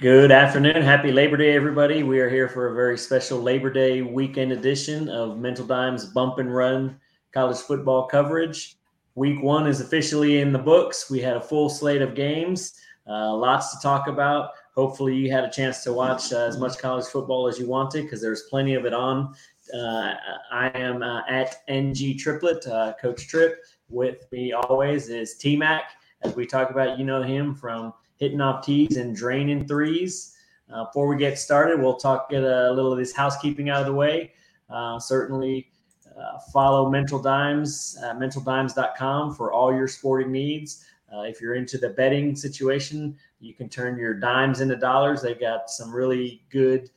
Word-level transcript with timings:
Good 0.00 0.32
afternoon. 0.32 0.82
Happy 0.82 1.12
Labor 1.12 1.36
Day, 1.36 1.54
everybody. 1.54 2.02
We 2.02 2.18
are 2.18 2.28
here 2.28 2.48
for 2.48 2.66
a 2.66 2.74
very 2.74 2.98
special 2.98 3.38
Labor 3.40 3.72
Day 3.72 4.02
weekend 4.02 4.50
edition 4.50 5.08
of 5.08 5.38
Mental 5.38 5.64
Dimes 5.64 6.06
Bump 6.06 6.38
and 6.38 6.52
Run 6.52 6.98
college 7.32 7.58
football 7.58 8.08
coverage. 8.08 8.74
Week 9.14 9.40
one 9.40 9.68
is 9.68 9.80
officially 9.80 10.40
in 10.40 10.52
the 10.52 10.58
books. 10.58 11.08
We 11.08 11.20
had 11.20 11.36
a 11.36 11.40
full 11.40 11.68
slate 11.68 12.02
of 12.02 12.16
games, 12.16 12.74
uh, 13.08 13.36
lots 13.36 13.70
to 13.70 13.80
talk 13.80 14.08
about. 14.08 14.50
Hopefully, 14.74 15.14
you 15.14 15.30
had 15.30 15.44
a 15.44 15.50
chance 15.50 15.84
to 15.84 15.92
watch 15.92 16.32
uh, 16.32 16.40
as 16.40 16.58
much 16.58 16.76
college 16.76 17.06
football 17.06 17.46
as 17.46 17.60
you 17.60 17.68
wanted 17.68 18.02
because 18.02 18.20
there's 18.20 18.42
plenty 18.50 18.74
of 18.74 18.86
it 18.86 18.92
on. 18.92 19.32
Uh, 19.72 20.14
I 20.50 20.72
am 20.74 21.04
uh, 21.04 21.22
at 21.28 21.62
NG 21.68 22.18
Triplet, 22.18 22.66
uh, 22.66 22.94
Coach 23.00 23.28
Trip. 23.28 23.62
With 23.88 24.26
me 24.32 24.54
always 24.54 25.08
is 25.08 25.36
T 25.36 25.56
Mac. 25.56 25.92
As 26.22 26.34
we 26.34 26.46
talk 26.46 26.70
about, 26.70 26.98
you 26.98 27.04
know 27.04 27.22
him 27.22 27.54
from 27.54 27.94
hitting 28.16 28.40
off 28.40 28.64
tees 28.64 28.96
and 28.96 29.14
draining 29.14 29.66
threes. 29.66 30.36
Uh, 30.72 30.84
before 30.84 31.06
we 31.06 31.16
get 31.16 31.38
started, 31.38 31.80
we'll 31.80 31.96
talk 31.96 32.30
get 32.30 32.42
a 32.42 32.72
little 32.72 32.92
of 32.92 32.98
this 32.98 33.14
housekeeping 33.14 33.68
out 33.68 33.80
of 33.80 33.86
the 33.86 33.92
way. 33.92 34.32
Uh, 34.70 34.98
certainly 34.98 35.70
uh, 36.18 36.38
follow 36.52 36.90
Mental 36.90 37.18
Dimes 37.18 37.98
at 38.02 38.18
mentaldimes.com 38.18 39.34
for 39.34 39.52
all 39.52 39.74
your 39.74 39.88
sporting 39.88 40.32
needs. 40.32 40.84
Uh, 41.14 41.22
if 41.22 41.40
you're 41.40 41.54
into 41.54 41.76
the 41.76 41.90
betting 41.90 42.34
situation, 42.34 43.16
you 43.40 43.54
can 43.54 43.68
turn 43.68 43.98
your 43.98 44.14
dimes 44.14 44.60
into 44.60 44.76
dollars. 44.76 45.22
They've 45.22 45.38
got 45.38 45.68
some 45.68 45.94
really 45.94 46.42
good 46.50 46.90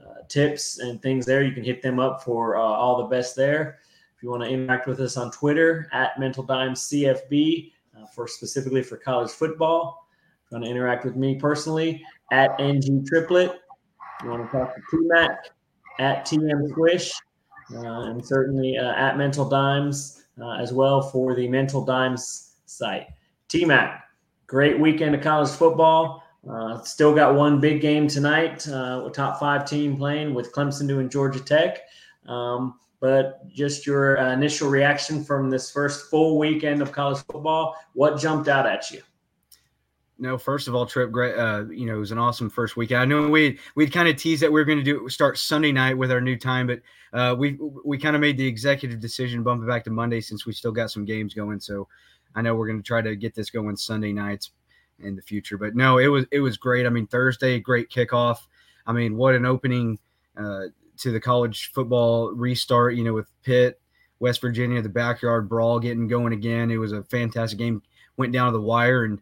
uh, 0.00 0.22
tips 0.28 0.80
and 0.80 1.00
things 1.00 1.24
there. 1.24 1.42
You 1.42 1.52
can 1.52 1.64
hit 1.64 1.82
them 1.82 1.98
up 2.00 2.22
for 2.22 2.56
uh, 2.56 2.60
all 2.60 2.98
the 2.98 3.08
best 3.08 3.36
there. 3.36 3.78
If 4.16 4.22
you 4.22 4.30
want 4.30 4.42
to 4.42 4.48
interact 4.48 4.86
with 4.86 5.00
us 5.00 5.16
on 5.16 5.30
Twitter 5.30 5.88
at 5.92 6.18
Mental 6.18 6.42
Dimes 6.42 6.80
CFB 6.88 7.72
for 8.12 8.28
specifically 8.28 8.82
for 8.82 8.96
college 8.96 9.30
football, 9.30 10.03
want 10.54 10.64
to 10.64 10.70
interact 10.70 11.04
with 11.04 11.16
me 11.16 11.34
personally 11.34 12.00
at 12.30 12.58
NG 12.60 13.04
Triplet. 13.04 13.52
You 14.22 14.30
want 14.30 14.50
to 14.50 14.56
talk 14.56 14.74
to 14.74 14.80
TMAC 14.96 15.36
at 15.98 16.24
TM 16.24 16.68
Squish, 16.70 17.12
uh, 17.74 18.02
and 18.02 18.24
certainly 18.24 18.78
uh, 18.78 18.94
at 18.94 19.18
Mental 19.18 19.48
Dimes 19.48 20.22
uh, 20.40 20.52
as 20.52 20.72
well 20.72 21.02
for 21.02 21.34
the 21.34 21.48
Mental 21.48 21.84
Dimes 21.84 22.52
site. 22.66 23.08
TMAC, 23.48 24.00
great 24.46 24.78
weekend 24.78 25.16
of 25.16 25.22
college 25.22 25.50
football. 25.50 26.22
Uh, 26.48 26.80
still 26.82 27.14
got 27.14 27.34
one 27.34 27.58
big 27.58 27.80
game 27.80 28.06
tonight, 28.06 28.68
uh, 28.68 29.08
top 29.12 29.40
five 29.40 29.68
team 29.68 29.96
playing 29.96 30.34
with 30.34 30.52
Clemson 30.52 30.86
doing 30.86 31.08
Georgia 31.08 31.40
Tech. 31.40 31.80
Um, 32.26 32.78
but 33.00 33.46
just 33.48 33.86
your 33.86 34.16
initial 34.16 34.70
reaction 34.70 35.24
from 35.24 35.50
this 35.50 35.70
first 35.70 36.10
full 36.10 36.38
weekend 36.38 36.80
of 36.80 36.92
college 36.92 37.18
football, 37.30 37.74
what 37.94 38.18
jumped 38.18 38.48
out 38.48 38.66
at 38.66 38.90
you? 38.90 39.02
No, 40.16 40.38
first 40.38 40.68
of 40.68 40.74
all, 40.74 40.86
Trip, 40.86 41.10
great. 41.10 41.34
Uh, 41.34 41.64
you 41.70 41.86
know, 41.86 41.96
it 41.96 41.98
was 41.98 42.12
an 42.12 42.18
awesome 42.18 42.48
first 42.48 42.76
weekend. 42.76 43.00
I 43.00 43.04
know 43.04 43.28
we 43.28 43.58
we'd 43.74 43.92
kind 43.92 44.08
of 44.08 44.16
teased 44.16 44.42
that 44.42 44.52
we 44.52 44.60
were 44.60 44.64
going 44.64 44.78
to 44.78 44.84
do 44.84 45.08
start 45.08 45.38
Sunday 45.38 45.72
night 45.72 45.98
with 45.98 46.12
our 46.12 46.20
new 46.20 46.36
time, 46.36 46.68
but 46.68 46.80
uh, 47.12 47.34
we 47.36 47.58
we 47.84 47.98
kind 47.98 48.14
of 48.14 48.20
made 48.20 48.36
the 48.36 48.46
executive 48.46 49.00
decision 49.00 49.42
bump 49.42 49.62
it 49.62 49.66
back 49.66 49.82
to 49.84 49.90
Monday 49.90 50.20
since 50.20 50.46
we 50.46 50.52
still 50.52 50.70
got 50.70 50.92
some 50.92 51.04
games 51.04 51.34
going. 51.34 51.58
So 51.58 51.88
I 52.34 52.42
know 52.42 52.54
we're 52.54 52.68
going 52.68 52.80
to 52.80 52.86
try 52.86 53.02
to 53.02 53.16
get 53.16 53.34
this 53.34 53.50
going 53.50 53.76
Sunday 53.76 54.12
nights 54.12 54.50
in 55.00 55.16
the 55.16 55.22
future. 55.22 55.58
But 55.58 55.74
no, 55.74 55.98
it 55.98 56.06
was 56.06 56.26
it 56.30 56.40
was 56.40 56.56
great. 56.56 56.86
I 56.86 56.90
mean, 56.90 57.06
Thursday, 57.06 57.58
great 57.58 57.90
kickoff. 57.90 58.38
I 58.86 58.92
mean, 58.92 59.16
what 59.16 59.34
an 59.34 59.46
opening 59.46 59.98
uh, 60.36 60.66
to 60.98 61.10
the 61.10 61.20
college 61.20 61.72
football 61.72 62.30
restart. 62.32 62.94
You 62.94 63.04
know, 63.04 63.14
with 63.14 63.30
Pitt, 63.42 63.80
West 64.20 64.40
Virginia, 64.40 64.80
the 64.80 64.88
backyard 64.88 65.48
brawl 65.48 65.80
getting 65.80 66.06
going 66.06 66.32
again. 66.32 66.70
It 66.70 66.78
was 66.78 66.92
a 66.92 67.02
fantastic 67.04 67.58
game. 67.58 67.82
Went 68.16 68.32
down 68.32 68.46
to 68.46 68.52
the 68.52 68.64
wire 68.64 69.04
and 69.04 69.20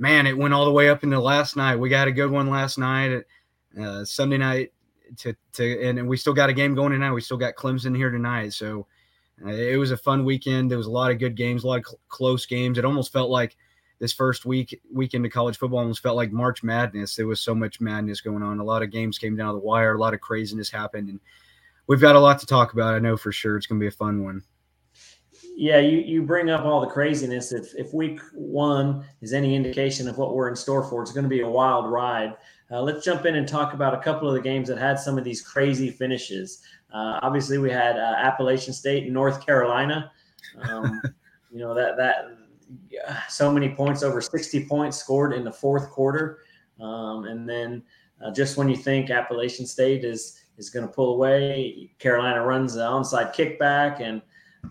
man, 0.00 0.26
it 0.26 0.36
went 0.36 0.54
all 0.54 0.64
the 0.64 0.72
way 0.72 0.88
up 0.88 1.04
into 1.04 1.20
last 1.20 1.56
night. 1.56 1.76
We 1.76 1.90
got 1.90 2.08
a 2.08 2.12
good 2.12 2.30
one 2.30 2.48
last 2.48 2.78
night, 2.78 3.22
uh, 3.80 4.04
Sunday 4.04 4.38
night 4.38 4.72
to 5.18 5.36
to, 5.52 5.86
and, 5.86 6.08
we 6.08 6.16
still 6.16 6.32
got 6.32 6.48
a 6.48 6.54
game 6.54 6.74
going 6.74 6.92
tonight. 6.92 7.12
We 7.12 7.20
still 7.20 7.36
got 7.36 7.54
Clemson 7.54 7.94
here 7.94 8.10
tonight, 8.10 8.54
so 8.54 8.86
uh, 9.44 9.50
it 9.50 9.76
was 9.76 9.90
a 9.90 9.96
fun 9.96 10.24
weekend. 10.24 10.70
There 10.70 10.78
was 10.78 10.86
a 10.86 10.90
lot 10.90 11.10
of 11.10 11.18
good 11.18 11.36
games, 11.36 11.62
a 11.62 11.66
lot 11.68 11.80
of 11.80 11.86
cl- 11.86 12.00
close 12.08 12.46
games. 12.46 12.78
It 12.78 12.84
almost 12.84 13.12
felt 13.12 13.30
like 13.30 13.56
this 13.98 14.12
first 14.12 14.46
week 14.46 14.80
weekend 14.92 15.26
of 15.26 15.32
college 15.32 15.58
football 15.58 15.80
almost 15.80 16.02
felt 16.02 16.16
like 16.16 16.32
March 16.32 16.62
Madness. 16.62 17.14
There 17.14 17.26
was 17.26 17.40
so 17.40 17.54
much 17.54 17.80
madness 17.80 18.22
going 18.22 18.42
on. 18.42 18.58
A 18.58 18.64
lot 18.64 18.82
of 18.82 18.90
games 18.90 19.18
came 19.18 19.36
down 19.36 19.54
to 19.54 19.60
the 19.60 19.66
wire. 19.66 19.94
A 19.94 20.00
lot 20.00 20.14
of 20.14 20.20
craziness 20.22 20.70
happened, 20.70 21.10
and 21.10 21.20
we've 21.86 22.00
got 22.00 22.16
a 22.16 22.20
lot 22.20 22.38
to 22.38 22.46
talk 22.46 22.72
about. 22.72 22.94
I 22.94 23.00
know 23.00 23.18
for 23.18 23.32
sure 23.32 23.58
it's 23.58 23.66
going 23.66 23.78
to 23.78 23.84
be 23.84 23.88
a 23.88 23.92
fun 23.92 24.24
one. 24.24 24.42
Yeah, 25.60 25.78
you, 25.78 25.98
you 25.98 26.22
bring 26.22 26.48
up 26.48 26.64
all 26.64 26.80
the 26.80 26.86
craziness. 26.86 27.52
If 27.52 27.74
if 27.74 27.92
week 27.92 28.18
one 28.32 29.04
is 29.20 29.34
any 29.34 29.54
indication 29.54 30.08
of 30.08 30.16
what 30.16 30.34
we're 30.34 30.48
in 30.48 30.56
store 30.56 30.82
for, 30.82 31.02
it's 31.02 31.12
going 31.12 31.24
to 31.24 31.28
be 31.28 31.42
a 31.42 31.48
wild 31.48 31.92
ride. 31.92 32.34
Uh, 32.70 32.80
let's 32.80 33.04
jump 33.04 33.26
in 33.26 33.34
and 33.34 33.46
talk 33.46 33.74
about 33.74 33.92
a 33.92 33.98
couple 33.98 34.26
of 34.26 34.32
the 34.32 34.40
games 34.40 34.68
that 34.68 34.78
had 34.78 34.98
some 34.98 35.18
of 35.18 35.24
these 35.24 35.42
crazy 35.42 35.90
finishes. 35.90 36.62
Uh, 36.94 37.20
obviously, 37.20 37.58
we 37.58 37.70
had 37.70 37.98
uh, 37.98 38.14
Appalachian 38.16 38.72
State 38.72 39.04
and 39.04 39.12
North 39.12 39.44
Carolina. 39.44 40.10
Um, 40.62 40.98
you 41.52 41.58
know 41.58 41.74
that 41.74 41.98
that 41.98 42.38
so 43.28 43.52
many 43.52 43.68
points, 43.68 44.02
over 44.02 44.22
sixty 44.22 44.64
points 44.64 44.96
scored 44.96 45.34
in 45.34 45.44
the 45.44 45.52
fourth 45.52 45.90
quarter, 45.90 46.38
um, 46.80 47.24
and 47.26 47.46
then 47.46 47.82
uh, 48.24 48.30
just 48.32 48.56
when 48.56 48.70
you 48.70 48.76
think 48.76 49.10
Appalachian 49.10 49.66
State 49.66 50.06
is 50.06 50.40
is 50.56 50.70
going 50.70 50.86
to 50.86 50.92
pull 50.92 51.12
away, 51.12 51.90
Carolina 51.98 52.42
runs 52.46 52.72
the 52.72 52.80
onside 52.80 53.34
kickback 53.34 54.00
and 54.00 54.22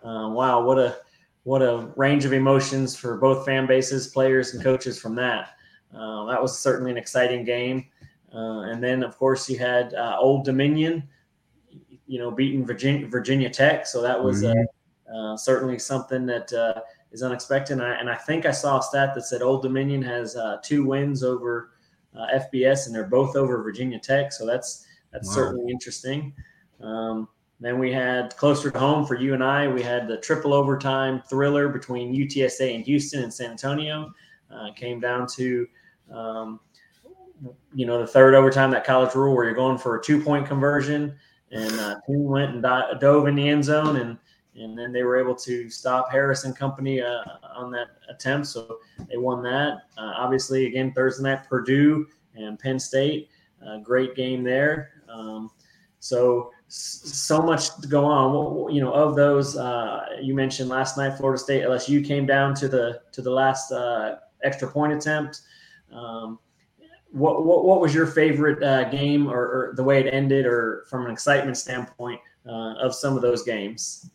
um, 0.03 0.33
wow, 0.33 0.63
what 0.63 0.77
a 0.77 0.97
what 1.43 1.61
a 1.61 1.91
range 1.95 2.25
of 2.25 2.33
emotions 2.33 2.95
for 2.95 3.17
both 3.17 3.45
fan 3.45 3.65
bases, 3.65 4.07
players, 4.07 4.53
and 4.53 4.63
coaches 4.63 4.99
from 4.99 5.15
that. 5.15 5.55
Uh, 5.93 6.25
that 6.25 6.41
was 6.41 6.57
certainly 6.57 6.91
an 6.91 6.97
exciting 6.97 7.43
game. 7.43 7.85
Uh, 8.33 8.61
and 8.61 8.83
then, 8.83 9.01
of 9.03 9.17
course, 9.17 9.49
you 9.49 9.57
had 9.57 9.93
uh, 9.95 10.17
Old 10.19 10.45
Dominion, 10.45 11.07
you 12.05 12.19
know, 12.19 12.29
beating 12.29 12.65
Virginia, 12.65 13.07
Virginia 13.07 13.49
Tech. 13.49 13.87
So 13.87 14.01
that 14.01 14.21
was 14.21 14.43
uh, 14.43 14.53
mm-hmm. 14.53 15.15
uh, 15.15 15.37
certainly 15.37 15.79
something 15.79 16.25
that 16.27 16.53
uh, 16.53 16.81
is 17.11 17.23
unexpected. 17.23 17.73
And 17.73 17.81
I, 17.81 17.93
and 17.95 18.09
I, 18.09 18.15
think 18.15 18.45
I 18.45 18.51
saw 18.51 18.77
a 18.77 18.83
stat 18.83 19.15
that 19.15 19.23
said 19.23 19.41
Old 19.41 19.63
Dominion 19.63 20.01
has 20.03 20.37
two 20.63 20.85
wins 20.85 21.23
over 21.23 21.71
FBS, 22.15 22.85
and 22.85 22.93
they're 22.93 23.05
both 23.05 23.35
over 23.35 23.63
Virginia 23.63 23.99
Tech. 23.99 24.31
So 24.31 24.45
that's 24.45 24.85
that's 25.11 25.27
wow. 25.29 25.33
certainly 25.33 25.71
interesting. 25.71 26.33
Um, 26.81 27.27
then 27.59 27.77
we 27.77 27.91
had 27.91 28.35
closer 28.37 28.71
to 28.71 28.79
home 28.79 29.05
for 29.05 29.15
you 29.15 29.33
and 29.33 29.43
I. 29.43 29.67
We 29.67 29.81
had 29.81 30.07
the 30.07 30.17
triple 30.17 30.53
overtime 30.53 31.21
thriller 31.29 31.67
between 31.67 32.15
UTSA 32.15 32.73
and 32.73 32.85
Houston 32.85 33.23
and 33.23 33.33
San 33.33 33.51
Antonio. 33.51 34.13
Uh, 34.49 34.71
came 34.73 34.99
down 34.99 35.27
to, 35.27 35.67
um, 36.11 36.59
you 37.73 37.85
know, 37.85 37.99
the 37.99 38.07
third 38.07 38.33
overtime 38.33 38.71
that 38.71 38.85
college 38.85 39.13
rule 39.13 39.35
where 39.35 39.45
you're 39.45 39.53
going 39.53 39.77
for 39.77 39.97
a 39.97 40.01
two 40.01 40.21
point 40.23 40.47
conversion, 40.47 41.15
and 41.51 41.79
uh, 41.79 41.95
team 42.07 42.23
went 42.23 42.53
and 42.53 42.63
di- 42.63 42.93
dove 42.99 43.27
in 43.27 43.35
the 43.35 43.47
end 43.47 43.63
zone, 43.63 43.97
and 43.97 44.17
and 44.55 44.77
then 44.77 44.91
they 44.91 45.03
were 45.03 45.17
able 45.17 45.35
to 45.35 45.69
stop 45.69 46.11
Harris 46.11 46.45
and 46.45 46.55
company 46.55 47.01
uh, 47.01 47.23
on 47.55 47.71
that 47.71 47.87
attempt, 48.09 48.47
so 48.47 48.79
they 49.07 49.17
won 49.17 49.43
that. 49.43 49.83
Uh, 49.97 50.13
obviously, 50.17 50.65
again 50.65 50.91
Thursday 50.93 51.23
night, 51.23 51.47
Purdue 51.47 52.07
and 52.35 52.57
Penn 52.57 52.79
State, 52.79 53.29
uh, 53.65 53.77
great 53.77 54.15
game 54.15 54.43
there. 54.43 55.03
Um, 55.07 55.51
so 55.99 56.51
so 56.69 57.41
much 57.41 57.75
to 57.81 57.87
go 57.87 58.05
on. 58.05 58.73
You 58.73 58.81
know, 58.81 58.93
of 58.93 59.15
those 59.15 59.57
uh, 59.57 60.05
you 60.21 60.33
mentioned 60.33 60.69
last 60.69 60.97
night, 60.97 61.17
Florida 61.17 61.39
State, 61.39 61.63
LSU 61.63 62.05
came 62.05 62.25
down 62.25 62.53
to 62.55 62.67
the 62.67 63.01
to 63.11 63.21
the 63.21 63.31
last 63.31 63.71
uh, 63.71 64.17
extra 64.43 64.69
point 64.69 64.93
attempt. 64.93 65.41
Um, 65.91 66.39
what, 67.11 67.43
what, 67.43 67.65
what 67.65 67.81
was 67.81 67.93
your 67.93 68.05
favorite 68.05 68.61
uh, 68.61 68.87
game, 68.89 69.27
or, 69.27 69.39
or, 69.39 69.73
the 69.75 69.83
way 69.83 69.99
it 69.99 70.13
ended, 70.13 70.45
or 70.45 70.85
from 70.87 71.05
an 71.05 71.11
excitement 71.11 71.57
standpoint 71.57 72.21
uh, 72.47 72.75
of 72.75 72.93
some 72.93 73.15
of 73.15 73.23
those 73.23 73.41
games? 73.41 74.11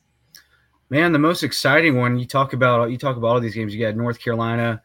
Man, 0.91 1.10
the 1.10 1.19
most 1.19 1.43
exciting 1.43 1.97
one 1.97 2.20
you 2.20 2.25
talk 2.25 2.53
about. 2.53 2.93
You 2.93 2.98
talk 2.98 3.16
about 3.16 3.28
all 3.28 3.41
these 3.41 3.56
games. 3.56 3.75
You 3.75 3.84
got 3.84 3.97
North 3.97 4.20
Carolina 4.20 4.81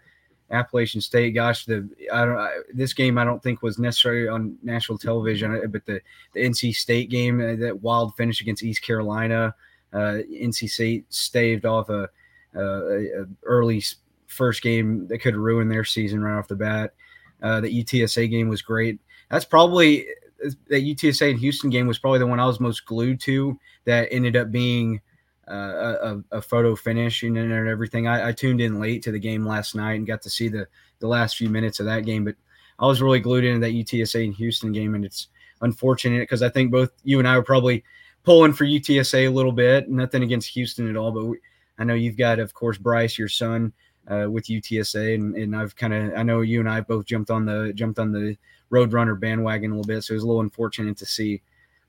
Appalachian 0.52 1.02
State. 1.02 1.32
Gosh, 1.32 1.66
the 1.66 1.88
I 2.12 2.26
don't 2.26 2.38
I, 2.38 2.50
this 2.74 2.94
game 2.94 3.18
I 3.18 3.24
don't 3.24 3.42
think 3.42 3.62
was 3.62 3.80
necessarily 3.80 4.28
on 4.28 4.58
national 4.64 4.98
television, 4.98 5.56
uh, 5.56 5.68
but 5.68 5.86
the 5.86 6.02
the 6.34 6.42
NC 6.42 6.76
State 6.76 7.10
game, 7.10 7.40
uh, 7.40 7.56
that 7.56 7.82
wild 7.82 8.16
finish 8.16 8.42
against 8.42 8.64
East 8.64 8.82
Carolina, 8.82 9.54
uh, 9.94 10.18
NC 10.32 10.70
State 10.70 11.06
staved 11.10 11.66
off 11.66 11.90
a, 11.90 12.10
a, 12.56 12.62
a, 12.62 13.26
early 13.44 13.84
first 14.28 14.62
game 14.62 15.08
that 15.08 15.20
could 15.20 15.36
ruin 15.36 15.70
their 15.70 15.84
season 15.84 16.22
right 16.22 16.38
off 16.38 16.48
the 16.48 16.56
bat. 16.56 16.94
Uh, 17.42 17.62
the 17.62 17.84
UTSA 17.84 18.30
game 18.30 18.50
was 18.50 18.62
great. 18.62 19.00
That's 19.30 19.46
probably 19.46 20.08
that 20.42 20.84
UTSA 20.84 21.32
and 21.32 21.40
Houston 21.40 21.70
game 21.70 21.88
was 21.88 22.00
probably 22.00 22.20
the 22.20 22.28
one 22.28 22.40
I 22.40 22.46
was 22.46 22.60
most 22.60 22.86
glued 22.86 23.20
to. 23.22 23.60
That 23.86 24.08
ended 24.12 24.36
up 24.36 24.52
being 24.52 25.02
uh, 25.50 26.20
a, 26.32 26.38
a, 26.38 26.42
photo 26.42 26.76
finish 26.76 27.24
and, 27.24 27.38
and 27.38 27.68
everything. 27.68 28.08
I, 28.08 28.30
I, 28.30 28.32
tuned 28.32 28.62
in 28.62 28.80
late 28.80 29.02
to 29.04 29.12
the 29.12 29.20
game 29.20 29.46
last 29.46 29.74
night 29.76 29.94
and 29.94 30.06
got 30.06 30.22
to 30.24 30.30
see 30.30 30.48
the 30.48 30.68
the 31.00 31.08
last 31.08 31.38
few 31.38 31.50
minutes 31.50 31.80
of 31.80 31.86
that 31.88 32.06
game, 32.06 32.24
but 32.24 32.36
I 32.78 32.86
was 32.86 33.02
really 33.02 33.20
glued 33.20 33.46
into 33.46 33.60
that 33.60 33.74
UTSA 33.74 34.26
and 34.26 34.34
Houston 34.36 34.72
game, 34.72 34.96
and 34.96 35.04
it's 35.04 35.28
unfortunate 35.62 36.22
because 36.22 36.42
I 36.42 36.50
think 36.50 36.72
both 36.72 36.92
you 37.04 37.20
and 37.20 37.28
I 37.28 37.38
were 37.38 37.44
probably 37.44 37.84
pulling 38.24 38.54
for 38.54 38.66
UTSA 38.66 39.28
a 39.28 39.30
little 39.30 39.52
bit. 39.52 39.90
Nothing 39.90 40.24
against 40.24 40.50
Houston 40.50 40.90
at 40.90 40.96
all, 40.96 41.12
but 41.12 41.26
we, 41.26 41.38
I 41.78 41.84
know 41.84 41.94
you've 41.94 42.18
got, 42.18 42.40
of 42.40 42.54
course, 42.54 42.78
Bryce, 42.78 43.18
your 43.18 43.30
son, 43.30 43.74
uh, 44.08 44.28
with 44.30 44.46
UTSA, 44.46 45.16
and, 45.16 45.36
and 45.36 45.56
I've 45.56 45.76
kind 45.76 45.94
of 45.94 46.14
I 46.18 46.24
know 46.24 46.42
you 46.42 46.60
and 46.60 46.70
I 46.70 46.82
both 46.82 47.06
jumped 47.06 47.32
on 47.32 47.46
the 47.46 47.72
jumped 47.74 48.00
on 48.00 48.12
the 48.12 48.38
Roadrunner 48.72 49.20
bandwagon 49.20 49.72
a 49.72 49.76
little 49.76 49.88
bit, 49.88 50.04
so 50.04 50.14
it 50.14 50.18
was 50.18 50.24
a 50.24 50.28
little 50.28 50.42
unfortunate 50.42 50.98
to 50.98 51.06
see 51.06 51.42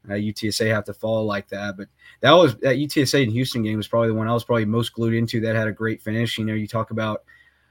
uh, 0.08 0.14
UTSA 0.14 0.72
have 0.72 0.84
to 0.84 0.94
fall 0.94 1.24
like 1.24 1.48
that. 1.48 1.76
But 1.76 1.88
that 2.20 2.32
was 2.32 2.56
that 2.58 2.76
UTSA 2.76 3.22
and 3.22 3.32
Houston 3.32 3.62
game 3.62 3.76
was 3.76 3.88
probably 3.88 4.08
the 4.08 4.14
one 4.14 4.28
I 4.28 4.34
was 4.34 4.44
probably 4.44 4.64
most 4.64 4.92
glued 4.92 5.14
into. 5.14 5.40
That 5.40 5.56
had 5.56 5.68
a 5.68 5.72
great 5.72 6.02
finish. 6.02 6.38
You 6.38 6.44
know, 6.44 6.54
you 6.54 6.66
talk 6.66 6.90
about 6.90 7.24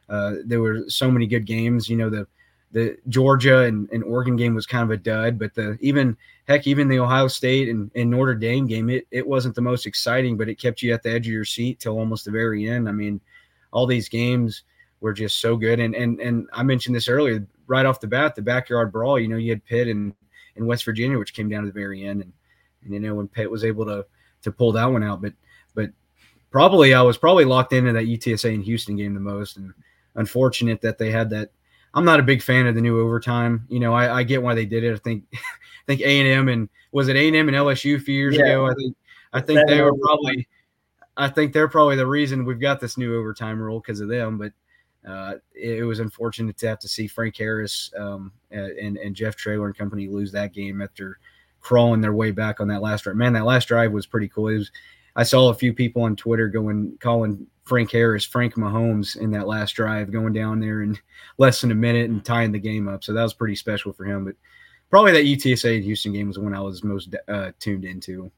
uh, 0.10 0.36
there 0.46 0.62
were 0.62 0.90
so 0.90 1.10
many 1.10 1.28
good 1.28 1.46
games. 1.46 1.90
You 1.90 1.98
know, 1.98 2.10
the 2.10 2.28
the 2.72 2.98
Georgia 3.08 3.60
and, 3.60 3.90
and 3.92 4.04
Oregon 4.04 4.36
game 4.36 4.54
was 4.54 4.68
kind 4.68 4.84
of 4.84 4.92
a 4.92 4.98
dud, 4.98 5.40
but 5.40 5.56
the 5.56 5.78
even 5.82 6.16
heck, 6.48 6.68
even 6.68 6.88
the 6.88 7.00
Ohio 7.00 7.28
State 7.28 7.68
and, 7.68 7.90
and 7.96 8.12
Notre 8.12 8.36
Dame 8.36 8.68
game, 8.68 8.90
it, 8.90 9.08
it 9.10 9.26
wasn't 9.26 9.56
the 9.56 9.62
most 9.62 9.88
exciting, 9.88 10.38
but 10.38 10.50
it 10.50 10.60
kept 10.60 10.84
you 10.84 10.94
at 10.94 11.02
the 11.02 11.12
edge 11.12 11.26
of 11.26 11.34
your 11.34 11.46
seat 11.46 11.80
till 11.80 11.98
almost 11.98 12.26
the 12.26 12.32
very 12.32 12.70
end. 12.70 12.88
I 12.88 12.92
mean, 12.92 13.20
all 13.72 13.88
these 13.88 14.08
games 14.08 14.64
were 15.02 15.14
just 15.14 15.40
so 15.40 15.56
good. 15.56 15.80
And 15.80 15.96
and 15.96 16.20
and 16.20 16.48
I 16.54 16.64
mentioned 16.64 16.96
this 16.96 17.08
earlier, 17.08 17.48
right 17.68 17.86
off 17.86 18.02
the 18.02 18.08
bat, 18.08 18.36
the 18.36 18.42
backyard 18.42 18.92
brawl. 18.92 19.20
You 19.20 19.30
know, 19.30 19.38
you 19.38 19.50
had 19.50 19.66
Pitt 19.66 19.88
and 19.88 20.14
in 20.56 20.66
West 20.66 20.86
Virginia, 20.86 21.18
which 21.18 21.34
came 21.34 21.50
down 21.50 21.64
to 21.64 21.68
the 21.68 21.80
very 21.80 22.06
end, 22.06 22.22
and 22.22 22.34
and 22.84 22.94
you 22.94 23.00
know 23.00 23.16
when 23.16 23.28
Pitt 23.28 23.50
was 23.50 23.64
able 23.64 23.86
to 23.86 24.06
to 24.44 24.52
pull 24.52 24.72
that 24.74 24.86
one 24.86 25.04
out, 25.04 25.22
but 25.22 25.34
but 25.76 25.90
probably 26.52 26.94
I 26.94 27.02
was 27.02 27.18
probably 27.18 27.46
locked 27.46 27.74
into 27.74 27.94
that 27.94 28.06
UTSA 28.06 28.54
and 28.54 28.64
Houston 28.64 28.96
game 28.96 29.14
the 29.14 29.20
most, 29.20 29.58
and 29.58 29.74
unfortunate 30.16 30.82
that 30.82 30.98
they 30.98 31.12
had 31.12 31.30
that. 31.32 31.52
I'm 31.94 32.06
not 32.06 32.20
a 32.20 32.24
big 32.24 32.44
fan 32.44 32.68
of 32.68 32.76
the 32.76 32.82
new 32.82 33.02
overtime. 33.02 33.66
You 33.68 33.80
know, 33.80 33.94
I, 33.94 34.20
I 34.20 34.24
get 34.24 34.44
why 34.44 34.54
they 34.54 34.66
did 34.66 34.84
it. 34.84 34.94
I 34.94 34.98
think 34.98 35.24
I 35.34 35.38
think 35.88 36.02
A 36.02 36.20
and 36.20 36.28
M 36.28 36.48
and 36.48 36.70
was 36.92 37.08
it 37.08 37.16
A 37.16 37.28
and 37.28 37.36
M 37.36 37.48
and 37.48 37.58
LSU 37.58 37.96
a 37.96 38.00
few 38.00 38.16
years 38.16 38.38
yeah. 38.38 38.46
ago. 38.46 38.68
I 38.68 38.74
think 38.76 38.96
I 39.34 39.42
think 39.42 39.68
they 39.68 39.82
were 39.82 39.96
probably. 39.96 40.48
I 41.18 41.28
think 41.28 41.52
they're 41.52 41.68
probably 41.68 41.98
the 41.98 42.08
reason 42.08 42.46
we've 42.46 42.62
got 42.62 42.80
this 42.80 42.98
new 42.98 43.18
overtime 43.18 43.60
rule 43.60 43.82
because 43.82 44.00
of 44.00 44.08
them. 44.08 44.38
But 44.38 44.54
uh, 45.08 45.36
it, 45.54 45.86
was 45.86 46.00
unfortunate 46.00 46.58
to 46.58 46.68
have 46.68 46.80
to 46.80 46.88
see 46.88 47.08
Frank 47.08 47.38
Harris 47.38 47.92
um, 47.98 48.32
and 48.52 48.98
and 48.98 49.16
Jeff 49.16 49.36
Traylor 49.36 49.68
and 49.68 49.78
company 49.78 50.08
lose 50.08 50.32
that 50.34 50.54
game 50.54 50.82
after 50.82 51.20
crawling 51.62 52.02
their 52.02 52.14
way 52.14 52.32
back 52.32 52.60
on 52.60 52.68
that 52.68 52.82
last 52.82 53.04
drive. 53.04 53.16
Man, 53.16 53.34
that 53.34 53.46
last 53.46 53.68
drive 53.68 53.92
was 53.92 54.06
pretty 54.06 54.28
cool. 54.28 54.46
Was, 54.46 54.72
I 55.16 55.24
saw 55.24 55.50
a 55.50 55.54
few 55.54 55.74
people 55.74 56.04
on 56.04 56.16
Twitter 56.16 56.48
going 56.48 56.98
calling 57.00 57.48
Frank 57.64 57.92
Harris 57.92 58.26
Frank 58.26 58.56
Mahomes 58.56 59.16
in 59.16 59.32
that 59.32 59.48
last 59.48 59.74
drive, 59.74 60.12
going 60.12 60.34
down 60.34 60.60
there 60.60 60.82
in 60.82 60.98
less 61.38 61.62
than 61.62 61.72
a 61.72 61.76
minute 61.76 62.10
and 62.10 62.24
tying 62.26 62.52
the 62.52 62.60
game 62.60 62.88
up. 62.88 63.04
So 63.04 63.14
that 63.14 63.24
was 63.24 63.34
pretty 63.34 63.56
special 63.56 63.94
for 63.94 64.06
him. 64.06 64.26
But 64.26 64.36
probably 64.90 65.12
that 65.14 65.26
UTSA 65.26 65.84
Houston 65.84 66.14
game 66.14 66.28
was 66.28 66.36
the 66.36 66.42
one 66.42 66.54
I 66.54 66.62
was 66.62 66.84
most 66.84 67.16
uh, 67.28 67.52
tuned 67.60 67.86
into. 67.86 68.32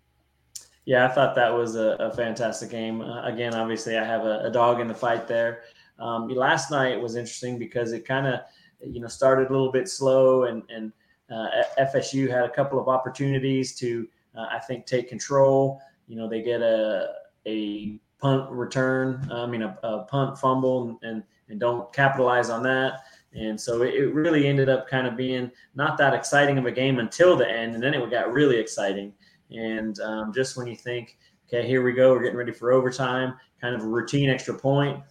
Yeah, 0.86 1.06
I 1.06 1.10
thought 1.10 1.36
that 1.36 1.54
was 1.54 1.76
a, 1.76 1.96
a 2.00 2.12
fantastic 2.12 2.72
game. 2.72 3.02
Uh, 3.02 3.24
again, 3.24 3.54
obviously, 3.54 3.98
I 3.98 4.04
have 4.04 4.26
a, 4.26 4.46
a, 4.46 4.52
dog 4.52 4.80
in 4.80 4.88
the 4.88 4.96
fight 4.96 5.28
there. 5.28 5.62
Um, 6.02 6.28
last 6.28 6.72
night 6.72 7.00
was 7.00 7.16
interesting 7.16 7.60
because 7.60 7.92
it 7.92 8.06
kind 8.06 8.26
of, 8.26 8.42
you 8.84 9.00
know, 9.00 9.08
started 9.08 9.50
a 9.50 9.52
little 9.52 9.72
bit 9.72 9.88
slow, 9.88 10.46
and 10.46 10.64
and 10.70 10.92
uh, 11.32 11.64
FSU 11.80 12.30
had 12.30 12.44
a 12.44 12.50
couple 12.50 12.80
of 12.80 12.88
opportunities 12.88 13.76
to, 13.76 14.08
uh, 14.36 14.48
I 14.52 14.60
think, 14.60 14.86
take 14.86 15.08
control. 15.08 15.80
You 16.08 16.18
know, 16.18 16.28
they 16.28 16.42
get 16.42 16.62
a 16.62 17.14
a 17.46 18.00
punt 18.20 18.52
return, 18.52 19.28
I 19.32 19.46
mean, 19.46 19.62
a, 19.62 19.78
a 19.84 20.00
punt 20.04 20.38
fumble, 20.38 21.00
and 21.04 21.24
and 21.50 21.60
don't 21.60 21.94
capitalize 21.94 22.50
on 22.50 22.64
that. 22.64 23.02
And 23.34 23.60
so 23.60 23.82
it, 23.84 24.14
really 24.14 24.48
ended 24.48 24.68
up 24.68 24.90
kind 24.90 25.08
of 25.08 25.16
being 25.16 25.52
not 25.76 25.98
that 26.00 26.14
exciting 26.14 26.58
of 26.58 26.66
a 26.66 26.72
game 26.72 27.00
until 27.00 27.38
the 27.38 27.50
end, 27.50 27.76
and 27.76 27.84
then 27.84 27.94
it 27.94 28.12
got 28.12 28.34
really 28.34 28.58
exciting. 28.58 29.14
And 29.52 30.00
um, 30.02 30.34
just 30.34 30.58
when 30.58 30.68
you 30.68 30.76
think, 30.76 31.18
okay, 31.48 31.66
here 31.66 31.84
we 31.84 31.94
go, 31.94 32.12
we're 32.12 32.24
getting 32.24 32.38
ready 32.38 32.52
for 32.52 32.74
overtime, 32.74 33.36
kind 33.62 33.76
of 33.76 33.84
a 33.84 33.88
routine 33.88 34.30
extra 34.30 34.54
point 34.54 34.98
uh, 34.98 35.04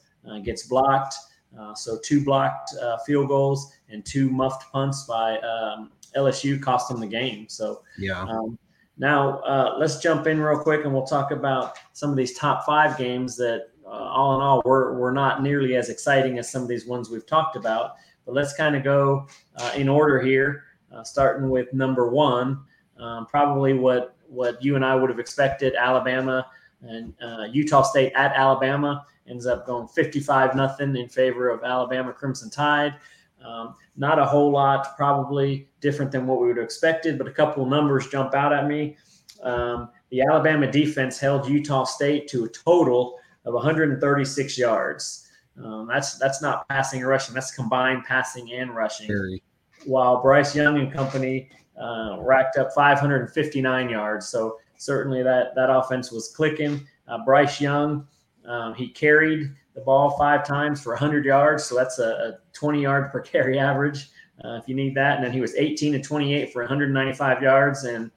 gets 0.44 0.64
blocked. 0.64 1.14
Uh, 1.58 1.74
so 1.74 1.98
two 2.02 2.24
blocked 2.24 2.74
uh, 2.80 2.98
field 2.98 3.28
goals 3.28 3.72
and 3.88 4.04
two 4.04 4.30
muffed 4.30 4.70
punts 4.72 5.04
by 5.04 5.38
um, 5.38 5.90
LSU 6.16 6.60
cost 6.60 6.88
them 6.88 7.00
the 7.00 7.06
game. 7.06 7.48
So 7.48 7.82
yeah. 7.98 8.22
Um, 8.22 8.58
now 8.98 9.40
uh, 9.40 9.76
let's 9.78 9.98
jump 9.98 10.26
in 10.26 10.40
real 10.40 10.60
quick 10.60 10.84
and 10.84 10.92
we'll 10.92 11.06
talk 11.06 11.30
about 11.30 11.78
some 11.92 12.10
of 12.10 12.16
these 12.16 12.34
top 12.34 12.66
five 12.66 12.98
games 12.98 13.36
that, 13.36 13.68
uh, 13.86 13.88
all 13.88 14.36
in 14.36 14.42
all, 14.42 14.62
were 14.64 14.94
were 14.94 15.10
not 15.10 15.42
nearly 15.42 15.74
as 15.74 15.88
exciting 15.88 16.38
as 16.38 16.50
some 16.50 16.62
of 16.62 16.68
these 16.68 16.86
ones 16.86 17.10
we've 17.10 17.26
talked 17.26 17.56
about. 17.56 17.94
But 18.24 18.34
let's 18.34 18.54
kind 18.54 18.76
of 18.76 18.84
go 18.84 19.26
uh, 19.56 19.72
in 19.74 19.88
order 19.88 20.20
here, 20.20 20.64
starting 21.02 21.50
with 21.50 21.72
number 21.72 22.08
one. 22.08 22.60
Um, 22.98 23.26
probably 23.26 23.72
what 23.72 24.14
what 24.28 24.62
you 24.62 24.76
and 24.76 24.84
I 24.84 24.94
would 24.94 25.10
have 25.10 25.18
expected: 25.18 25.74
Alabama 25.74 26.46
and 26.82 27.14
Utah 27.52 27.82
State 27.82 28.12
at 28.14 28.32
Alabama 28.36 29.04
ends 29.30 29.46
up 29.46 29.66
going 29.66 29.88
55 29.88 30.54
nothing 30.54 30.96
in 30.96 31.08
favor 31.08 31.48
of 31.48 31.62
Alabama 31.64 32.12
Crimson 32.12 32.50
Tide. 32.50 32.96
Um, 33.44 33.74
not 33.96 34.18
a 34.18 34.24
whole 34.26 34.50
lot, 34.50 34.96
probably 34.96 35.68
different 35.80 36.12
than 36.12 36.26
what 36.26 36.40
we 36.40 36.48
would 36.48 36.56
have 36.58 36.64
expected, 36.64 37.16
but 37.16 37.26
a 37.26 37.32
couple 37.32 37.62
of 37.62 37.70
numbers 37.70 38.08
jump 38.08 38.34
out 38.34 38.52
at 38.52 38.66
me. 38.66 38.96
Um, 39.42 39.88
the 40.10 40.20
Alabama 40.22 40.70
defense 40.70 41.18
held 41.18 41.48
Utah 41.48 41.84
State 41.84 42.28
to 42.28 42.44
a 42.44 42.48
total 42.48 43.18
of 43.46 43.54
136 43.54 44.58
yards. 44.58 45.28
Um, 45.62 45.86
that's 45.86 46.18
that's 46.18 46.42
not 46.42 46.68
passing 46.68 47.00
and 47.00 47.08
rushing. 47.08 47.34
That's 47.34 47.54
combined 47.54 48.04
passing 48.04 48.52
and 48.52 48.74
rushing. 48.74 49.08
Very. 49.08 49.42
While 49.86 50.22
Bryce 50.22 50.54
Young 50.54 50.78
and 50.78 50.92
company 50.92 51.48
uh, 51.80 52.18
racked 52.20 52.56
up 52.56 52.72
559 52.74 53.88
yards. 53.88 54.28
So 54.28 54.58
certainly 54.76 55.22
that 55.22 55.54
that 55.54 55.70
offense 55.70 56.12
was 56.12 56.28
clicking. 56.28 56.86
Uh, 57.08 57.24
Bryce 57.24 57.60
Young 57.60 58.06
um, 58.50 58.74
he 58.74 58.88
carried 58.88 59.54
the 59.74 59.80
ball 59.80 60.10
five 60.18 60.44
times 60.44 60.82
for 60.82 60.90
100 60.90 61.24
yards, 61.24 61.64
so 61.64 61.76
that's 61.76 61.98
a, 62.00 62.10
a 62.10 62.38
20 62.52 62.82
yard 62.82 63.12
per 63.12 63.20
carry 63.20 63.58
average 63.58 64.10
uh, 64.44 64.54
if 64.54 64.68
you 64.68 64.74
need 64.74 64.94
that. 64.96 65.16
And 65.16 65.24
then 65.24 65.32
he 65.32 65.40
was 65.40 65.54
18 65.54 65.92
to 65.92 66.00
28 66.00 66.52
for 66.52 66.62
195 66.62 67.42
yards 67.42 67.84
and 67.84 68.10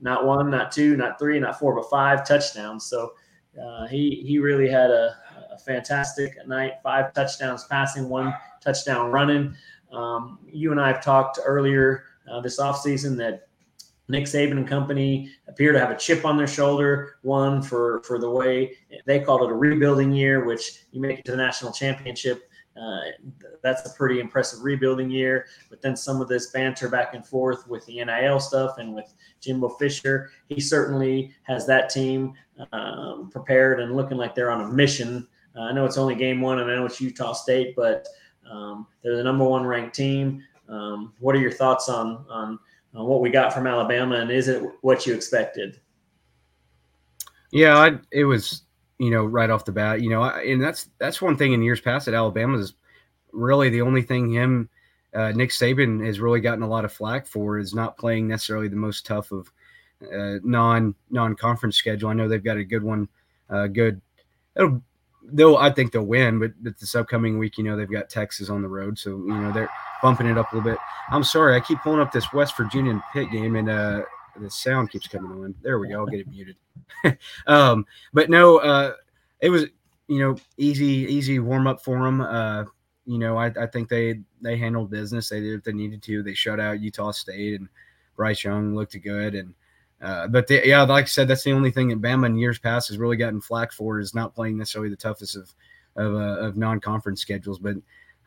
not 0.00 0.26
one, 0.26 0.50
not 0.50 0.70
two, 0.72 0.96
not 0.96 1.18
three, 1.18 1.38
not 1.40 1.58
four, 1.58 1.74
but 1.74 1.88
five 1.90 2.26
touchdowns. 2.26 2.84
So 2.84 3.14
uh, 3.60 3.86
he 3.86 4.22
he 4.26 4.38
really 4.38 4.68
had 4.68 4.90
a, 4.90 5.16
a, 5.52 5.58
fantastic 5.58 6.46
night. 6.46 6.74
Five 6.82 7.12
touchdowns 7.14 7.64
passing, 7.64 8.08
one 8.08 8.32
touchdown 8.60 9.10
running. 9.10 9.54
Um, 9.90 10.38
you 10.46 10.70
and 10.70 10.80
I 10.80 10.88
have 10.88 11.02
talked 11.02 11.40
earlier 11.44 12.04
uh, 12.30 12.40
this 12.40 12.60
offseason 12.60 13.16
that 13.16 13.47
Nick 14.08 14.24
Saban 14.24 14.52
and 14.52 14.66
company 14.66 15.30
appear 15.48 15.72
to 15.72 15.78
have 15.78 15.90
a 15.90 15.96
chip 15.96 16.24
on 16.24 16.36
their 16.36 16.46
shoulder. 16.46 17.16
One 17.22 17.62
for 17.62 18.02
for 18.02 18.18
the 18.18 18.30
way 18.30 18.76
they 19.06 19.20
called 19.20 19.42
it 19.42 19.50
a 19.50 19.54
rebuilding 19.54 20.12
year, 20.12 20.44
which 20.44 20.84
you 20.92 21.00
make 21.00 21.18
it 21.18 21.24
to 21.26 21.32
the 21.32 21.36
national 21.36 21.72
championship. 21.72 22.44
Uh, 22.80 23.00
that's 23.62 23.84
a 23.90 23.96
pretty 23.96 24.20
impressive 24.20 24.62
rebuilding 24.62 25.10
year. 25.10 25.46
But 25.68 25.82
then 25.82 25.96
some 25.96 26.20
of 26.20 26.28
this 26.28 26.50
banter 26.52 26.88
back 26.88 27.12
and 27.14 27.26
forth 27.26 27.66
with 27.66 27.84
the 27.86 28.02
NIL 28.04 28.38
stuff 28.38 28.78
and 28.78 28.94
with 28.94 29.12
Jimbo 29.40 29.70
Fisher, 29.70 30.30
he 30.46 30.60
certainly 30.60 31.34
has 31.42 31.66
that 31.66 31.90
team 31.90 32.34
um, 32.72 33.30
prepared 33.30 33.80
and 33.80 33.96
looking 33.96 34.16
like 34.16 34.34
they're 34.34 34.50
on 34.50 34.60
a 34.60 34.68
mission. 34.68 35.26
Uh, 35.56 35.62
I 35.62 35.72
know 35.72 35.84
it's 35.84 35.98
only 35.98 36.14
game 36.14 36.40
one, 36.40 36.60
and 36.60 36.70
I 36.70 36.76
know 36.76 36.86
it's 36.86 37.00
Utah 37.00 37.32
State, 37.32 37.74
but 37.74 38.06
um, 38.48 38.86
they're 39.02 39.16
the 39.16 39.24
number 39.24 39.44
one 39.44 39.66
ranked 39.66 39.96
team. 39.96 40.44
Um, 40.68 41.14
what 41.18 41.34
are 41.34 41.40
your 41.40 41.50
thoughts 41.50 41.88
on 41.88 42.24
on 42.28 42.58
uh, 42.96 43.04
what 43.04 43.20
we 43.20 43.30
got 43.30 43.52
from 43.52 43.66
Alabama, 43.66 44.16
and 44.16 44.30
is 44.30 44.48
it 44.48 44.62
what 44.82 45.06
you 45.06 45.14
expected? 45.14 45.80
Yeah, 47.50 47.78
I, 47.78 47.98
it 48.12 48.24
was 48.24 48.62
you 48.98 49.10
know 49.10 49.24
right 49.24 49.50
off 49.50 49.64
the 49.64 49.72
bat, 49.72 50.02
you 50.02 50.10
know, 50.10 50.22
I, 50.22 50.42
and 50.42 50.62
that's 50.62 50.90
that's 50.98 51.22
one 51.22 51.36
thing 51.36 51.52
in 51.52 51.62
years 51.62 51.80
past 51.80 52.08
at 52.08 52.14
Alabama 52.14 52.58
is 52.58 52.74
really 53.32 53.68
the 53.68 53.82
only 53.82 54.02
thing 54.02 54.30
him 54.30 54.68
uh, 55.14 55.32
Nick 55.32 55.50
Saban 55.50 56.04
has 56.04 56.20
really 56.20 56.40
gotten 56.40 56.62
a 56.62 56.68
lot 56.68 56.84
of 56.84 56.92
flack 56.92 57.26
for 57.26 57.58
is 57.58 57.74
not 57.74 57.96
playing 57.96 58.28
necessarily 58.28 58.68
the 58.68 58.76
most 58.76 59.06
tough 59.06 59.32
of 59.32 59.50
uh, 60.02 60.38
non 60.42 60.94
non 61.10 61.34
conference 61.34 61.76
schedule. 61.76 62.10
I 62.10 62.14
know 62.14 62.28
they've 62.28 62.42
got 62.42 62.56
a 62.56 62.64
good 62.64 62.82
one, 62.82 63.08
uh, 63.48 63.66
good. 63.66 64.00
It'll, 64.56 64.82
they'll 65.24 65.56
I 65.56 65.70
think 65.70 65.92
they'll 65.92 66.02
win, 66.04 66.38
but, 66.38 66.52
but 66.62 66.78
this 66.78 66.94
upcoming 66.94 67.38
week, 67.38 67.58
you 67.58 67.64
know, 67.64 67.76
they've 67.76 67.90
got 67.90 68.10
Texas 68.10 68.50
on 68.50 68.62
the 68.62 68.68
road, 68.68 68.98
so 68.98 69.10
you 69.10 69.34
know 69.34 69.52
they're 69.52 69.70
bumping 70.02 70.26
it 70.26 70.38
up 70.38 70.52
a 70.52 70.56
little 70.56 70.70
bit. 70.70 70.78
I'm 71.10 71.24
sorry, 71.24 71.56
I 71.56 71.60
keep 71.60 71.78
pulling 71.80 72.00
up 72.00 72.12
this 72.12 72.32
West 72.32 72.56
Virginia 72.56 72.92
and 72.92 73.02
Pitt 73.12 73.30
game, 73.30 73.56
and 73.56 73.68
uh, 73.68 74.02
the 74.40 74.50
sound 74.50 74.90
keeps 74.90 75.08
coming 75.08 75.30
on. 75.30 75.54
There 75.62 75.78
we 75.78 75.88
go. 75.88 76.00
I'll 76.00 76.06
get 76.06 76.20
it 76.20 76.28
muted. 76.28 76.56
um, 77.46 77.86
but 78.12 78.30
no, 78.30 78.58
uh, 78.58 78.92
it 79.40 79.50
was 79.50 79.66
you 80.08 80.18
know 80.20 80.36
easy 80.56 80.86
easy 80.86 81.38
warm 81.38 81.66
up 81.66 81.82
for 81.82 82.02
them. 82.02 82.20
Uh, 82.20 82.64
you 83.06 83.18
know, 83.18 83.36
I, 83.36 83.46
I 83.46 83.66
think 83.66 83.88
they 83.88 84.20
they 84.42 84.56
handled 84.56 84.90
business. 84.90 85.28
They 85.28 85.40
did 85.40 85.54
what 85.54 85.64
they 85.64 85.72
needed 85.72 86.02
to. 86.04 86.22
They 86.22 86.34
shut 86.34 86.60
out 86.60 86.80
Utah 86.80 87.10
State, 87.10 87.58
and 87.58 87.68
Bryce 88.16 88.44
Young 88.44 88.74
looked 88.74 89.00
good. 89.02 89.34
And 89.34 89.54
uh, 90.02 90.28
but 90.28 90.48
yeah, 90.50 90.82
like 90.82 91.04
I 91.04 91.08
said, 91.08 91.28
that's 91.28 91.44
the 91.44 91.52
only 91.52 91.70
thing 91.70 91.88
that 91.88 92.02
Bama 92.02 92.26
in 92.26 92.36
years 92.36 92.58
past 92.58 92.88
has 92.88 92.98
really 92.98 93.16
gotten 93.16 93.40
flack 93.40 93.72
for 93.72 93.98
is 93.98 94.14
not 94.14 94.34
playing 94.34 94.58
necessarily 94.58 94.90
the 94.90 94.96
toughest 94.96 95.36
of 95.36 95.52
of, 95.96 96.14
uh, 96.14 96.46
of 96.46 96.56
non 96.56 96.80
conference 96.80 97.20
schedules. 97.20 97.58
But 97.58 97.76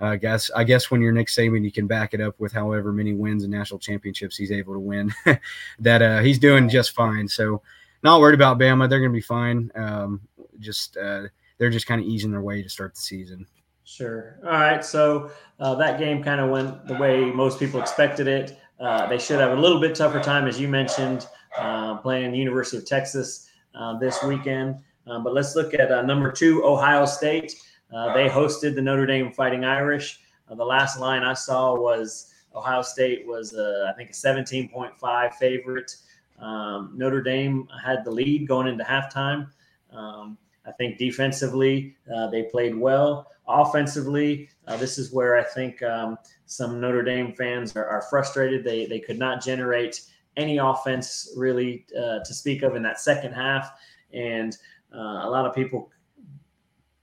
I 0.01 0.15
guess 0.17 0.49
I 0.55 0.63
guess 0.63 0.89
when 0.89 1.01
you're 1.01 1.11
Nick 1.11 1.27
Saban, 1.27 1.63
you 1.63 1.71
can 1.71 1.87
back 1.87 2.13
it 2.13 2.21
up 2.21 2.39
with 2.39 2.51
however 2.51 2.91
many 2.91 3.13
wins 3.13 3.43
and 3.43 3.51
national 3.51 3.79
championships 3.79 4.35
he's 4.35 4.51
able 4.51 4.73
to 4.73 4.79
win. 4.79 5.13
that 5.79 6.01
uh, 6.01 6.19
he's 6.19 6.39
doing 6.39 6.67
just 6.67 6.91
fine. 6.91 7.27
So 7.27 7.61
not 8.03 8.19
worried 8.19 8.33
about 8.33 8.59
Bama. 8.59 8.89
They're 8.89 8.99
going 8.99 9.11
to 9.11 9.15
be 9.15 9.21
fine. 9.21 9.71
Um, 9.75 10.21
just 10.59 10.97
uh, 10.97 11.23
they're 11.57 11.69
just 11.69 11.87
kind 11.87 12.01
of 12.01 12.07
easing 12.07 12.31
their 12.31 12.41
way 12.41 12.63
to 12.63 12.69
start 12.69 12.95
the 12.95 13.01
season. 13.01 13.45
Sure. 13.83 14.39
All 14.43 14.51
right. 14.51 14.83
So 14.83 15.31
uh, 15.59 15.75
that 15.75 15.99
game 15.99 16.23
kind 16.23 16.39
of 16.39 16.49
went 16.49 16.87
the 16.87 16.95
way 16.95 17.25
most 17.25 17.59
people 17.59 17.79
expected 17.79 18.27
it. 18.27 18.57
Uh, 18.79 19.07
they 19.07 19.19
should 19.19 19.39
have 19.39 19.55
a 19.55 19.61
little 19.61 19.79
bit 19.79 19.93
tougher 19.93 20.19
time, 20.19 20.47
as 20.47 20.59
you 20.59 20.67
mentioned, 20.67 21.27
uh, 21.57 21.97
playing 21.97 22.31
the 22.31 22.37
University 22.37 22.77
of 22.77 22.85
Texas 22.85 23.49
uh, 23.75 23.97
this 23.99 24.23
weekend. 24.23 24.77
Um, 25.07 25.23
but 25.23 25.33
let's 25.33 25.55
look 25.55 25.73
at 25.73 25.91
uh, 25.91 26.01
number 26.01 26.31
two, 26.31 26.63
Ohio 26.65 27.05
State. 27.05 27.55
Uh, 27.93 28.13
they 28.13 28.27
hosted 28.27 28.75
the 28.75 28.81
Notre 28.81 29.05
Dame 29.05 29.31
Fighting 29.31 29.65
Irish. 29.65 30.19
the 30.49 30.63
last 30.63 30.99
line 30.99 31.23
I 31.23 31.33
saw 31.33 31.75
was 31.75 32.33
Ohio 32.55 32.81
State 32.81 33.25
was, 33.27 33.55
I 33.55 33.93
think, 33.93 34.09
a 34.09 34.13
17.5 34.13 35.33
favorite. 35.35 35.95
Um, 36.39 36.93
Notre 36.95 37.21
Dame 37.21 37.67
had 37.83 38.03
the 38.03 38.11
lead 38.11 38.47
going 38.47 38.67
into 38.67 38.83
halftime. 38.83 39.49
Um, 39.91 40.37
I 40.65 40.71
think 40.71 40.97
defensively, 40.97 41.95
they 42.31 42.43
played 42.43 42.75
well 42.75 43.31
offensively, 43.47 44.49
uh, 44.67 44.77
this 44.77 44.97
is 44.97 45.11
where 45.11 45.37
I 45.37 45.43
think 45.43 45.81
um, 45.83 46.17
some 46.45 46.79
Notre 46.79 47.03
Dame 47.03 47.33
fans 47.33 47.75
are, 47.75 47.85
are, 47.85 48.03
frustrated. 48.03 48.63
They 48.63 48.85
they 48.85 48.99
could 48.99 49.19
not 49.19 49.43
generate 49.43 50.01
any 50.37 50.57
offense 50.57 51.33
really 51.35 51.85
uh, 51.97 52.19
to 52.23 52.33
speak 52.33 52.63
of 52.63 52.75
in 52.75 52.83
that 52.83 52.99
second 52.99 53.33
half, 53.33 53.71
and 54.13 54.57
uh, 54.93 55.21
a 55.23 55.29
lot 55.29 55.45
of 55.45 55.53
people 55.53 55.91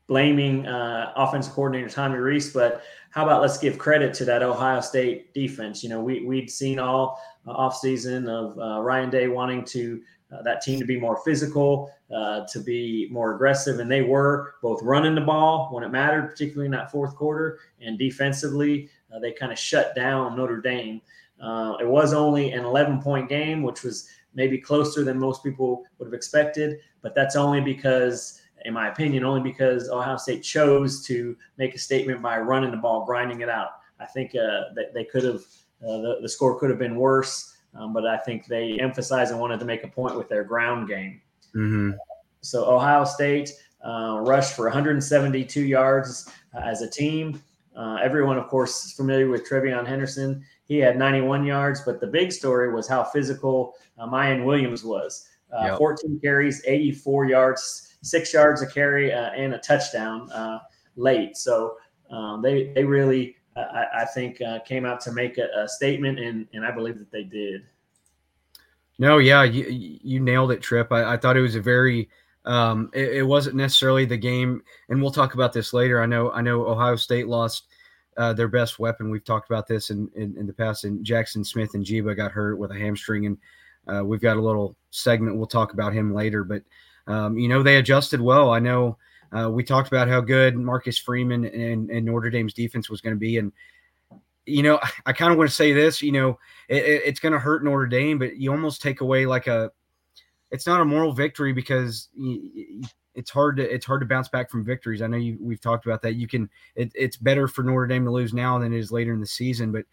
blaming 0.08 0.66
uh, 0.66 1.12
offensive 1.14 1.52
coordinator 1.52 1.88
Tommy 1.88 2.18
Rees, 2.18 2.52
But 2.52 2.82
how 3.10 3.24
about 3.24 3.40
let's 3.40 3.58
give 3.58 3.78
credit 3.78 4.12
to 4.14 4.24
that 4.24 4.42
Ohio 4.42 4.80
State 4.80 5.32
defense? 5.32 5.82
You 5.82 5.90
know, 5.90 6.00
we 6.00 6.24
we'd 6.24 6.50
seen 6.50 6.78
all 6.78 7.22
uh, 7.46 7.54
offseason 7.54 8.28
of 8.28 8.58
uh, 8.58 8.82
Ryan 8.82 9.10
Day 9.10 9.28
wanting 9.28 9.64
to 9.66 10.02
uh, 10.32 10.42
that 10.42 10.60
team 10.60 10.78
to 10.78 10.84
be 10.84 10.98
more 10.98 11.16
physical, 11.24 11.90
uh, 12.14 12.44
to 12.46 12.60
be 12.60 13.08
more 13.10 13.34
aggressive, 13.34 13.80
and 13.80 13.90
they 13.90 14.02
were 14.02 14.54
both 14.62 14.82
running 14.82 15.14
the 15.14 15.20
ball 15.20 15.68
when 15.72 15.82
it 15.82 15.88
mattered, 15.88 16.28
particularly 16.28 16.66
in 16.66 16.72
that 16.72 16.90
fourth 16.90 17.14
quarter, 17.16 17.60
and 17.80 17.98
defensively, 17.98 18.90
uh, 19.14 19.18
they 19.18 19.32
kind 19.32 19.52
of 19.52 19.58
shut 19.58 19.94
down 19.94 20.36
Notre 20.36 20.60
Dame. 20.60 21.00
Uh, 21.40 21.76
it 21.80 21.88
was 21.88 22.12
only 22.12 22.52
an 22.52 22.64
11 22.64 23.00
point 23.00 23.28
game, 23.28 23.62
which 23.62 23.82
was 23.82 24.08
maybe 24.34 24.58
closer 24.58 25.02
than 25.02 25.18
most 25.18 25.42
people 25.42 25.84
would 25.98 26.06
have 26.06 26.14
expected, 26.14 26.78
but 27.00 27.14
that's 27.14 27.36
only 27.36 27.60
because, 27.60 28.42
in 28.64 28.74
my 28.74 28.88
opinion, 28.88 29.24
only 29.24 29.40
because 29.40 29.88
Ohio 29.88 30.16
State 30.16 30.42
chose 30.42 31.04
to 31.06 31.36
make 31.56 31.74
a 31.74 31.78
statement 31.78 32.22
by 32.22 32.38
running 32.38 32.70
the 32.70 32.76
ball, 32.76 33.04
grinding 33.04 33.40
it 33.40 33.48
out. 33.48 33.70
I 34.00 34.06
think 34.06 34.34
uh, 34.34 34.74
that 34.74 34.92
they 34.94 35.04
could 35.04 35.24
have, 35.24 35.40
uh, 35.82 35.98
the, 35.98 36.18
the 36.22 36.28
score 36.28 36.58
could 36.58 36.70
have 36.70 36.78
been 36.78 36.96
worse. 36.96 37.56
Um, 37.74 37.92
but 37.92 38.06
I 38.06 38.16
think 38.18 38.46
they 38.46 38.78
emphasized 38.80 39.30
and 39.30 39.40
wanted 39.40 39.60
to 39.60 39.66
make 39.66 39.84
a 39.84 39.88
point 39.88 40.16
with 40.16 40.28
their 40.28 40.44
ground 40.44 40.88
game. 40.88 41.20
Mm-hmm. 41.54 41.92
So 42.40 42.64
Ohio 42.64 43.04
State 43.04 43.50
uh, 43.84 44.20
rushed 44.22 44.54
for 44.54 44.64
172 44.64 45.60
yards 45.60 46.30
uh, 46.54 46.60
as 46.60 46.82
a 46.82 46.90
team. 46.90 47.42
Uh, 47.76 47.98
everyone, 48.02 48.36
of 48.36 48.48
course, 48.48 48.84
is 48.86 48.92
familiar 48.92 49.28
with 49.28 49.48
TreVeyon 49.48 49.86
Henderson. 49.86 50.44
He 50.64 50.78
had 50.78 50.98
91 50.98 51.44
yards, 51.44 51.82
but 51.82 52.00
the 52.00 52.06
big 52.06 52.32
story 52.32 52.72
was 52.72 52.88
how 52.88 53.04
physical 53.04 53.74
uh, 53.98 54.06
Miyan 54.08 54.44
Williams 54.44 54.82
was. 54.82 55.28
Uh, 55.56 55.66
yep. 55.66 55.78
14 55.78 56.20
carries, 56.20 56.62
84 56.66 57.26
yards, 57.26 57.87
six 58.02 58.32
yards 58.32 58.62
a 58.62 58.66
carry, 58.66 59.12
uh, 59.12 59.30
and 59.30 59.54
a 59.54 59.58
touchdown 59.58 60.30
uh, 60.32 60.58
late. 60.96 61.36
So 61.36 61.76
um, 62.10 62.42
they 62.42 62.72
they 62.74 62.84
really 62.84 63.36
I, 63.56 63.86
I 64.00 64.04
think 64.04 64.40
uh, 64.40 64.60
came 64.60 64.84
out 64.84 65.00
to 65.02 65.12
make 65.12 65.38
a, 65.38 65.48
a, 65.56 65.68
statement, 65.68 66.18
and 66.18 66.46
and 66.52 66.64
I 66.64 66.70
believe 66.70 66.98
that 66.98 67.10
they 67.10 67.24
did. 67.24 67.62
No, 68.98 69.18
yeah, 69.18 69.44
you 69.44 69.66
you 69.68 70.20
nailed 70.20 70.52
it, 70.52 70.60
Trip. 70.60 70.92
I, 70.92 71.14
I 71.14 71.16
thought 71.16 71.36
it 71.36 71.42
was 71.42 71.56
a 71.56 71.60
very 71.60 72.08
um, 72.44 72.90
it, 72.94 73.16
it, 73.16 73.22
wasn't 73.22 73.56
necessarily 73.56 74.04
the 74.04 74.16
game, 74.16 74.62
and 74.88 75.00
we'll 75.00 75.10
talk 75.10 75.34
about 75.34 75.52
this 75.52 75.72
later. 75.72 76.02
I 76.02 76.06
know 76.06 76.30
I 76.32 76.40
know 76.40 76.66
Ohio 76.66 76.96
State 76.96 77.28
lost 77.28 77.64
uh, 78.18 78.32
their 78.32 78.48
best 78.48 78.78
weapon. 78.78 79.10
We've 79.10 79.24
talked 79.24 79.48
about 79.48 79.66
this 79.66 79.90
in, 79.90 80.10
in, 80.16 80.36
in 80.36 80.46
the 80.46 80.52
past. 80.52 80.84
And 80.84 81.06
Jaxon 81.06 81.46
Smith-Njigba 81.46 82.16
got 82.16 82.32
hurt 82.32 82.58
with 82.58 82.72
a 82.72 82.78
hamstring, 82.78 83.26
and 83.26 83.38
uh, 83.86 84.04
we've 84.04 84.20
got 84.20 84.36
a 84.36 84.42
little 84.42 84.76
segment. 84.90 85.36
We'll 85.36 85.46
talk 85.46 85.72
about 85.72 85.92
him 85.92 86.12
later, 86.12 86.42
but 86.42 86.62
um, 87.08 87.36
you 87.36 87.48
know 87.48 87.62
they 87.62 87.76
adjusted 87.76 88.20
well. 88.20 88.52
I 88.52 88.60
know 88.60 88.96
uh, 89.36 89.50
we 89.50 89.64
talked 89.64 89.88
about 89.88 90.08
how 90.08 90.20
good 90.20 90.56
Marcus 90.56 90.98
Freeman 90.98 91.44
and, 91.44 91.90
and 91.90 92.06
Notre 92.06 92.30
Dame's 92.30 92.54
defense 92.54 92.88
was 92.88 93.00
going 93.00 93.16
to 93.16 93.18
be, 93.18 93.38
and 93.38 93.52
you 94.46 94.62
know, 94.62 94.78
I 95.06 95.12
kind 95.12 95.32
of 95.32 95.38
want 95.38 95.50
to 95.50 95.56
say 95.56 95.72
this. 95.72 96.00
You 96.02 96.12
know, 96.12 96.38
it, 96.68 96.84
it's 96.84 97.20
going 97.20 97.32
to 97.32 97.38
hurt 97.38 97.64
Notre 97.64 97.86
Dame, 97.86 98.18
but 98.18 98.36
you 98.36 98.52
almost 98.52 98.80
take 98.80 99.00
away 99.00 99.26
like 99.26 99.46
a. 99.46 99.72
It's 100.50 100.66
not 100.66 100.80
a 100.80 100.84
moral 100.84 101.12
victory 101.12 101.52
because 101.52 102.08
it's 103.14 103.30
hard 103.30 103.56
to 103.56 103.74
it's 103.74 103.84
hard 103.84 104.00
to 104.00 104.06
bounce 104.06 104.28
back 104.28 104.50
from 104.50 104.64
victories. 104.64 105.02
I 105.02 105.06
know 105.06 105.18
you 105.18 105.36
we've 105.40 105.60
talked 105.60 105.84
about 105.84 106.00
that. 106.02 106.14
You 106.14 106.26
can 106.26 106.48
it, 106.74 106.90
it's 106.94 107.16
better 107.16 107.48
for 107.48 107.62
Notre 107.62 107.86
Dame 107.86 108.04
to 108.04 108.10
lose 108.10 108.32
now 108.32 108.58
than 108.58 108.72
it 108.72 108.78
is 108.78 108.92
later 108.92 109.12
in 109.12 109.20
the 109.20 109.26
season, 109.26 109.72
but 109.72 109.84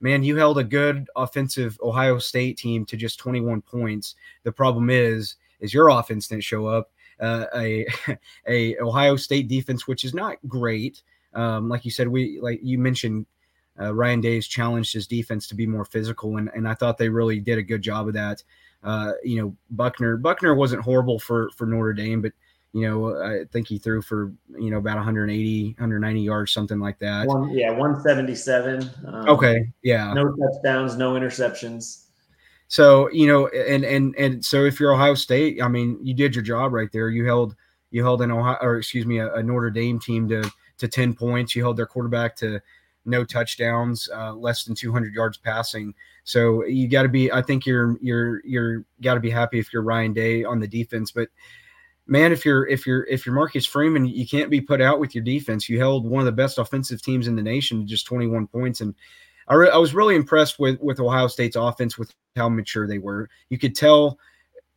man, 0.00 0.24
you 0.24 0.36
held 0.36 0.58
a 0.58 0.64
good 0.64 1.08
offensive 1.16 1.78
Ohio 1.82 2.18
State 2.18 2.58
team 2.58 2.84
to 2.86 2.96
just 2.96 3.18
21 3.20 3.62
points. 3.62 4.16
The 4.42 4.52
problem 4.52 4.90
is 4.90 5.36
is 5.62 5.72
your 5.72 5.88
offense 5.88 6.28
didn't 6.28 6.44
show 6.44 6.66
up 6.66 6.90
uh, 7.20 7.46
a 7.54 7.86
a 8.46 8.78
Ohio 8.78 9.16
State 9.16 9.48
defense, 9.48 9.86
which 9.86 10.04
is 10.04 10.12
not 10.12 10.36
great. 10.48 11.02
Um, 11.34 11.68
like 11.68 11.84
you 11.84 11.90
said, 11.90 12.08
we 12.08 12.38
like 12.40 12.60
you 12.62 12.78
mentioned, 12.78 13.24
uh, 13.80 13.94
Ryan 13.94 14.20
Day's 14.20 14.46
challenged 14.46 14.92
his 14.92 15.06
defense 15.06 15.46
to 15.48 15.54
be 15.54 15.66
more 15.66 15.84
physical, 15.84 16.36
and 16.36 16.50
and 16.54 16.68
I 16.68 16.74
thought 16.74 16.98
they 16.98 17.08
really 17.08 17.40
did 17.40 17.58
a 17.58 17.62
good 17.62 17.80
job 17.80 18.08
of 18.08 18.14
that. 18.14 18.42
Uh, 18.82 19.12
you 19.22 19.40
know, 19.40 19.56
Buchner 19.70 20.16
Buchner 20.16 20.54
wasn't 20.54 20.82
horrible 20.82 21.18
for 21.18 21.50
for 21.56 21.66
Notre 21.66 21.94
Dame, 21.94 22.20
but 22.20 22.32
you 22.72 22.88
know, 22.88 23.22
I 23.22 23.44
think 23.52 23.68
he 23.68 23.78
threw 23.78 24.02
for 24.02 24.32
you 24.58 24.70
know 24.70 24.78
about 24.78 24.96
180, 24.96 25.66
190 25.78 26.20
yards, 26.20 26.52
something 26.52 26.80
like 26.80 26.98
that. 26.98 27.26
One, 27.26 27.50
yeah, 27.50 27.70
177. 27.70 28.90
Um, 29.06 29.28
okay, 29.28 29.70
yeah, 29.82 30.12
no 30.12 30.34
touchdowns, 30.34 30.96
no 30.96 31.12
interceptions. 31.14 32.06
So 32.72 33.10
you 33.10 33.26
know, 33.26 33.48
and 33.48 33.84
and 33.84 34.16
and 34.16 34.42
so 34.42 34.64
if 34.64 34.80
you're 34.80 34.94
Ohio 34.94 35.12
State, 35.14 35.62
I 35.62 35.68
mean, 35.68 35.98
you 36.02 36.14
did 36.14 36.34
your 36.34 36.42
job 36.42 36.72
right 36.72 36.90
there. 36.90 37.10
You 37.10 37.26
held 37.26 37.54
you 37.90 38.02
held 38.02 38.22
an 38.22 38.30
Ohio, 38.30 38.56
or 38.62 38.78
excuse 38.78 39.04
me, 39.04 39.18
a, 39.18 39.30
a 39.34 39.42
Notre 39.42 39.68
Dame 39.68 40.00
team 40.00 40.26
to 40.30 40.50
to 40.78 40.88
ten 40.88 41.12
points. 41.12 41.54
You 41.54 41.62
held 41.62 41.76
their 41.76 41.84
quarterback 41.84 42.34
to 42.36 42.60
no 43.04 43.24
touchdowns, 43.24 44.08
uh, 44.14 44.32
less 44.32 44.64
than 44.64 44.74
200 44.74 45.12
yards 45.12 45.36
passing. 45.36 45.92
So 46.24 46.64
you 46.64 46.88
got 46.88 47.02
to 47.02 47.10
be. 47.10 47.30
I 47.30 47.42
think 47.42 47.66
you're 47.66 47.98
you're 48.00 48.40
you're 48.42 48.86
got 49.02 49.14
to 49.14 49.20
be 49.20 49.28
happy 49.28 49.58
if 49.58 49.70
you're 49.70 49.82
Ryan 49.82 50.14
Day 50.14 50.42
on 50.42 50.58
the 50.58 50.66
defense, 50.66 51.10
but 51.10 51.28
man, 52.06 52.32
if 52.32 52.42
you're 52.42 52.66
if 52.66 52.86
you're 52.86 53.04
if 53.04 53.26
you're 53.26 53.34
Marcus 53.34 53.66
Freeman, 53.66 54.06
you 54.06 54.26
can't 54.26 54.48
be 54.48 54.62
put 54.62 54.80
out 54.80 54.98
with 54.98 55.14
your 55.14 55.24
defense. 55.24 55.68
You 55.68 55.78
held 55.78 56.06
one 56.06 56.20
of 56.20 56.26
the 56.26 56.32
best 56.32 56.56
offensive 56.56 57.02
teams 57.02 57.26
in 57.26 57.36
the 57.36 57.42
nation 57.42 57.80
to 57.80 57.84
just 57.84 58.06
21 58.06 58.46
points, 58.46 58.80
and 58.80 58.94
I, 59.48 59.54
re- 59.54 59.70
I 59.70 59.78
was 59.78 59.94
really 59.94 60.16
impressed 60.16 60.58
with 60.58 60.80
with 60.80 61.00
Ohio 61.00 61.28
State's 61.28 61.56
offense 61.56 61.98
with 61.98 62.14
how 62.36 62.48
mature 62.48 62.86
they 62.86 62.98
were. 62.98 63.28
You 63.50 63.58
could 63.58 63.74
tell 63.74 64.18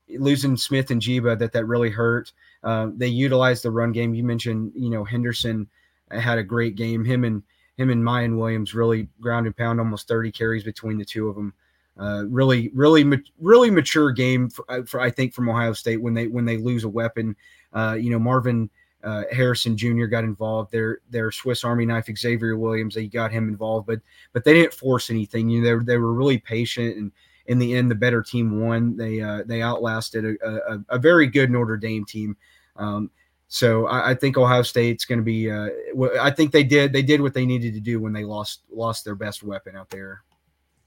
losing 0.10 0.56
Smith-Njigba 0.56 1.40
that 1.40 1.52
that 1.54 1.66
really 1.66 1.90
hurt. 1.90 2.32
Uh, 2.64 2.90
they 2.96 3.08
utilized 3.08 3.64
the 3.64 3.72
run 3.72 3.92
game. 3.92 4.14
You 4.14 4.24
mentioned, 4.24 4.72
you 4.76 4.90
know, 4.90 5.04
Henderson 5.04 5.68
had 6.12 6.38
a 6.38 6.44
great 6.44 6.76
game. 6.76 7.04
Him 7.04 7.24
and 7.24 7.44
him 7.78 7.90
and 7.90 8.04
Miyan 8.04 8.38
Williams 8.38 8.74
really 8.74 9.08
ground 9.20 9.46
and 9.46 9.56
pound 9.56 9.80
almost 9.80 10.08
30 10.08 10.32
carries 10.32 10.64
between 10.64 10.98
the 10.98 11.06
two 11.06 11.28
of 11.28 11.36
them. 11.36 11.54
Uh, 11.98 12.26
really, 12.28 12.70
really, 12.74 13.06
really 13.40 13.72
mature 13.72 14.12
game 14.12 14.50
for, 14.50 14.66
uh, 14.70 14.84
for, 14.84 15.00
I 15.00 15.10
think 15.10 15.34
from 15.34 15.50
Ohio 15.50 15.72
State 15.74 16.02
when 16.02 16.14
they 16.14 16.28
when 16.28 16.44
they 16.44 16.58
lose 16.58 16.84
a 16.84 16.90
weapon. 16.90 17.36
Uh, 17.72 17.98
you 18.00 18.10
know, 18.10 18.20
Marvin 18.20 18.70
uh, 19.06 19.24
Harrison 19.32 19.78
Jr. 19.78 20.06
got 20.06 20.24
involved. 20.24 20.72
Their 20.72 21.00
their 21.10 21.32
Swiss 21.32 21.64
Army 21.64 21.86
knife 21.86 22.10
Xavier 22.18 22.58
Williams, 22.58 22.96
they 22.96 23.08
got 23.08 23.32
him 23.32 23.48
involved, 23.48 23.86
but 23.86 24.02
but 24.34 24.44
they 24.44 24.54
didn't 24.54 24.74
force 24.74 25.10
anything. 25.10 25.48
You 25.48 25.62
know, 25.62 25.80
they, 25.80 25.86
they 25.86 25.98
were 25.98 26.14
really 26.14 26.40
patient, 26.40 26.98
and 26.98 27.12
in 27.46 27.60
the 27.60 27.76
end, 27.76 27.92
the 27.92 27.96
better 27.96 28.24
team 28.24 28.60
won. 28.60 28.98
They 28.98 29.22
uh, 29.22 29.44
they 29.46 29.62
outlasted 29.62 30.26
a, 30.26 30.74
a, 30.74 30.80
a, 30.90 31.00
very 31.00 31.28
good 31.28 31.52
Notre 31.52 31.78
Dame 31.78 32.04
team. 32.04 32.36
Um, 32.78 33.12
so 33.48 33.86
I, 33.86 34.12
I, 34.12 34.16
think 34.16 34.38
Ohio 34.38 34.64
State's 34.64 35.06
going 35.06 35.20
to 35.20 35.24
be. 35.24 35.52
Uh, 35.52 35.70
I 36.20 36.32
think 36.32 36.52
they 36.52 36.64
did 36.64 36.92
they 36.92 37.04
did 37.04 37.22
what 37.22 37.36
they 37.36 37.46
needed 37.46 37.76
to 37.76 37.80
do 37.80 38.00
when 38.00 38.12
they 38.12 38.24
lost 38.24 38.62
lost 38.72 39.06
their 39.06 39.16
best 39.16 39.44
weapon 39.44 39.76
out 39.76 39.92
there. 39.92 40.24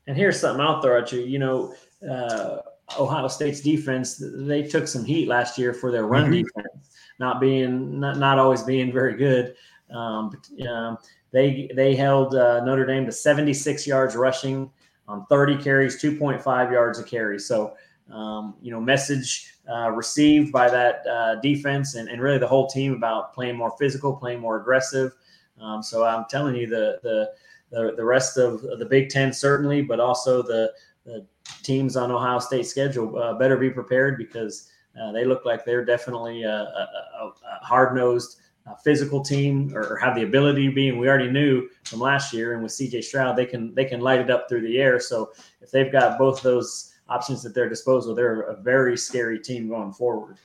And 0.09 0.17
here's 0.17 0.41
something 0.41 0.61
I'll 0.61 0.83
throw 0.83 0.99
at 0.99 1.13
you. 1.13 1.21
You 1.21 1.39
know, 1.39 1.75
uh, 2.11 2.59
Ohio 2.99 3.29
State's 3.29 3.61
defense 3.61 4.21
they 4.21 4.65
took 4.65 4.89
some 4.89 5.05
heat 5.05 5.29
last 5.29 5.57
year 5.57 5.73
for 5.73 5.93
their 5.93 6.07
run 6.07 6.25
mm-hmm. 6.25 6.43
defense 6.43 6.98
not 7.19 7.41
being 7.41 8.01
not, 8.01 8.19
not 8.19 8.39
always 8.39 8.63
being 8.63 8.93
very 8.93 9.17
good. 9.17 9.55
Um, 9.91 10.31
but, 10.31 10.67
um, 10.67 10.99
they 11.33 11.71
they 11.75 11.95
held 11.95 12.35
uh, 12.35 12.65
Notre 12.65 12.87
Dame 12.87 13.07
to 13.07 13.13
76 13.13 13.87
yards 13.87 14.17
rushing 14.17 14.71
on 15.07 15.27
30 15.27 15.63
carries, 15.63 16.03
2.5 16.03 16.73
yards 16.73 16.99
a 16.99 17.05
carry. 17.05 17.39
So 17.39 17.75
um, 18.11 18.55
you 18.63 18.71
know, 18.71 18.81
message 18.81 19.55
uh, 19.71 19.91
received 19.91 20.53
by 20.53 20.69
that 20.71 21.07
uh, 21.07 21.35
defense 21.37 21.95
and, 21.95 22.09
and 22.09 22.23
really 22.23 22.39
the 22.39 22.47
whole 22.47 22.67
team 22.67 22.95
about 22.95 23.35
playing 23.35 23.57
more 23.57 23.75
physical, 23.79 24.17
playing 24.17 24.41
more 24.41 24.61
aggressive. 24.61 25.13
Um, 25.61 25.83
so 25.83 26.05
I'm 26.05 26.25
telling 26.31 26.55
you, 26.55 26.67
the 26.67 26.99
the 27.03 27.33
the, 27.71 27.95
the 27.97 28.05
rest 28.05 28.39
of 28.39 28.63
the 28.63 28.87
Big 28.87 29.11
Ten 29.11 29.33
certainly, 29.33 29.83
but 29.83 30.01
also 30.01 30.43
the, 30.43 30.73
the 31.05 31.27
teams 31.63 31.97
on 31.97 32.11
Ohio 32.11 32.39
State 32.39 32.67
schedule 32.67 33.19
uh, 33.19 33.35
better 33.35 33.59
be 33.59 33.69
prepared 33.69 34.17
because 34.17 34.71
uh, 35.01 35.13
they 35.13 35.25
look 35.25 35.45
like 35.45 35.65
they're 35.65 35.85
definitely 35.85 36.43
a, 36.43 36.51
a, 36.51 36.89
a 37.23 37.65
hard 37.65 37.95
nosed 37.95 38.41
uh, 38.69 38.75
physical 38.77 39.23
team 39.23 39.73
or, 39.75 39.97
have 39.97 40.15
the 40.15 40.23
ability 40.23 40.69
to 40.69 40.75
be. 40.75 40.89
And 40.89 40.99
we 40.99 41.09
already 41.09 41.31
knew 41.31 41.69
from 41.85 42.01
last 42.01 42.33
year, 42.33 42.55
and 42.55 42.63
with 42.63 42.73
CJ 42.73 43.05
Stroud, 43.05 43.37
they 43.37 43.47
can 43.47 43.75
they 43.75 43.85
can 43.85 44.01
light 44.01 44.21
it 44.21 44.31
up 44.31 44.49
through 44.49 44.63
the 44.63 44.79
air. 44.79 45.01
So 45.01 45.33
if 45.61 45.71
they've 45.71 45.91
got 45.91 46.19
both 46.19 46.43
those 46.43 46.93
options 47.09 47.47
at 47.47 47.55
their 47.55 47.69
disposal, 47.69 48.15
they're 48.15 48.43
a 48.43 48.61
very 48.61 48.97
scary 48.97 49.39
team 49.39 49.69
going 49.69 49.93
forward. 49.93 50.37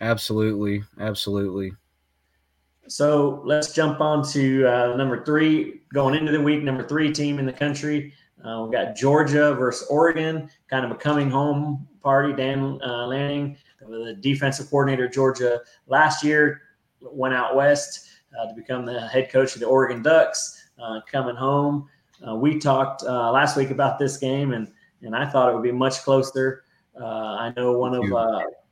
Absolutely, 0.00 0.82
absolutely. 0.98 1.72
So 2.88 3.40
let's 3.44 3.72
jump 3.72 4.00
on 4.00 4.26
to 4.30 4.66
uh, 4.66 4.96
number 4.96 5.24
three. 5.24 5.82
Going 5.94 6.14
into 6.14 6.32
the 6.32 6.40
week, 6.40 6.62
number 6.62 6.86
three 6.86 7.12
team 7.12 7.38
in 7.38 7.46
the 7.46 7.52
country. 7.52 8.12
Uh, 8.44 8.62
we've 8.64 8.72
got 8.72 8.96
Georgia 8.96 9.54
versus 9.54 9.86
Oregon, 9.88 10.50
kind 10.68 10.84
of 10.84 10.90
a 10.90 10.96
coming 10.96 11.30
home 11.30 11.86
party. 12.02 12.32
Dan 12.32 12.80
uh, 12.82 13.06
Lanning, 13.06 13.56
the 13.88 14.16
defensive 14.20 14.68
coordinator 14.70 15.08
Georgia 15.08 15.60
last 15.86 16.24
year, 16.24 16.62
went 17.00 17.34
out 17.34 17.56
west 17.56 18.08
uh, 18.38 18.48
to 18.48 18.54
become 18.54 18.84
the 18.84 19.08
head 19.08 19.30
coach 19.30 19.54
of 19.54 19.60
the 19.60 19.66
Oregon 19.66 20.02
Ducks. 20.02 20.58
Uh, 20.82 21.00
coming 21.10 21.36
home, 21.36 21.88
uh, 22.26 22.34
we 22.34 22.58
talked 22.58 23.02
uh, 23.02 23.30
last 23.30 23.56
week 23.56 23.70
about 23.70 23.98
this 23.98 24.16
game, 24.16 24.52
and 24.52 24.72
and 25.02 25.14
I 25.14 25.28
thought 25.28 25.50
it 25.50 25.54
would 25.54 25.62
be 25.62 25.72
much 25.72 26.02
closer. 26.02 26.64
I 27.00 27.52
know 27.56 27.72
one 27.72 27.94
of 27.94 28.04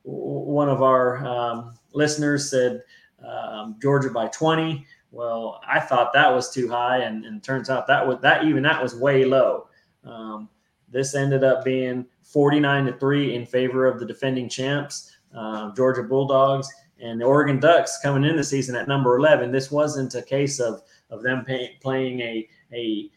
one 0.03 0.69
of 0.69 0.81
our 0.81 1.25
um, 1.25 1.77
listeners 1.93 2.49
said 2.49 2.83
um, 3.25 3.77
Georgia 3.81 4.09
by 4.09 4.27
20. 4.27 4.85
Well, 5.11 5.61
I 5.67 5.79
thought 5.79 6.13
that 6.13 6.33
was 6.33 6.51
too 6.51 6.69
high, 6.69 6.99
and, 6.99 7.25
and 7.25 7.43
turns 7.43 7.69
out 7.69 7.85
that 7.87 8.05
was 8.05 8.19
that 8.21 8.45
even 8.45 8.63
that 8.63 8.81
was 8.81 8.95
way 8.95 9.25
low. 9.25 9.67
Um, 10.03 10.49
this 10.91 11.15
ended 11.15 11.43
up 11.43 11.63
being 11.63 12.05
49 12.23 12.85
to 12.85 12.93
three 12.93 13.35
in 13.35 13.45
favor 13.45 13.85
of 13.85 13.99
the 13.99 14.05
defending 14.05 14.49
champs, 14.49 15.15
uh, 15.35 15.73
Georgia 15.73 16.03
Bulldogs, 16.03 16.69
and 17.01 17.19
the 17.19 17.25
Oregon 17.25 17.59
Ducks 17.59 17.99
coming 18.01 18.29
in 18.29 18.35
the 18.35 18.43
season 18.43 18.75
at 18.75 18.87
number 18.87 19.17
11. 19.17 19.51
This 19.51 19.71
wasn't 19.71 20.15
a 20.15 20.21
case 20.21 20.59
of 20.59 20.81
of 21.09 21.23
them 21.23 21.43
pay, 21.43 21.77
playing 21.81 22.21
a 22.21 22.47
a 22.73 23.09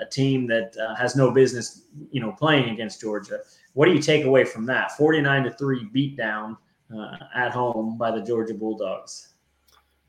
a 0.00 0.06
team 0.06 0.46
that 0.46 0.76
uh, 0.76 0.94
has 0.94 1.16
no 1.16 1.32
business, 1.32 1.82
you 2.10 2.20
know, 2.20 2.32
playing 2.32 2.70
against 2.70 3.00
Georgia. 3.00 3.40
What 3.72 3.86
do 3.86 3.92
you 3.92 4.00
take 4.00 4.24
away 4.24 4.44
from 4.44 4.66
that? 4.66 4.92
49 4.92 5.44
to 5.44 5.50
three 5.50 5.88
beatdown 5.92 6.56
uh, 6.96 7.16
at 7.34 7.50
home 7.50 7.98
by 7.98 8.12
the 8.12 8.22
Georgia 8.22 8.54
Bulldogs. 8.54 9.34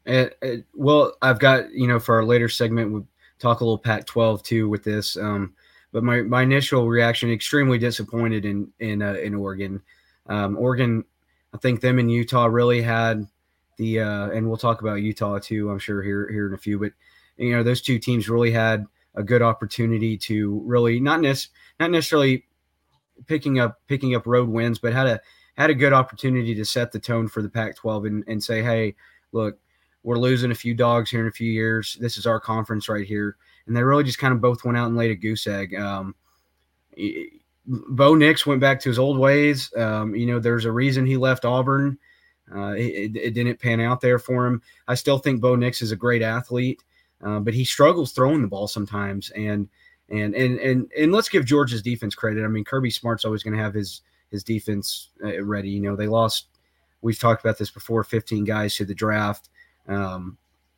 And, 0.06 0.32
well, 0.76 1.14
I've 1.22 1.40
got 1.40 1.72
you 1.72 1.88
know 1.88 2.00
for 2.00 2.16
our 2.16 2.24
later 2.24 2.48
segment 2.48 2.92
we'll 2.92 3.08
talk 3.40 3.62
a 3.62 3.64
little 3.64 3.78
Pac-12 3.78 4.44
too 4.44 4.70
with 4.70 4.84
this. 4.84 5.18
Um, 5.18 5.54
but 5.96 6.04
my, 6.04 6.24
my 6.24 6.42
initial 6.42 6.90
reaction 6.90 7.32
extremely 7.32 7.78
disappointed 7.78 8.44
in 8.44 8.70
in 8.82 9.02
uh, 9.02 9.14
in 9.14 9.34
Oregon. 9.34 9.82
Um, 10.28 10.58
Oregon, 10.58 11.06
I 11.54 11.58
think 11.58 11.80
them 11.80 12.00
and 12.00 12.12
Utah 12.12 12.48
really 12.48 12.82
had 12.82 13.26
the 13.78 14.02
uh, 14.02 14.30
and 14.32 14.46
we'll 14.46 14.58
talk 14.58 14.82
about 14.82 14.96
Utah 14.96 15.40
too. 15.40 15.72
I'm 15.72 15.80
sure 15.80 16.04
here 16.04 16.30
here 16.30 16.48
in 16.48 16.54
a 16.54 16.58
few, 16.58 16.78
but 16.78 16.92
you 17.38 17.56
know 17.56 17.64
those 17.64 17.82
two 17.82 17.98
teams 17.98 18.28
really 18.28 18.52
had 18.52 18.86
a 19.16 19.24
good 19.24 19.42
opportunity 19.42 20.18
to 20.18 20.62
really 20.66 21.00
not 21.00 21.22
nec- 21.22 21.48
not 21.80 21.92
necessarily 21.92 22.44
picking 23.26 23.60
up 23.60 23.80
picking 23.88 24.16
up 24.16 24.28
road 24.28 24.50
wins, 24.50 24.80
but 24.80 24.92
had 24.92 25.08
a 25.08 25.22
had 25.56 25.70
a 25.70 25.74
good 25.74 25.94
opportunity 25.94 26.54
to 26.56 26.66
set 26.66 26.92
the 26.92 27.00
tone 27.00 27.30
for 27.30 27.42
the 27.42 27.48
Pac-12 27.48 28.08
and, 28.08 28.24
and 28.28 28.44
say, 28.44 28.62
hey, 28.62 28.96
look, 29.32 29.58
we're 30.04 30.20
losing 30.20 30.52
a 30.52 30.56
few 30.56 30.74
dogs 30.74 31.10
here 31.10 31.22
in 31.22 31.28
a 31.28 31.32
few 31.32 31.50
years. 31.50 31.98
This 32.02 32.18
is 32.18 32.26
our 32.26 32.42
conference 32.42 32.90
right 32.90 33.08
here. 33.08 33.38
And 33.68 33.76
they 33.76 33.84
really 33.84 34.04
just 34.04 34.20
kind 34.20 34.34
of 34.34 34.42
both 34.42 34.64
went 34.64 34.78
out 34.78 34.88
and 34.88 34.96
laid 34.96 35.12
a 35.12 35.16
goose 35.16 35.48
egg. 35.48 35.74
Um, 35.76 36.16
Bo 37.68 38.14
Nix 38.14 38.46
went 38.46 38.62
back 38.62 38.80
to 38.82 38.90
his 38.90 39.00
old 39.00 39.18
ways. 39.18 39.72
Um, 39.76 40.16
you 40.16 40.26
know, 40.26 40.40
there's 40.40 40.66
a 40.66 40.72
reason 40.72 41.06
he 41.06 41.18
left 41.18 41.46
Auburn. 41.46 41.98
Uh, 42.54 42.74
it, 42.78 43.16
it, 43.16 43.34
didn't 43.34 43.60
pan 43.60 43.82
out 43.82 44.02
there 44.02 44.20
for 44.20 44.46
him. 44.46 44.62
I 44.88 44.94
still 44.94 45.18
think 45.18 45.42
Bo 45.42 45.56
Nix 45.56 45.82
is 45.82 45.92
a 45.92 45.96
great 45.96 46.22
athlete, 46.22 46.84
uh, 47.24 47.40
but 47.40 47.56
he 47.56 47.66
struggles 47.66 48.12
throwing 48.12 48.44
the 48.44 48.48
ball 48.48 48.68
sometimes. 48.68 49.32
And 49.32 49.68
and 50.10 50.36
and 50.36 50.60
and 50.60 50.92
and 50.96 51.12
let's 51.12 51.30
give 51.30 51.46
Georgia's 51.46 51.82
defense 51.82 52.14
credit. 52.14 52.44
I 52.44 52.48
mean, 52.48 52.64
Kirby 52.64 52.92
Smart's 52.92 53.26
always 53.26 53.42
going 53.42 53.58
to 53.58 53.64
have 53.64 53.74
his 53.74 54.02
his 54.30 54.44
defense 54.44 55.10
uh, 55.24 55.44
ready. 55.44 55.70
You 55.70 55.82
know, 55.82 55.96
they 55.96 56.08
lost. 56.08 56.48
We've 57.02 57.18
talked 57.18 57.44
about 57.44 57.58
this 57.58 57.72
before. 57.72 58.04
15 58.04 58.44
guys 58.44 58.76
to 58.76 58.86
the 58.86 58.96
draft. 58.96 59.50
Um, 59.88 60.38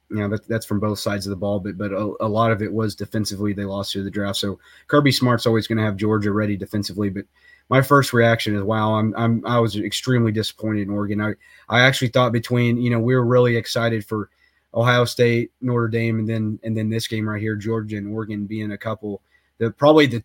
you 0.10 0.18
know, 0.18 0.30
that, 0.30 0.48
that's 0.48 0.66
from 0.66 0.80
both 0.80 1.00
sides 1.00 1.26
of 1.26 1.32
the 1.32 1.36
ball, 1.36 1.60
but 1.60 1.78
but 1.78 1.92
a, 1.92 2.14
a, 2.22 2.28
lot 2.28 2.52
of 2.52 2.62
it 2.62 2.72
was 2.72 2.96
defensively. 2.96 3.54
They 3.54 3.66
lost 3.66 3.92
through 3.92 4.06
the 4.06 4.12
draft, 4.12 4.38
so 4.38 4.60
Kirby 4.88 5.12
Smart's 5.12 5.46
always 5.46 5.68
going 5.68 5.78
to 5.78 5.84
have 5.84 5.98
Georgia 5.98 6.32
ready 6.32 6.56
defensively. 6.56 7.10
But 7.10 7.26
my 7.70 7.82
first 7.82 8.14
reaction 8.14 8.56
is, 8.56 8.64
wow, 8.64 8.94
I'm, 8.96 9.14
I'm 9.18 9.46
I 9.46 9.60
was 9.60 9.76
extremely 9.76 10.32
disappointed 10.32 10.84
in 10.84 10.90
Oregon. 10.90 11.22
I 11.22 11.34
I 11.68 11.82
actually 11.82 12.08
thought 12.10 12.32
between 12.32 12.78
you 12.78 12.90
know 12.90 13.00
we 13.00 13.16
were 13.16 13.26
really 13.26 13.58
excited 13.58 14.06
for 14.06 14.30
Ohio 14.74 15.04
State, 15.06 15.52
Notre 15.60 15.90
Dame, 15.90 16.20
and 16.20 16.30
then 16.30 16.60
and 16.64 16.78
then 16.78 16.90
this 16.90 17.08
game 17.08 17.28
right 17.28 17.42
here, 17.42 17.56
Georgia 17.56 17.98
and 17.98 18.14
Oregon 18.14 18.46
being 18.46 18.72
a 18.72 18.78
couple 18.78 19.22
the 19.58 19.72
probably 19.72 20.06
the 20.06 20.24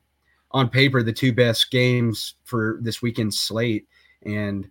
on 0.53 0.69
paper 0.69 1.03
the 1.03 1.13
two 1.13 1.33
best 1.33 1.71
games 1.71 2.35
for 2.45 2.79
this 2.83 3.03
weekend 3.03 3.33
slate 3.35 3.87
and 4.25 4.69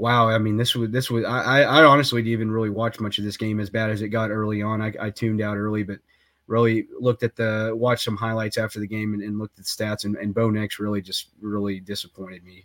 wow, 0.00 0.30
I 0.30 0.38
mean, 0.38 0.56
this 0.56 0.74
was 0.74 0.90
this 0.90 1.10
was 1.10 1.24
I 1.24 1.62
I 1.62 1.84
honestly 1.84 2.22
didn't 2.22 2.32
even 2.32 2.50
really 2.50 2.70
watch 2.70 2.98
much 3.00 3.18
of 3.18 3.24
this 3.24 3.36
game 3.36 3.60
as 3.60 3.68
bad 3.68 3.90
as 3.90 4.00
it 4.00 4.08
got 4.08 4.30
early 4.30 4.62
on. 4.62 4.80
I, 4.80 4.92
I 4.98 5.10
tuned 5.10 5.42
out 5.42 5.58
early, 5.58 5.82
but 5.82 5.98
really 6.46 6.88
looked 6.98 7.22
at 7.22 7.36
the 7.36 7.72
watched 7.74 8.04
some 8.04 8.16
highlights 8.16 8.56
after 8.56 8.80
the 8.80 8.86
game 8.86 9.12
and, 9.12 9.22
and 9.22 9.38
looked 9.38 9.58
at 9.58 9.64
the 9.64 9.70
stats 9.70 10.04
and, 10.04 10.16
and 10.16 10.34
Bo 10.34 10.50
Nix 10.50 10.78
really 10.80 11.02
just 11.02 11.28
really 11.40 11.80
disappointed 11.80 12.42
me. 12.44 12.64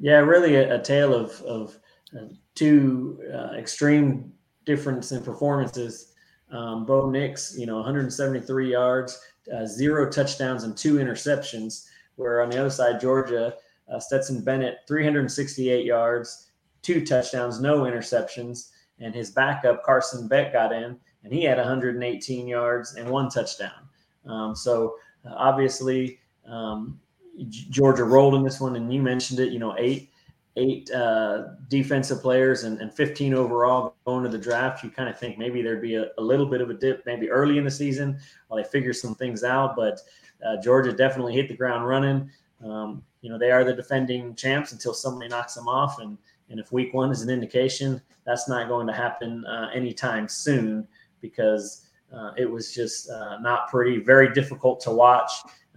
Yeah, 0.00 0.18
really 0.18 0.56
a, 0.56 0.74
a 0.74 0.82
tale 0.82 1.14
of 1.14 1.40
of 1.42 1.78
uh, 2.14 2.26
two 2.56 3.22
uh, 3.32 3.54
extreme 3.56 4.32
difference 4.66 5.12
in 5.12 5.22
performances. 5.22 6.12
Um, 6.50 6.84
Bo 6.84 7.08
Nix, 7.08 7.56
you 7.56 7.66
know, 7.66 7.76
173 7.76 8.70
yards, 8.70 9.20
uh, 9.54 9.64
zero 9.64 10.10
touchdowns, 10.10 10.64
and 10.64 10.76
two 10.76 10.96
interceptions. 10.96 11.86
Where 12.16 12.42
on 12.42 12.50
the 12.50 12.58
other 12.58 12.70
side, 12.70 13.00
Georgia, 13.00 13.54
uh, 13.92 14.00
Stetson 14.00 14.42
Bennett, 14.42 14.78
368 14.86 15.84
yards, 15.84 16.50
two 16.84 17.04
touchdowns, 17.04 17.60
no 17.60 17.80
interceptions. 17.80 18.70
And 19.00 19.12
his 19.12 19.32
backup, 19.32 19.82
Carson 19.82 20.28
Beck, 20.28 20.52
got 20.52 20.72
in 20.72 20.96
and 21.24 21.32
he 21.32 21.42
had 21.42 21.58
118 21.58 22.46
yards 22.46 22.94
and 22.94 23.08
one 23.08 23.28
touchdown. 23.28 23.88
Um, 24.26 24.54
so 24.54 24.94
uh, 25.26 25.34
obviously, 25.34 26.20
um, 26.46 27.00
Georgia 27.48 28.04
rolled 28.04 28.34
in 28.36 28.44
this 28.44 28.60
one, 28.60 28.76
and 28.76 28.92
you 28.92 29.02
mentioned 29.02 29.40
it. 29.40 29.50
You 29.50 29.58
know, 29.58 29.74
eight 29.76 30.10
eight 30.56 30.88
uh, 30.92 31.48
defensive 31.68 32.22
players 32.22 32.62
and, 32.62 32.80
and 32.80 32.94
15 32.94 33.34
overall 33.34 33.96
going 34.04 34.22
to 34.22 34.28
the 34.30 34.38
draft. 34.38 34.84
You 34.84 34.90
kind 34.90 35.08
of 35.08 35.18
think 35.18 35.36
maybe 35.36 35.62
there'd 35.62 35.82
be 35.82 35.96
a, 35.96 36.10
a, 36.16 36.22
little 36.22 36.46
bit 36.46 36.60
of 36.60 36.70
a 36.70 36.74
dip, 36.74 37.04
maybe 37.06 37.28
early 37.28 37.58
in 37.58 37.64
the 37.64 37.70
season 37.70 38.18
while 38.46 38.62
they 38.62 38.68
figure 38.68 38.92
some 38.92 39.16
things 39.16 39.42
out. 39.42 39.74
But 39.74 40.00
uh, 40.46 40.60
Georgia 40.62 40.92
definitely 40.92 41.34
hit 41.34 41.48
the 41.48 41.56
ground 41.56 41.88
running. 41.88 42.30
Um, 42.64 43.02
you 43.20 43.30
know, 43.30 43.38
they 43.38 43.50
are 43.50 43.64
the 43.64 43.74
defending 43.74 44.36
champs 44.36 44.70
until 44.70 44.94
somebody 44.94 45.28
knocks 45.28 45.54
them 45.54 45.66
off, 45.66 45.98
and 45.98 46.16
and 46.50 46.60
if 46.60 46.72
week 46.72 46.94
one 46.94 47.10
is 47.10 47.22
an 47.22 47.30
indication, 47.30 48.00
that's 48.24 48.48
not 48.48 48.68
going 48.68 48.86
to 48.86 48.92
happen 48.92 49.44
uh, 49.46 49.70
anytime 49.74 50.28
soon 50.28 50.86
because 51.20 51.88
uh, 52.12 52.32
it 52.36 52.50
was 52.50 52.74
just 52.74 53.10
uh, 53.10 53.38
not 53.40 53.68
pretty, 53.68 53.98
very 53.98 54.32
difficult 54.32 54.80
to 54.80 54.90
watch. 54.90 55.30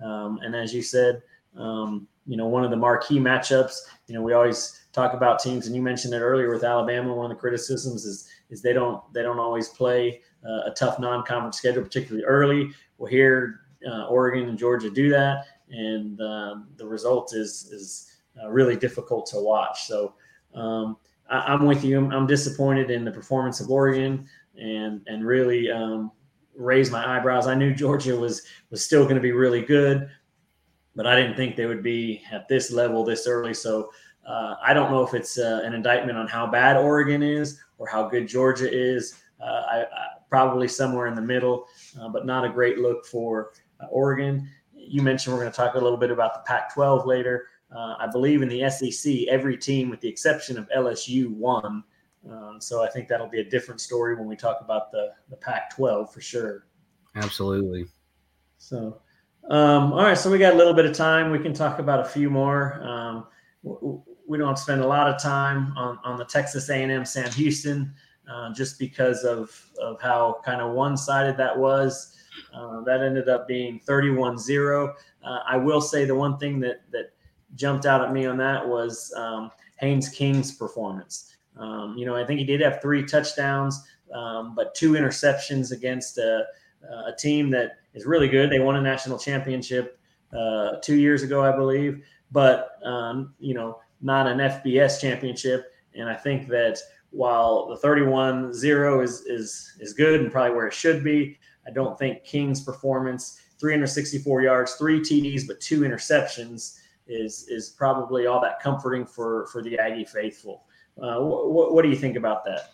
Um, 0.03 0.39
and 0.43 0.55
as 0.55 0.73
you 0.73 0.81
said, 0.81 1.21
um, 1.57 2.07
you 2.25 2.37
know, 2.37 2.47
one 2.47 2.63
of 2.63 2.69
the 2.69 2.77
marquee 2.77 3.19
matchups, 3.19 3.75
you 4.07 4.13
know, 4.13 4.21
we 4.21 4.33
always 4.33 4.81
talk 4.91 5.13
about 5.13 5.39
teams, 5.39 5.65
and 5.65 5.75
you 5.75 5.81
mentioned 5.81 6.13
it 6.13 6.19
earlier 6.19 6.51
with 6.51 6.63
Alabama. 6.63 7.13
One 7.13 7.31
of 7.31 7.37
the 7.37 7.39
criticisms 7.39 8.05
is 8.05 8.29
is 8.49 8.61
they 8.61 8.73
don't 8.73 9.01
they 9.13 9.23
don't 9.23 9.39
always 9.39 9.69
play 9.69 10.21
uh, 10.45 10.69
a 10.69 10.73
tough 10.75 10.99
non-conference 10.99 11.57
schedule, 11.57 11.83
particularly 11.83 12.25
early. 12.25 12.71
Well, 12.97 13.09
here 13.09 13.61
uh, 13.89 14.07
Oregon 14.07 14.49
and 14.49 14.57
Georgia 14.57 14.89
do 14.89 15.09
that, 15.09 15.45
and 15.69 16.19
uh, 16.21 16.55
the 16.75 16.85
result 16.85 17.33
is 17.33 17.69
is 17.71 18.11
uh, 18.41 18.49
really 18.49 18.75
difficult 18.75 19.25
to 19.27 19.39
watch. 19.39 19.87
So 19.87 20.13
um, 20.53 20.97
I, 21.29 21.53
am 21.53 21.65
with 21.65 21.83
you. 21.83 21.97
I'm, 21.97 22.11
I'm, 22.11 22.27
disappointed 22.27 22.89
in 22.89 23.03
the 23.05 23.11
performance 23.11 23.59
of 23.59 23.69
Oregon, 23.69 24.27
and 24.55 25.01
and 25.07 25.25
really 25.25 25.69
um, 25.69 26.11
raised 26.55 26.91
my 26.91 27.17
eyebrows. 27.17 27.47
I 27.47 27.55
knew 27.55 27.73
Georgia 27.73 28.15
was 28.15 28.43
was 28.69 28.83
still 28.83 29.03
going 29.03 29.15
to 29.15 29.21
be 29.21 29.31
really 29.31 29.61
good, 29.61 30.09
but 30.95 31.05
I 31.05 31.15
didn't 31.15 31.35
think 31.35 31.55
they 31.55 31.65
would 31.65 31.83
be 31.83 32.21
at 32.31 32.47
this 32.47 32.71
level 32.71 33.03
this 33.03 33.27
early. 33.27 33.53
So 33.53 33.91
uh, 34.27 34.55
I 34.61 34.73
don't 34.73 34.91
know 34.91 35.03
if 35.03 35.13
it's 35.13 35.37
uh, 35.37 35.61
an 35.63 35.73
indictment 35.73 36.17
on 36.17 36.27
how 36.27 36.47
bad 36.47 36.75
Oregon 36.75 37.23
is 37.23 37.59
or 37.77 37.87
how 37.87 38.07
good 38.07 38.27
Georgia 38.27 38.69
is. 38.69 39.15
Uh, 39.39 39.63
I, 39.69 39.81
I, 39.81 40.07
probably 40.29 40.67
somewhere 40.67 41.07
in 41.07 41.15
the 41.15 41.21
middle, 41.21 41.67
uh, 42.01 42.09
but 42.09 42.25
not 42.25 42.43
a 42.43 42.49
great 42.49 42.79
look 42.79 43.05
for 43.05 43.51
uh, 43.79 43.85
Oregon. 43.85 44.49
You 44.73 45.01
mentioned 45.01 45.33
we're 45.33 45.41
going 45.41 45.51
to 45.51 45.55
talk 45.55 45.75
a 45.75 45.79
little 45.79 45.97
bit 45.97 46.11
about 46.11 46.33
the 46.33 46.41
Pac-12 46.41 47.05
later. 47.05 47.47
Uh, 47.75 47.95
I 47.99 48.07
believe 48.11 48.41
in 48.41 48.49
the 48.49 48.69
SEC, 48.69 49.27
every 49.29 49.57
team, 49.57 49.89
with 49.89 49.99
the 50.01 50.07
exception 50.07 50.57
of 50.57 50.69
LSU, 50.69 51.29
won. 51.29 51.83
Um, 52.29 52.57
so 52.59 52.83
I 52.83 52.89
think 52.89 53.07
that'll 53.07 53.29
be 53.29 53.41
a 53.41 53.49
different 53.49 53.81
story 53.81 54.15
when 54.15 54.27
we 54.27 54.35
talk 54.35 54.59
about 54.61 54.91
the 54.91 55.13
the 55.29 55.37
Pac-12 55.37 56.11
for 56.11 56.21
sure. 56.21 56.65
Absolutely. 57.15 57.85
So, 58.57 59.01
um, 59.49 59.93
all 59.93 60.03
right. 60.03 60.17
So 60.17 60.31
we 60.31 60.37
got 60.37 60.53
a 60.53 60.57
little 60.57 60.73
bit 60.73 60.85
of 60.85 60.93
time. 60.95 61.31
We 61.31 61.39
can 61.39 61.53
talk 61.53 61.79
about 61.79 61.99
a 61.99 62.05
few 62.05 62.29
more. 62.29 62.81
Um, 62.83 63.27
we 64.27 64.37
don't 64.37 64.57
spend 64.57 64.81
a 64.81 64.87
lot 64.87 65.07
of 65.07 65.21
time 65.21 65.73
on, 65.77 65.99
on 66.03 66.17
the 66.17 66.25
Texas 66.25 66.69
A&M 66.69 67.05
Sam 67.05 67.31
Houston. 67.31 67.93
uh, 68.29 68.53
just 68.53 68.77
because 68.77 69.23
of, 69.23 69.69
of 69.81 70.01
how 70.01 70.41
kind 70.43 70.61
of 70.61 70.73
one 70.73 70.97
sided 70.97 71.37
that 71.37 71.57
was. 71.57 72.15
Uh, 72.53 72.81
that 72.81 73.01
ended 73.01 73.29
up 73.29 73.47
being 73.47 73.79
31 73.79 74.37
0. 74.37 74.93
Uh, 75.23 75.39
I 75.47 75.57
will 75.57 75.81
say 75.81 76.05
the 76.05 76.15
one 76.15 76.37
thing 76.37 76.59
that, 76.59 76.81
that 76.91 77.11
jumped 77.55 77.85
out 77.85 78.03
at 78.03 78.13
me 78.13 78.25
on 78.25 78.37
that 78.37 78.67
was 78.67 79.13
um, 79.15 79.51
Haynes 79.79 80.09
King's 80.09 80.51
performance. 80.51 81.35
Um, 81.57 81.95
you 81.97 82.05
know, 82.05 82.15
I 82.15 82.25
think 82.25 82.39
he 82.39 82.45
did 82.45 82.61
have 82.61 82.81
three 82.81 83.03
touchdowns, 83.03 83.83
um, 84.13 84.53
but 84.55 84.75
two 84.75 84.91
interceptions 84.93 85.71
against 85.71 86.17
a, 86.17 86.45
a, 87.07 87.13
team 87.17 87.49
that 87.51 87.77
is 87.93 88.05
really 88.05 88.27
good. 88.27 88.49
They 88.49 88.59
won 88.59 88.75
a 88.75 88.81
national 88.81 89.17
championship 89.17 89.99
uh, 90.37 90.77
two 90.81 90.95
years 90.95 91.23
ago, 91.23 91.43
I 91.43 91.55
believe, 91.55 92.05
but, 92.31 92.77
um, 92.83 93.33
you 93.39 93.53
know, 93.53 93.79
not 94.01 94.27
an 94.27 94.37
FBS 94.37 95.01
championship. 95.01 95.73
And 95.95 96.07
I 96.07 96.13
think 96.13 96.47
that 96.49 96.77
while 97.09 97.67
the 97.67 97.77
31 97.77 98.53
0 98.53 99.01
is, 99.01 99.21
is, 99.21 99.73
is 99.79 99.93
good 99.93 100.21
and 100.21 100.31
probably 100.31 100.55
where 100.55 100.67
it 100.67 100.73
should 100.73 101.03
be, 101.03 101.39
I 101.67 101.71
don't 101.71 101.97
think 101.97 102.23
King's 102.23 102.61
performance, 102.61 103.41
364 103.59 104.41
yards, 104.41 104.73
three 104.75 104.99
TDs, 104.99 105.47
but 105.47 105.59
two 105.59 105.81
interceptions, 105.81 106.79
is 107.09 107.47
is 107.47 107.69
probably 107.69 108.27
all 108.27 108.41
that 108.41 108.61
comforting 108.61 109.05
for 109.05 109.47
for 109.47 109.61
the 109.61 109.77
Aggie 109.77 110.05
faithful. 110.05 110.63
Uh, 111.01 111.19
what, 111.19 111.73
what 111.73 111.83
do 111.83 111.89
you 111.89 111.95
think 111.95 112.17
about 112.17 112.43
that? 112.45 112.71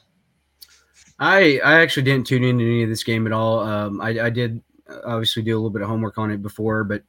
I 1.20 1.60
I 1.64 1.82
actually 1.82 2.04
didn't 2.04 2.28
tune 2.28 2.44
into 2.44 2.64
any 2.64 2.84
of 2.84 2.90
this 2.90 3.04
game 3.04 3.28
at 3.28 3.34
all. 3.34 3.60
Um, 3.60 4.02
I, 4.02 4.10
I 4.22 4.30
did 4.30 4.62
obviously 5.06 5.44
do 5.44 5.54
a 5.54 5.58
little 5.58 5.70
bit 5.70 5.82
of 5.82 5.88
homework 5.88 6.18
on 6.18 6.32
it 6.32 6.42
before, 6.42 6.84
but 6.84 7.04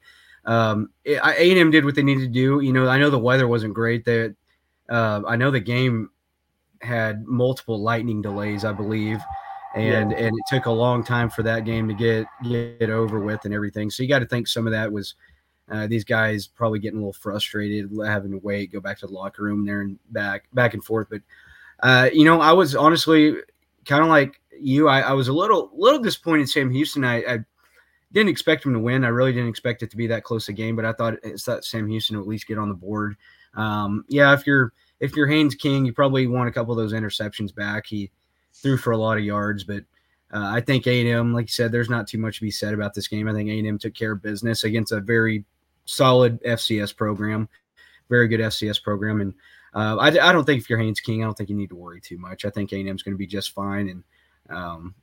um, 0.45 0.91
A 1.07 1.19
and 1.51 1.59
M 1.59 1.71
did 1.71 1.85
what 1.85 1.95
they 1.95 2.03
needed 2.03 2.23
to 2.23 2.29
do. 2.29 2.61
You 2.61 2.73
know, 2.73 2.89
I 2.89 2.99
know 2.99 3.11
the 3.11 3.19
weather 3.19 3.49
wasn't 3.49 3.75
great. 3.75 4.05
That 4.05 4.35
uh, 4.89 5.23
I 5.27 5.37
know 5.37 5.51
the 5.51 5.61
game 5.61 6.11
had 6.83 7.25
multiple 7.27 7.81
lightning 7.81 8.21
delays, 8.21 8.65
I 8.65 8.73
believe, 8.73 9.21
and 9.75 10.11
yeah. 10.11 10.19
and 10.19 10.37
it 10.37 10.45
took 10.49 10.67
a 10.67 10.71
long 10.71 11.03
time 11.03 11.31
for 11.31 11.43
that 11.45 11.65
game 11.65 11.89
to 11.89 11.95
get 11.95 12.27
get 12.43 12.91
over 12.91 13.21
with 13.21 13.45
and 13.45 13.55
everything. 13.55 13.91
So 13.91 14.03
you 14.03 14.09
got 14.09 14.19
to 14.21 14.27
think 14.27 14.49
some 14.49 14.67
of 14.67 14.73
that 14.73 14.93
was 14.93 15.15
uh, 15.71 15.87
these 15.87 16.05
guys 16.05 16.47
probably 16.47 16.79
getting 16.79 16.99
a 16.99 17.01
little 17.01 17.13
frustrated, 17.13 17.91
having 18.05 18.33
to 18.33 18.39
wait, 18.39 18.73
go 18.73 18.81
back 18.81 18.99
to 18.99 19.07
the 19.07 19.13
locker 19.13 19.43
room 19.43 19.65
there 19.65 19.81
and 19.81 19.99
back, 20.11 20.45
back 20.53 20.75
and 20.75 20.85
forth. 20.85 21.09
But 21.11 21.23
uh, 21.83 22.11
you 22.13 22.25
know, 22.25 22.41
I 22.41 22.53
was 22.53 22.75
honestly 22.77 23.37
kind 23.85 24.03
of 24.03 24.09
like 24.09 24.41
you. 24.59 24.89
I, 24.89 25.01
I, 25.01 25.13
was 25.13 25.29
a 25.29 25.33
little, 25.33 25.71
little 25.75 26.01
disappointed. 26.01 26.49
Sam 26.49 26.71
Houston. 26.71 27.05
I, 27.05 27.17
I, 27.17 27.39
didn't 28.13 28.31
expect 28.31 28.65
him 28.65 28.73
to 28.73 28.79
win. 28.79 29.05
I 29.05 29.09
really 29.09 29.33
didn't 29.33 29.49
expect 29.49 29.83
it 29.83 29.91
to 29.91 29.97
be 29.97 30.07
that 30.07 30.23
close 30.23 30.49
a 30.49 30.53
game. 30.53 30.77
But 30.77 30.85
I 30.85 30.93
thought 30.93 31.15
it's 31.25 31.45
that 31.47 31.65
Sam 31.65 31.89
Houston 31.89 32.17
at 32.17 32.29
least 32.29 32.47
get 32.47 32.59
on 32.59 32.69
the 32.69 32.75
board. 32.75 33.17
Um, 33.55 34.05
yeah, 34.09 34.33
if 34.33 34.47
you're 34.47 34.73
if 35.01 35.17
you're 35.17 35.27
Haynes 35.27 35.57
King, 35.57 35.85
you 35.85 35.93
probably 35.93 36.27
want 36.29 36.49
a 36.49 36.53
couple 36.53 36.73
of 36.73 36.79
those 36.79 36.93
interceptions 36.93 37.53
back. 37.53 37.87
He 37.87 38.11
threw 38.53 38.77
for 38.77 38.93
a 38.93 38.97
lot 38.97 39.19
of 39.19 39.25
yards, 39.25 39.65
but 39.65 39.83
uh, 40.33 40.47
I 40.47 40.61
think 40.61 40.87
A&M, 40.87 41.35
like 41.35 41.47
you 41.47 41.53
said, 41.53 41.73
there's 41.73 41.91
not 41.91 42.07
too 42.07 42.19
much 42.19 42.37
to 42.37 42.43
be 42.43 42.51
said 42.51 42.73
about 42.73 42.95
this 42.95 43.09
game. 43.09 43.29
I 43.29 43.33
think 43.33 43.51
A&M 43.51 43.79
took 43.79 43.95
care 43.95 44.13
of 44.13 44.23
business 44.23 44.65
against 44.65 44.93
a 44.93 45.01
very 45.01 45.45
solid 45.85 46.43
FCS 46.43 46.97
program, 46.97 47.49
very 48.09 48.29
good 48.29 48.41
FCS 48.41 48.83
program. 48.83 49.21
And 49.21 49.35
uh, 49.75 49.97
I, 49.97 50.09
I 50.09 50.33
don't 50.33 50.45
think 50.45 50.61
if 50.61 50.71
you're 50.71 50.79
Haynes 50.79 51.01
King, 51.01 51.23
I 51.23 51.27
don't 51.27 51.37
think 51.37 51.51
you 51.51 51.57
need 51.57 51.71
to 51.71 51.77
worry 51.77 52.01
too 52.01 52.19
much. 52.19 52.45
I 52.45 52.51
think 52.51 52.73
A&M 52.73 52.87
is 52.89 53.03
going 53.03 53.15
to 53.15 53.19
be 53.19 53.27
just 53.27 53.53
fine. 53.53 53.89
And 53.89 54.05
um, 54.57 54.95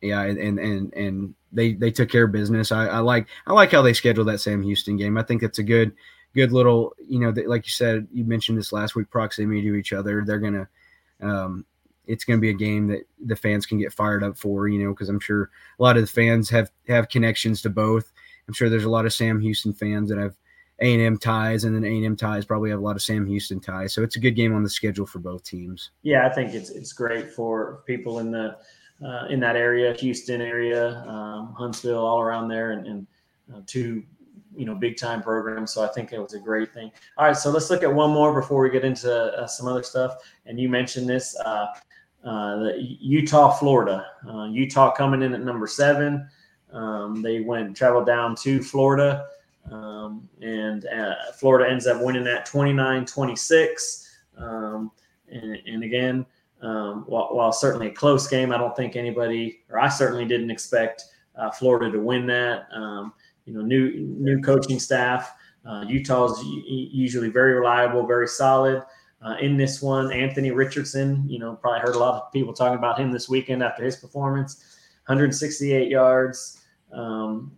yeah, 0.00 0.22
and 0.22 0.58
and 0.58 0.92
and 0.94 1.34
they 1.52 1.72
they 1.74 1.90
took 1.90 2.10
care 2.10 2.24
of 2.24 2.32
business. 2.32 2.70
I, 2.70 2.86
I 2.86 2.98
like 2.98 3.28
I 3.46 3.52
like 3.52 3.72
how 3.72 3.82
they 3.82 3.94
scheduled 3.94 4.28
that 4.28 4.40
Sam 4.40 4.62
Houston 4.62 4.96
game. 4.96 5.16
I 5.16 5.22
think 5.22 5.42
it's 5.42 5.58
a 5.58 5.62
good 5.62 5.92
good 6.34 6.52
little 6.52 6.94
you 7.08 7.18
know 7.18 7.32
like 7.46 7.64
you 7.64 7.70
said 7.70 8.06
you 8.12 8.24
mentioned 8.24 8.58
this 8.58 8.72
last 8.72 8.94
week 8.94 9.10
proximity 9.10 9.62
to 9.62 9.74
each 9.74 9.92
other. 9.92 10.22
They're 10.24 10.38
gonna 10.38 10.68
um, 11.22 11.64
it's 12.06 12.24
going 12.24 12.38
to 12.38 12.42
be 12.42 12.50
a 12.50 12.54
game 12.54 12.86
that 12.88 13.06
the 13.24 13.36
fans 13.36 13.66
can 13.66 13.78
get 13.78 13.92
fired 13.92 14.22
up 14.22 14.36
for, 14.36 14.68
you 14.68 14.84
know, 14.84 14.90
because 14.90 15.08
I'm 15.08 15.20
sure 15.20 15.50
a 15.78 15.82
lot 15.82 15.96
of 15.96 16.02
the 16.02 16.08
fans 16.08 16.48
have 16.50 16.70
have 16.88 17.08
connections 17.08 17.62
to 17.62 17.70
both. 17.70 18.12
I'm 18.48 18.54
sure 18.54 18.68
there's 18.68 18.84
a 18.84 18.90
lot 18.90 19.06
of 19.06 19.12
Sam 19.12 19.40
Houston 19.40 19.72
fans 19.72 20.08
that 20.10 20.18
have 20.18 20.36
A&M 20.80 21.18
ties, 21.18 21.64
and 21.64 21.74
then 21.74 21.84
A&M 21.84 22.16
ties 22.16 22.44
probably 22.44 22.70
have 22.70 22.78
a 22.78 22.82
lot 22.82 22.96
of 22.96 23.02
Sam 23.02 23.26
Houston 23.26 23.60
ties. 23.60 23.92
So 23.92 24.02
it's 24.02 24.16
a 24.16 24.20
good 24.20 24.32
game 24.32 24.54
on 24.54 24.62
the 24.62 24.70
schedule 24.70 25.06
for 25.06 25.18
both 25.18 25.42
teams. 25.42 25.90
Yeah, 26.02 26.26
I 26.26 26.30
think 26.30 26.54
it's 26.54 26.70
it's 26.70 26.92
great 26.92 27.30
for 27.30 27.82
people 27.86 28.18
in 28.20 28.30
the 28.30 28.56
uh, 29.04 29.26
in 29.28 29.40
that 29.40 29.56
area, 29.56 29.94
Houston 29.94 30.40
area, 30.40 31.04
um, 31.06 31.54
Huntsville, 31.56 32.04
all 32.04 32.20
around 32.20 32.48
there, 32.48 32.72
and, 32.72 32.86
and 32.86 33.06
uh, 33.54 33.60
two 33.66 34.02
you 34.54 34.64
know 34.64 34.74
big 34.74 34.96
time 34.96 35.22
programs. 35.22 35.72
So 35.72 35.84
I 35.84 35.88
think 35.88 36.12
it 36.12 36.18
was 36.18 36.34
a 36.34 36.38
great 36.38 36.72
thing. 36.72 36.90
All 37.16 37.26
right, 37.26 37.36
so 37.36 37.50
let's 37.50 37.70
look 37.70 37.82
at 37.82 37.92
one 37.92 38.10
more 38.10 38.38
before 38.38 38.62
we 38.62 38.70
get 38.70 38.84
into 38.84 39.12
uh, 39.12 39.46
some 39.46 39.66
other 39.66 39.82
stuff. 39.82 40.16
And 40.46 40.58
you 40.58 40.68
mentioned 40.68 41.08
this. 41.08 41.36
Uh, 41.44 41.66
uh, 42.24 42.70
Utah, 42.76 43.52
Florida. 43.52 44.04
Uh, 44.28 44.46
Utah 44.46 44.90
coming 44.92 45.22
in 45.22 45.32
at 45.32 45.42
number 45.42 45.66
seven. 45.66 46.28
Um, 46.72 47.22
they 47.22 47.40
went 47.40 47.76
traveled 47.76 48.06
down 48.06 48.34
to 48.36 48.62
Florida, 48.62 49.26
um, 49.70 50.28
and 50.40 50.86
uh, 50.86 51.32
Florida 51.34 51.70
ends 51.70 51.86
up 51.86 52.02
winning 52.02 52.24
that 52.24 52.46
29-26. 52.46 54.08
Um, 54.38 54.90
and, 55.28 55.58
and, 55.66 55.82
again, 55.82 56.26
um, 56.62 57.04
while, 57.06 57.28
while, 57.32 57.52
certainly 57.52 57.88
a 57.88 57.92
close 57.92 58.28
game, 58.28 58.52
I 58.52 58.58
don't 58.58 58.76
think 58.76 58.96
anybody, 58.96 59.60
or 59.70 59.78
I 59.78 59.88
certainly 59.88 60.24
didn't 60.24 60.50
expect 60.50 61.04
uh, 61.36 61.50
Florida 61.50 61.90
to 61.90 61.98
win 61.98 62.26
that. 62.26 62.66
Um, 62.72 63.12
you 63.44 63.54
know, 63.54 63.62
new 63.62 63.92
new 63.96 64.40
coaching 64.42 64.78
staff. 64.78 65.34
Uh, 65.64 65.84
Utah's 65.88 66.42
usually 66.44 67.28
very 67.28 67.54
reliable, 67.54 68.06
very 68.06 68.28
solid. 68.28 68.82
Uh, 69.24 69.36
in 69.40 69.56
this 69.56 69.82
one, 69.82 70.12
Anthony 70.12 70.50
Richardson, 70.50 71.28
you 71.28 71.38
know, 71.38 71.54
probably 71.54 71.80
heard 71.80 71.96
a 71.96 71.98
lot 71.98 72.22
of 72.22 72.32
people 72.32 72.52
talking 72.52 72.78
about 72.78 73.00
him 73.00 73.10
this 73.10 73.28
weekend 73.28 73.62
after 73.62 73.84
his 73.84 73.96
performance. 73.96 74.75
168 75.06 75.88
yards 75.88 76.62
um, 76.92 77.56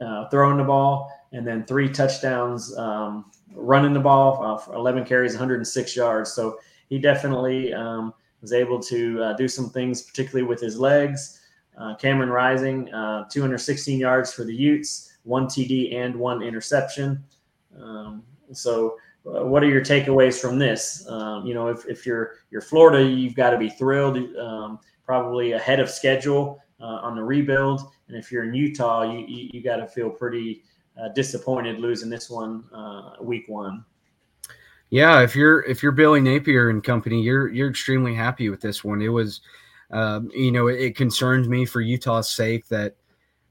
uh, 0.00 0.28
throwing 0.28 0.58
the 0.58 0.64
ball, 0.64 1.10
and 1.32 1.46
then 1.46 1.64
three 1.64 1.88
touchdowns 1.88 2.76
um, 2.76 3.30
running 3.54 3.94
the 3.94 4.00
ball, 4.00 4.62
uh, 4.70 4.72
11 4.74 5.04
carries, 5.04 5.32
106 5.32 5.96
yards. 5.96 6.32
So 6.32 6.58
he 6.88 6.98
definitely 6.98 7.72
um, 7.72 8.12
was 8.42 8.52
able 8.52 8.78
to 8.80 9.22
uh, 9.22 9.32
do 9.34 9.48
some 9.48 9.70
things, 9.70 10.02
particularly 10.02 10.46
with 10.46 10.60
his 10.60 10.78
legs. 10.78 11.40
Uh, 11.78 11.94
Cameron 11.96 12.28
Rising, 12.28 12.92
uh, 12.92 13.24
216 13.30 13.98
yards 13.98 14.32
for 14.32 14.44
the 14.44 14.54
Utes, 14.54 15.16
one 15.22 15.46
TD 15.46 15.94
and 15.94 16.14
one 16.14 16.42
interception. 16.42 17.24
Um, 17.80 18.22
so 18.52 18.96
uh, 19.26 19.44
what 19.44 19.64
are 19.64 19.68
your 19.68 19.80
takeaways 19.80 20.38
from 20.38 20.58
this? 20.58 21.06
Um, 21.08 21.46
you 21.46 21.54
know, 21.54 21.68
if, 21.68 21.86
if 21.86 22.04
you're 22.04 22.34
you're 22.50 22.60
Florida, 22.60 23.02
you've 23.02 23.34
got 23.34 23.50
to 23.50 23.58
be 23.58 23.70
thrilled. 23.70 24.18
Um, 24.36 24.78
probably 25.04 25.52
ahead 25.52 25.80
of 25.80 25.90
schedule 25.90 26.62
uh, 26.80 27.00
on 27.02 27.16
the 27.16 27.22
rebuild. 27.22 27.82
And 28.08 28.16
if 28.16 28.30
you're 28.30 28.44
in 28.44 28.54
Utah, 28.54 29.02
you 29.02 29.24
you, 29.26 29.50
you 29.52 29.62
got 29.62 29.76
to 29.76 29.86
feel 29.86 30.10
pretty 30.10 30.62
uh, 31.00 31.08
disappointed 31.08 31.78
losing 31.78 32.10
this 32.10 32.30
one 32.30 32.64
uh, 32.72 33.12
week 33.20 33.44
one. 33.48 33.84
Yeah, 34.90 35.22
if 35.22 35.34
you're 35.34 35.62
if 35.62 35.82
you're 35.82 35.92
Billy 35.92 36.20
Napier 36.20 36.70
and 36.70 36.82
company, 36.82 37.22
you're 37.22 37.48
you're 37.48 37.70
extremely 37.70 38.14
happy 38.14 38.48
with 38.48 38.60
this 38.60 38.84
one. 38.84 39.02
It 39.02 39.08
was, 39.08 39.40
um, 39.90 40.30
you 40.34 40.52
know, 40.52 40.68
it, 40.68 40.80
it 40.80 40.96
concerns 40.96 41.48
me 41.48 41.64
for 41.64 41.80
Utah's 41.80 42.30
sake 42.30 42.68
that 42.68 42.94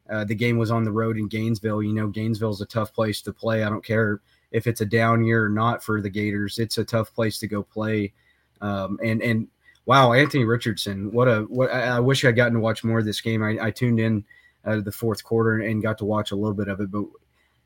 uh, 0.10 0.24
the 0.24 0.36
game 0.36 0.58
was 0.58 0.72
on 0.72 0.84
the 0.84 0.92
road 0.92 1.18
in 1.18 1.28
Gainesville. 1.28 1.84
You 1.84 1.94
know, 1.94 2.08
Gainesville's 2.08 2.62
a 2.62 2.66
tough 2.66 2.94
place 2.94 3.22
to 3.24 3.34
play. 3.34 3.64
I 3.64 3.70
don't 3.70 3.84
care 3.84 4.22
if 4.52 4.68
it's 4.68 4.82
a 4.82 4.86
down 4.86 5.24
year 5.24 5.46
or 5.46 5.50
not 5.50 5.84
for 5.84 6.00
the 6.02 6.10
Gators. 6.10 6.60
It's 6.60 6.78
a 6.78 6.86
tough 6.86 7.14
place 7.14 7.40
to 7.40 7.48
go 7.48 7.64
play. 7.64 8.14
Um, 8.62 8.98
and 9.04 9.22
and 9.22 9.48
wow, 9.86 10.14
Anthony 10.14 10.46
Richardson, 10.46 11.12
what 11.12 11.28
a 11.28 11.42
what 11.42 11.72
I, 11.72 11.98
I 11.98 12.00
wish 12.00 12.24
I'd 12.24 12.36
gotten 12.36 12.54
to 12.54 12.60
watch 12.60 12.84
more 12.84 13.00
of 13.00 13.06
this 13.06 13.22
game. 13.22 13.44
I, 13.44 13.58
I 13.62 13.72
tuned 13.72 14.00
in 14.00 14.24
uh, 14.66 14.82
the 14.82 14.92
fourth 14.92 15.24
quarter 15.24 15.60
and 15.60 15.82
got 15.82 15.98
to 16.00 16.06
watch 16.06 16.32
a 16.32 16.36
little 16.36 16.54
bit 16.54 16.68
of 16.68 16.80
it, 16.80 16.92
but 16.92 17.06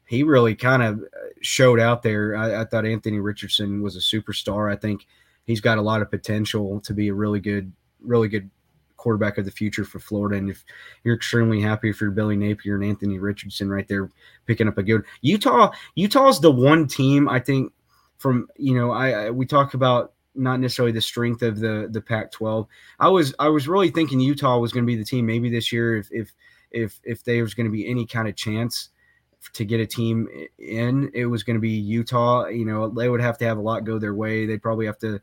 he 0.05 0.23
really 0.23 0.55
kind 0.55 0.81
of 0.81 1.03
showed 1.41 1.79
out 1.79 2.01
there. 2.01 2.35
I, 2.35 2.61
I, 2.61 2.65
thought 2.65 2.85
Anthony 2.85 3.19
Richardson 3.19 3.81
was 3.81 3.95
a 3.95 3.99
superstar. 3.99 4.71
I 4.71 4.75
think 4.75 5.05
he's 5.45 5.61
got 5.61 5.77
a 5.77 5.81
lot 5.81 6.01
of 6.01 6.09
potential 6.09 6.79
to 6.81 6.93
be 6.93 7.09
a 7.09 7.13
really 7.13 7.39
good, 7.39 7.71
really 8.01 8.29
good 8.29 8.49
quarterback 8.95 9.37
of 9.37 9.45
the 9.45 9.51
future 9.51 9.85
for 9.85 9.99
Florida. 9.99 10.37
And 10.37 10.49
if 10.49 10.63
you're 11.03 11.15
extremely 11.15 11.61
happy 11.61 11.91
for 11.91 12.09
Billy 12.09 12.35
Napier 12.35 12.75
and 12.75 12.83
Anthony 12.83 13.19
Richardson 13.19 13.69
right 13.69 13.87
there 13.87 14.09
picking 14.47 14.67
up 14.67 14.77
a 14.77 14.83
good 14.83 15.03
Utah, 15.21 15.71
Utah's 15.95 16.39
the 16.39 16.51
one 16.51 16.87
team 16.87 17.29
I 17.29 17.39
think 17.39 17.71
from 18.17 18.47
you 18.57 18.73
know 18.73 18.91
I, 18.91 19.11
I 19.11 19.29
we 19.29 19.45
talk 19.45 19.75
about 19.75 20.13
not 20.37 20.59
necessarily 20.59 20.91
the 20.91 21.01
strength 21.01 21.41
of 21.41 21.59
the 21.59 21.87
the 21.91 22.01
Pac-12. 22.01 22.67
I 22.99 23.09
was 23.09 23.33
I 23.39 23.49
was 23.49 23.67
really 23.67 23.89
thinking 23.89 24.19
Utah 24.19 24.57
was 24.59 24.71
going 24.71 24.85
to 24.85 24.87
be 24.87 24.95
the 24.95 25.05
team 25.05 25.25
maybe 25.25 25.49
this 25.49 25.71
year 25.71 25.97
if 25.97 26.07
if 26.11 26.33
if 26.71 26.99
if 27.03 27.23
there 27.23 27.41
was 27.43 27.53
going 27.53 27.65
to 27.65 27.71
be 27.71 27.87
any 27.87 28.05
kind 28.05 28.27
of 28.27 28.35
chance 28.35 28.89
to 29.53 29.65
get 29.65 29.79
a 29.79 29.85
team 29.85 30.27
in, 30.57 31.09
it 31.13 31.25
was 31.25 31.43
going 31.43 31.55
to 31.55 31.61
be 31.61 31.69
Utah. 31.69 32.47
You 32.47 32.65
know, 32.65 32.89
they 32.89 33.09
would 33.09 33.21
have 33.21 33.37
to 33.39 33.45
have 33.45 33.57
a 33.57 33.61
lot 33.61 33.85
go 33.85 33.99
their 33.99 34.15
way. 34.15 34.45
They'd 34.45 34.61
probably 34.61 34.85
have 34.85 34.97
to 34.99 35.21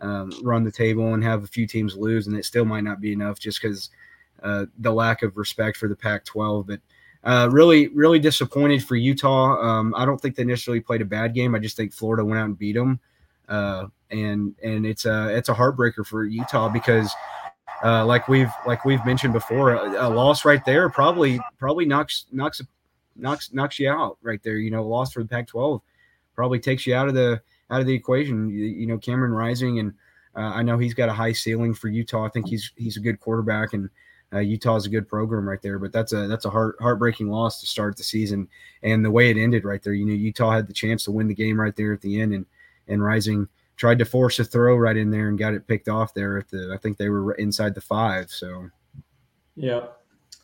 um, 0.00 0.30
run 0.42 0.64
the 0.64 0.72
table 0.72 1.14
and 1.14 1.22
have 1.24 1.44
a 1.44 1.48
few 1.48 1.66
teams 1.66 1.96
lose, 1.96 2.26
and 2.26 2.36
it 2.36 2.44
still 2.44 2.64
might 2.64 2.84
not 2.84 3.00
be 3.00 3.12
enough 3.12 3.38
just 3.38 3.60
because 3.60 3.90
uh, 4.42 4.66
the 4.78 4.92
lack 4.92 5.22
of 5.22 5.36
respect 5.36 5.76
for 5.76 5.88
the 5.88 5.96
Pac-12. 5.96 6.66
But 6.66 6.80
uh, 7.24 7.48
really, 7.50 7.88
really 7.88 8.18
disappointed 8.18 8.84
for 8.84 8.94
Utah. 8.94 9.60
Um, 9.60 9.94
I 9.96 10.04
don't 10.04 10.20
think 10.20 10.36
they 10.36 10.42
initially 10.42 10.80
played 10.80 11.02
a 11.02 11.06
bad 11.06 11.34
game. 11.34 11.54
I 11.54 11.58
just 11.58 11.76
think 11.76 11.92
Florida 11.92 12.24
went 12.24 12.38
out 12.38 12.44
and 12.46 12.58
beat 12.58 12.74
them. 12.74 13.00
Uh, 13.48 13.86
and 14.10 14.54
and 14.62 14.86
it's 14.86 15.04
a 15.04 15.36
it's 15.36 15.48
a 15.48 15.54
heartbreaker 15.54 16.06
for 16.06 16.24
Utah 16.24 16.68
because 16.68 17.14
uh, 17.84 18.04
like 18.04 18.28
we've 18.28 18.50
like 18.66 18.84
we've 18.84 19.04
mentioned 19.04 19.32
before, 19.32 19.72
a, 19.74 20.08
a, 20.08 20.08
loss 20.08 20.44
right 20.44 20.64
there 20.64 20.88
probably 20.88 21.40
probably 21.58 21.84
knocks 21.84 22.26
knocks 22.32 22.60
knocks 23.14 23.52
knocks 23.52 23.78
you 23.78 23.90
out 23.90 24.18
right 24.22 24.42
there. 24.42 24.56
You 24.56 24.70
know, 24.70 24.86
loss 24.86 25.12
for 25.12 25.22
the 25.22 25.28
Pac-12 25.28 25.80
probably 26.34 26.58
takes 26.58 26.86
you 26.86 26.94
out 26.94 27.08
of 27.08 27.14
the 27.14 27.40
out 27.70 27.80
of 27.80 27.86
the 27.86 27.94
equation. 27.94 28.48
You, 28.48 28.64
you 28.64 28.86
know, 28.86 28.98
Cameron 28.98 29.32
Rising, 29.32 29.78
and 29.78 29.92
uh, 30.34 30.52
I 30.54 30.62
know 30.62 30.78
he's 30.78 30.94
got 30.94 31.08
a 31.08 31.14
high 31.14 31.32
ceiling 31.32 31.74
for 31.74 31.88
Utah. 31.88 32.24
I 32.24 32.28
think 32.28 32.48
he's 32.48 32.72
he's 32.76 32.96
a 32.96 33.00
good 33.00 33.20
quarterback, 33.20 33.74
and 33.74 33.90
uh, 34.32 34.38
Utah 34.38 34.76
is 34.76 34.86
a 34.86 34.90
good 34.90 35.08
program 35.08 35.48
right 35.48 35.60
there. 35.60 35.78
But 35.78 35.92
that's 35.92 36.12
a 36.12 36.26
that's 36.28 36.46
a 36.46 36.50
heart 36.50 36.76
heartbreaking 36.80 37.28
loss 37.28 37.60
to 37.60 37.66
start 37.66 37.96
the 37.96 38.04
season, 38.04 38.48
and 38.82 39.04
the 39.04 39.10
way 39.10 39.30
it 39.30 39.36
ended 39.36 39.64
right 39.64 39.82
there. 39.82 39.94
You 39.94 40.06
know, 40.06 40.14
Utah 40.14 40.52
had 40.52 40.66
the 40.66 40.72
chance 40.72 41.04
to 41.04 41.12
win 41.12 41.28
the 41.28 41.34
game 41.34 41.60
right 41.60 41.76
there 41.76 41.92
at 41.92 42.00
the 42.00 42.20
end, 42.20 42.32
and 42.32 42.46
and 42.88 43.02
Rising 43.02 43.48
tried 43.76 43.98
to 43.98 44.04
force 44.04 44.38
a 44.38 44.44
throw 44.44 44.76
right 44.76 44.96
in 44.96 45.10
there 45.10 45.28
and 45.28 45.38
got 45.38 45.54
it 45.54 45.66
picked 45.66 45.88
off 45.88 46.14
there 46.14 46.38
at 46.38 46.48
the. 46.48 46.72
I 46.72 46.78
think 46.78 46.96
they 46.96 47.08
were 47.08 47.32
inside 47.34 47.74
the 47.74 47.80
five. 47.80 48.30
So, 48.30 48.68
yeah. 49.54 49.86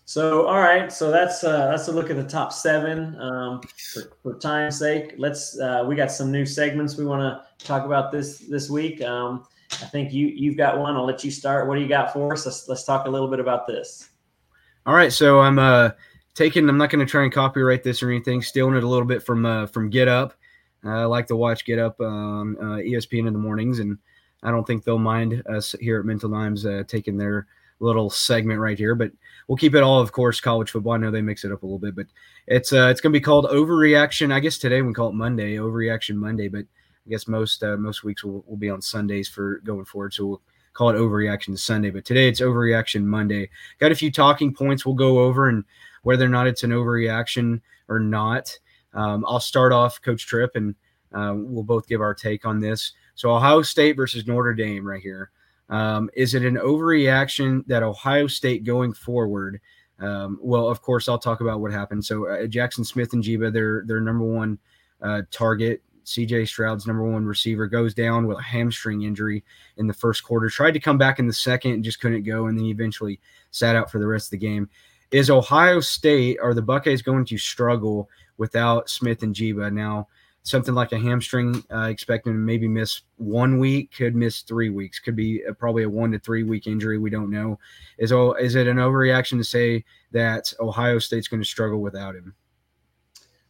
So 0.05 0.47
all 0.47 0.59
right, 0.61 0.92
so 0.92 1.11
that's 1.11 1.42
uh, 1.42 1.68
that's 1.71 1.88
a 1.88 1.92
look 1.92 2.11
at 2.11 2.16
the 2.16 2.25
top 2.25 2.53
seven. 2.53 3.18
Um, 3.21 3.62
for, 3.92 4.03
for 4.23 4.38
time's 4.38 4.79
sake, 4.79 5.14
let's 5.16 5.59
uh, 5.59 5.85
we 5.87 5.95
got 5.95 6.11
some 6.11 6.31
new 6.31 6.45
segments 6.45 6.97
we 6.97 7.05
want 7.05 7.23
to 7.23 7.64
talk 7.64 7.87
about 7.87 8.12
this 8.12 8.40
this 8.40 8.68
week. 8.68 9.01
Um, 9.01 9.47
I 9.71 9.87
think 9.87 10.12
you 10.12 10.27
you've 10.27 10.57
got 10.57 10.79
one. 10.79 10.97
I'll 10.97 11.07
let 11.07 11.25
you 11.25 11.31
start. 11.31 11.68
What 11.68 11.77
do 11.77 11.81
you 11.81 11.88
got 11.88 12.12
for 12.12 12.33
us? 12.33 12.45
Let's 12.45 12.68
let's 12.68 12.85
talk 12.85 13.07
a 13.07 13.11
little 13.11 13.29
bit 13.29 13.40
about 13.40 13.66
this. 13.66 14.11
All 14.85 14.95
right, 14.95 15.12
so 15.12 15.40
I'm 15.40 15.59
uh 15.59 15.90
taking. 16.35 16.68
I'm 16.68 16.77
not 16.77 16.90
going 16.90 17.05
to 17.05 17.11
try 17.11 17.23
and 17.23 17.33
copyright 17.33 17.83
this 17.83 18.03
or 18.03 18.11
anything. 18.11 18.42
Stealing 18.42 18.75
it 18.75 18.85
a 18.85 18.88
little 18.88 19.07
bit 19.07 19.23
from 19.23 19.47
uh, 19.47 19.66
from 19.66 19.88
Get 19.88 20.09
Up. 20.09 20.35
I 20.85 21.05
like 21.05 21.27
to 21.29 21.37
watch 21.37 21.64
Get 21.64 21.79
Up 21.79 22.01
on 22.01 22.57
uh, 22.59 22.77
ESPN 22.77 23.27
in 23.27 23.33
the 23.33 23.38
mornings, 23.38 23.79
and 23.79 23.99
I 24.42 24.51
don't 24.51 24.66
think 24.66 24.85
they'll 24.85 24.99
mind 24.99 25.42
us 25.47 25.75
here 25.81 26.01
at 26.01 26.07
Mental 26.07 26.29
Dimes 26.29 26.66
uh, 26.66 26.83
taking 26.87 27.16
their 27.16 27.47
little 27.81 28.11
segment 28.11 28.61
right 28.61 28.79
here. 28.79 28.95
But 28.95 29.12
we'll 29.47 29.57
keep 29.57 29.75
it 29.75 29.83
all, 29.83 30.01
of 30.01 30.12
course, 30.12 30.40
college 30.40 30.71
football. 30.71 30.95
I 30.95 30.97
know 30.97 31.11
they 31.11 31.23
mix 31.23 31.45
it 31.45 31.53
up 31.53 31.62
a 31.62 31.66
little 31.66 31.79
bit, 31.79 31.95
but 31.95 32.07
it's 32.47 32.73
uh, 32.73 32.88
it's 32.88 33.01
going 33.01 33.12
to 33.12 33.18
be 33.18 33.25
called 33.25 33.47
Overreaction. 33.47 34.33
I 34.33 34.40
guess 34.40 34.59
today 34.59 34.83
we 34.83 34.92
call 34.92 35.11
it 35.11 35.14
Monday, 35.14 35.57
Overreaction 35.57 36.16
Monday, 36.16 36.49
but 36.49 36.64
I 37.07 37.11
guess 37.11 37.29
most 37.29 37.62
uh, 37.62 37.77
most 37.77 38.05
weeks 38.05 38.25
will, 38.25 38.45
will 38.47 38.57
be 38.57 38.71
on 38.71 38.83
Sundays 38.83 39.29
for 39.29 39.61
going 39.64 39.85
forward. 39.85 40.14
So 40.14 40.27
we'll 40.27 40.42
call 40.73 40.90
it 40.90 40.95
Overreaction 40.95 41.59
Sunday, 41.59 41.90
but 41.90 42.05
today 42.05 42.29
it's 42.29 42.40
Overreaction 42.40 43.05
Monday. 43.05 43.51
Got 43.79 43.92
a 43.92 43.97
few 43.97 44.11
talking 44.11 44.55
points 44.55 44.87
we'll 44.87 44.95
go 44.95 45.18
over 45.21 45.49
and 45.49 45.64
whether 46.03 46.25
or 46.25 46.31
not 46.31 46.47
it's 46.47 46.64
an 46.64 46.71
overreaction 46.71 47.61
or 47.88 48.01
not. 48.01 48.59
Um, 48.94 49.24
I'll 49.26 49.40
start 49.40 49.72
off, 49.72 50.00
Coach 50.00 50.26
Trip, 50.26 50.50
and 50.55 50.74
uh, 51.14 51.35
we'll 51.37 51.64
both 51.64 51.88
give 51.88 52.00
our 52.00 52.14
take 52.14 52.44
on 52.44 52.61
this. 52.61 52.92
So, 53.14 53.35
Ohio 53.35 53.62
State 53.62 53.96
versus 53.96 54.26
Notre 54.26 54.55
Dame, 54.55 54.87
right 54.87 55.02
here. 55.02 55.31
Um, 55.68 56.11
is 56.14 56.35
it 56.35 56.44
an 56.44 56.57
overreaction 56.57 57.66
that 57.66 57.83
Ohio 57.83 58.26
State 58.26 58.64
going 58.64 58.92
forward? 58.92 59.61
Um, 59.98 60.38
well, 60.42 60.68
of 60.68 60.83
course, 60.83 61.09
I'll 61.09 61.18
talk 61.18 61.40
about 61.40 61.61
what 61.61 61.72
happened. 61.72 62.05
So, 62.05 62.26
uh, 62.26 62.46
Jaxon 62.46 62.85
Smith-Njigba, 62.85 63.52
their 63.52 63.85
their 63.87 64.00
number 64.00 64.24
one 64.24 64.59
uh, 65.00 65.22
target, 65.31 65.83
CJ 66.05 66.48
Stroud's 66.48 66.87
number 66.87 67.05
one 67.05 67.24
receiver, 67.24 67.66
goes 67.66 67.94
down 67.94 68.26
with 68.26 68.38
a 68.38 68.42
hamstring 68.42 69.02
injury 69.02 69.44
in 69.76 69.87
the 69.87 69.94
first 69.94 70.24
quarter. 70.24 70.48
Tried 70.48 70.72
to 70.72 70.81
come 70.81 70.98
back 70.98 71.18
in 71.18 71.26
the 71.26 71.33
second 71.33 71.72
and 71.72 71.85
just 71.85 72.00
couldn't 72.00 72.24
go, 72.24 72.46
and 72.46 72.59
then 72.59 72.66
eventually 72.66 73.20
sat 73.50 73.76
out 73.76 73.90
for 73.90 73.98
the 73.98 74.07
rest 74.07 74.26
of 74.26 74.31
the 74.33 74.46
game. 74.46 74.68
Is 75.12 75.31
Ohio 75.31 75.81
State 75.81 76.38
or 76.42 76.55
the 76.55 76.62
Buckeyes 76.62 77.03
going 77.03 77.25
to 77.27 77.38
struggle 77.38 78.09
without 78.38 78.88
Smith-Njigba. 78.88 79.72
Now, 79.72 80.09
something 80.42 80.75
like 80.75 80.92
a 80.92 80.98
hamstring, 80.98 81.62
uh, 81.72 81.88
expecting 81.88 82.33
to 82.33 82.38
maybe 82.38 82.66
miss 82.66 83.03
one 83.16 83.59
week, 83.59 83.92
could 83.96 84.14
miss 84.14 84.40
three 84.40 84.70
weeks, 84.70 84.98
could 84.98 85.16
be 85.16 85.42
a, 85.42 85.55
probably 85.55 85.85
a 85.85 85.88
one 85.88 86.11
to 86.12 86.18
three 86.18 86.42
week 86.42 86.66
injury. 86.66 86.98
We 86.98 87.11
don't 87.11 87.31
know. 87.31 87.59
Is 87.98 88.11
is 88.11 88.55
it 88.55 88.66
an 88.66 88.79
overreaction 88.79 89.38
to 89.38 89.44
say 89.44 89.85
that 90.11 90.53
Ohio 90.61 90.98
State's 90.98 91.29
going 91.29 91.42
to 91.42 91.48
struggle 91.48 91.81
without 91.81 92.14
him? 92.14 92.35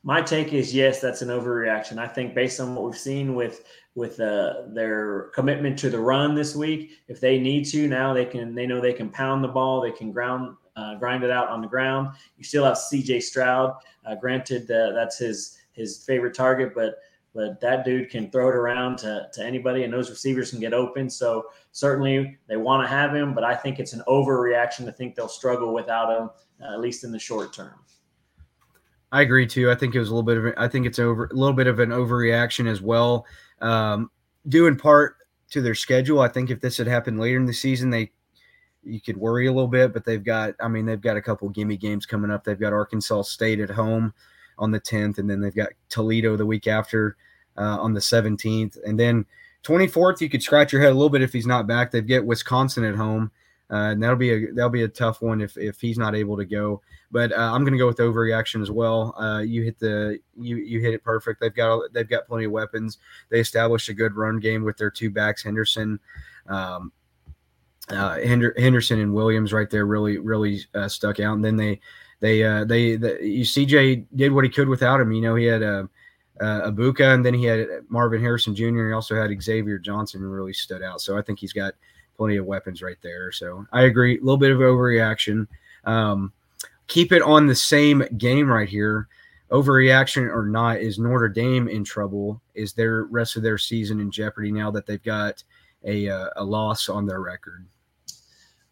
My 0.04 0.20
take 0.20 0.52
is 0.52 0.74
yes, 0.74 1.00
that's 1.00 1.22
an 1.22 1.28
overreaction. 1.28 1.98
I 1.98 2.08
think 2.08 2.34
based 2.34 2.60
on 2.60 2.74
what 2.74 2.84
we've 2.84 2.98
seen 2.98 3.34
with 3.34 3.64
with 3.94 4.18
uh, 4.20 4.64
their 4.68 5.30
commitment 5.34 5.78
to 5.78 5.90
the 5.90 5.98
run 5.98 6.34
this 6.34 6.56
week, 6.56 6.98
if 7.08 7.20
they 7.20 7.38
need 7.38 7.64
to 7.66 7.86
now, 7.88 8.12
they 8.12 8.24
can. 8.24 8.54
They 8.54 8.66
know 8.66 8.80
they 8.80 8.92
can 8.92 9.10
pound 9.10 9.44
the 9.44 9.48
ball, 9.48 9.80
they 9.80 9.92
can 9.92 10.12
ground 10.12 10.56
uh, 10.76 10.94
grind 10.96 11.24
it 11.24 11.30
out 11.30 11.48
on 11.48 11.60
the 11.60 11.68
ground. 11.68 12.14
You 12.36 12.44
still 12.44 12.64
have 12.64 12.78
C.J. 12.78 13.20
Stroud. 13.20 13.74
Uh, 14.04 14.14
granted, 14.14 14.70
uh, 14.70 14.92
that's 14.92 15.18
his 15.18 15.58
his 15.72 16.04
favorite 16.04 16.34
target, 16.34 16.74
but 16.74 16.96
but 17.34 17.60
that 17.60 17.84
dude 17.84 18.10
can 18.10 18.30
throw 18.30 18.48
it 18.48 18.54
around 18.54 18.98
to, 18.98 19.26
to 19.32 19.42
anybody, 19.42 19.84
and 19.84 19.92
those 19.92 20.10
receivers 20.10 20.50
can 20.50 20.60
get 20.60 20.74
open. 20.74 21.08
So 21.08 21.46
certainly 21.70 22.36
they 22.46 22.58
want 22.58 22.84
to 22.84 22.88
have 22.88 23.14
him, 23.14 23.32
but 23.34 23.42
I 23.42 23.54
think 23.54 23.78
it's 23.78 23.94
an 23.94 24.02
overreaction 24.06 24.84
to 24.84 24.92
think 24.92 25.14
they'll 25.14 25.28
struggle 25.28 25.72
without 25.72 26.14
him, 26.14 26.30
uh, 26.62 26.74
at 26.74 26.80
least 26.80 27.04
in 27.04 27.10
the 27.10 27.18
short 27.18 27.54
term. 27.54 27.72
I 29.12 29.22
agree 29.22 29.46
too. 29.46 29.70
I 29.70 29.74
think 29.74 29.94
it 29.94 29.98
was 29.98 30.10
a 30.10 30.14
little 30.14 30.22
bit 30.22 30.38
of 30.38 30.54
I 30.58 30.68
think 30.68 30.86
it's 30.86 30.98
over 30.98 31.26
a 31.26 31.34
little 31.34 31.54
bit 31.54 31.66
of 31.66 31.78
an 31.78 31.90
overreaction 31.90 32.66
as 32.66 32.82
well. 32.82 33.26
Um, 33.60 34.10
due 34.48 34.66
in 34.66 34.76
part 34.76 35.16
to 35.50 35.60
their 35.60 35.74
schedule. 35.74 36.20
I 36.20 36.28
think 36.28 36.50
if 36.50 36.60
this 36.60 36.78
had 36.78 36.86
happened 36.86 37.20
later 37.20 37.36
in 37.36 37.44
the 37.44 37.52
season, 37.52 37.90
they 37.90 38.10
you 38.84 39.00
could 39.00 39.16
worry 39.16 39.46
a 39.46 39.52
little 39.52 39.68
bit, 39.68 39.92
but 39.92 40.04
they've 40.04 40.22
got, 40.22 40.54
I 40.60 40.68
mean, 40.68 40.86
they've 40.86 41.00
got 41.00 41.16
a 41.16 41.22
couple 41.22 41.48
gimme 41.48 41.76
games 41.76 42.06
coming 42.06 42.30
up. 42.30 42.44
They've 42.44 42.58
got 42.58 42.72
Arkansas 42.72 43.22
State 43.22 43.60
at 43.60 43.70
home 43.70 44.12
on 44.58 44.70
the 44.70 44.80
10th, 44.80 45.18
and 45.18 45.28
then 45.28 45.40
they've 45.40 45.54
got 45.54 45.70
Toledo 45.88 46.36
the 46.36 46.46
week 46.46 46.66
after 46.66 47.16
uh, 47.56 47.78
on 47.80 47.94
the 47.94 48.00
17th. 48.00 48.78
And 48.84 48.98
then 48.98 49.26
24th, 49.64 50.20
you 50.20 50.28
could 50.28 50.42
scratch 50.42 50.72
your 50.72 50.82
head 50.82 50.90
a 50.90 50.94
little 50.94 51.10
bit 51.10 51.22
if 51.22 51.32
he's 51.32 51.46
not 51.46 51.66
back. 51.66 51.90
They've 51.90 52.06
got 52.06 52.24
Wisconsin 52.24 52.84
at 52.84 52.96
home. 52.96 53.30
Uh, 53.70 53.92
and 53.92 54.02
that'll 54.02 54.16
be 54.16 54.30
a 54.30 54.52
that'll 54.52 54.68
be 54.68 54.82
a 54.82 54.88
tough 54.88 55.22
one 55.22 55.40
if, 55.40 55.56
if 55.56 55.80
he's 55.80 55.96
not 55.96 56.14
able 56.14 56.36
to 56.36 56.44
go. 56.44 56.82
But 57.10 57.32
uh, 57.32 57.52
I'm 57.54 57.62
going 57.62 57.72
to 57.72 57.78
go 57.78 57.86
with 57.86 57.96
overreaction 57.96 58.60
as 58.60 58.70
well. 58.70 59.14
Uh, 59.18 59.40
you 59.40 59.62
hit 59.62 59.78
the 59.78 60.18
you 60.38 60.56
you 60.56 60.80
hit 60.80 60.92
it 60.92 61.02
perfect. 61.02 61.40
They've 61.40 61.54
got 61.54 61.90
they've 61.94 62.08
got 62.08 62.26
plenty 62.26 62.44
of 62.44 62.52
weapons. 62.52 62.98
They 63.30 63.40
established 63.40 63.88
a 63.88 63.94
good 63.94 64.14
run 64.14 64.40
game 64.40 64.62
with 64.62 64.76
their 64.76 64.90
two 64.90 65.08
backs, 65.08 65.42
Henderson. 65.42 65.98
Um, 66.48 66.92
uh, 67.88 68.18
Henderson 68.20 69.00
and 69.00 69.14
Williams 69.14 69.52
right 69.52 69.68
there 69.70 69.86
really 69.86 70.18
really 70.18 70.60
uh, 70.74 70.88
stuck 70.88 71.20
out. 71.20 71.34
And 71.34 71.44
then 71.44 71.56
they 71.56 71.80
they 72.20 72.42
uh, 72.44 72.64
they 72.64 72.96
the, 72.96 73.18
CJ 73.20 74.06
did 74.14 74.32
what 74.32 74.44
he 74.44 74.50
could 74.50 74.68
without 74.68 75.00
him. 75.00 75.12
You 75.12 75.22
know 75.22 75.34
he 75.34 75.46
had 75.46 75.62
a 75.62 75.88
uh, 76.40 76.70
Egbuka 76.70 77.14
and 77.14 77.24
then 77.24 77.34
he 77.34 77.44
had 77.44 77.68
Marvin 77.88 78.20
Harrison 78.20 78.54
Jr. 78.54 78.88
He 78.88 78.92
also 78.92 79.14
had 79.14 79.30
Xavier 79.42 79.78
Johnson 79.78 80.22
really 80.22 80.52
stood 80.52 80.82
out. 80.82 81.00
So 81.00 81.16
I 81.16 81.22
think 81.22 81.38
he's 81.38 81.52
got 81.52 81.74
plenty 82.16 82.36
of 82.36 82.46
weapons 82.46 82.82
right 82.82 82.96
there. 83.02 83.32
So 83.32 83.66
I 83.72 83.82
agree. 83.82 84.18
A 84.18 84.20
little 84.20 84.38
bit 84.38 84.50
of 84.50 84.58
overreaction. 84.58 85.46
Um, 85.84 86.32
keep 86.86 87.12
it 87.12 87.22
on 87.22 87.46
the 87.46 87.54
same 87.54 88.04
game 88.18 88.50
right 88.50 88.68
here. 88.68 89.08
Overreaction 89.50 90.34
or 90.34 90.46
not, 90.46 90.78
is 90.78 90.98
Notre 90.98 91.28
Dame 91.28 91.68
in 91.68 91.84
trouble? 91.84 92.40
Is 92.54 92.72
their 92.72 93.04
rest 93.04 93.36
of 93.36 93.42
their 93.42 93.58
season 93.58 94.00
in 94.00 94.10
jeopardy 94.10 94.50
now 94.50 94.70
that 94.70 94.86
they've 94.86 95.02
got 95.02 95.44
a, 95.84 96.08
uh, 96.08 96.28
a 96.36 96.44
loss 96.44 96.88
on 96.88 97.06
their 97.06 97.20
record? 97.20 97.66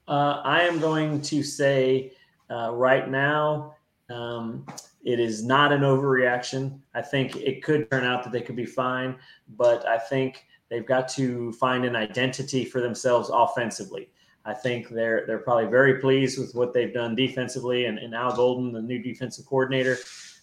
Uh, 0.09 0.43
I 0.45 0.63
am 0.63 0.81
going 0.81 1.21
to 1.23 1.43
say 1.43 2.13
uh, 2.51 2.73
right 2.73 3.09
now, 3.09 3.75
um, 4.11 4.67
it 5.05 5.21
is 5.21 5.45
not 5.45 5.73
an 5.73 5.83
overreaction. 5.83 6.81
I 6.95 7.03
think 7.03 7.37
it 7.37 7.63
could 7.63 7.91
turn 7.91 8.05
out 8.05 8.25
that 8.25 8.33
they 8.33 8.43
could 8.43 8.57
be 8.57 8.67
fine, 8.67 9.17
but 9.57 9.87
I 9.87 9.99
think 9.99 10.47
they've 10.69 10.87
got 10.87 11.09
to 11.11 11.53
find 11.53 11.85
an 11.85 11.97
identity 11.97 12.65
for 12.65 12.81
themselves 12.81 13.31
offensively. 13.33 14.11
I 14.45 14.55
think 14.55 14.89
they're 14.89 15.27
they're 15.27 15.39
probably 15.39 15.67
very 15.67 16.01
pleased 16.01 16.39
with 16.39 16.55
what 16.55 16.73
they've 16.73 16.93
done 16.93 17.15
defensively, 17.15 17.85
and, 17.85 17.99
and 17.99 18.15
Al 18.15 18.35
Golden, 18.35 18.73
the 18.73 18.81
new 18.81 18.99
defensive 18.99 19.47
coordinator, 19.47 19.99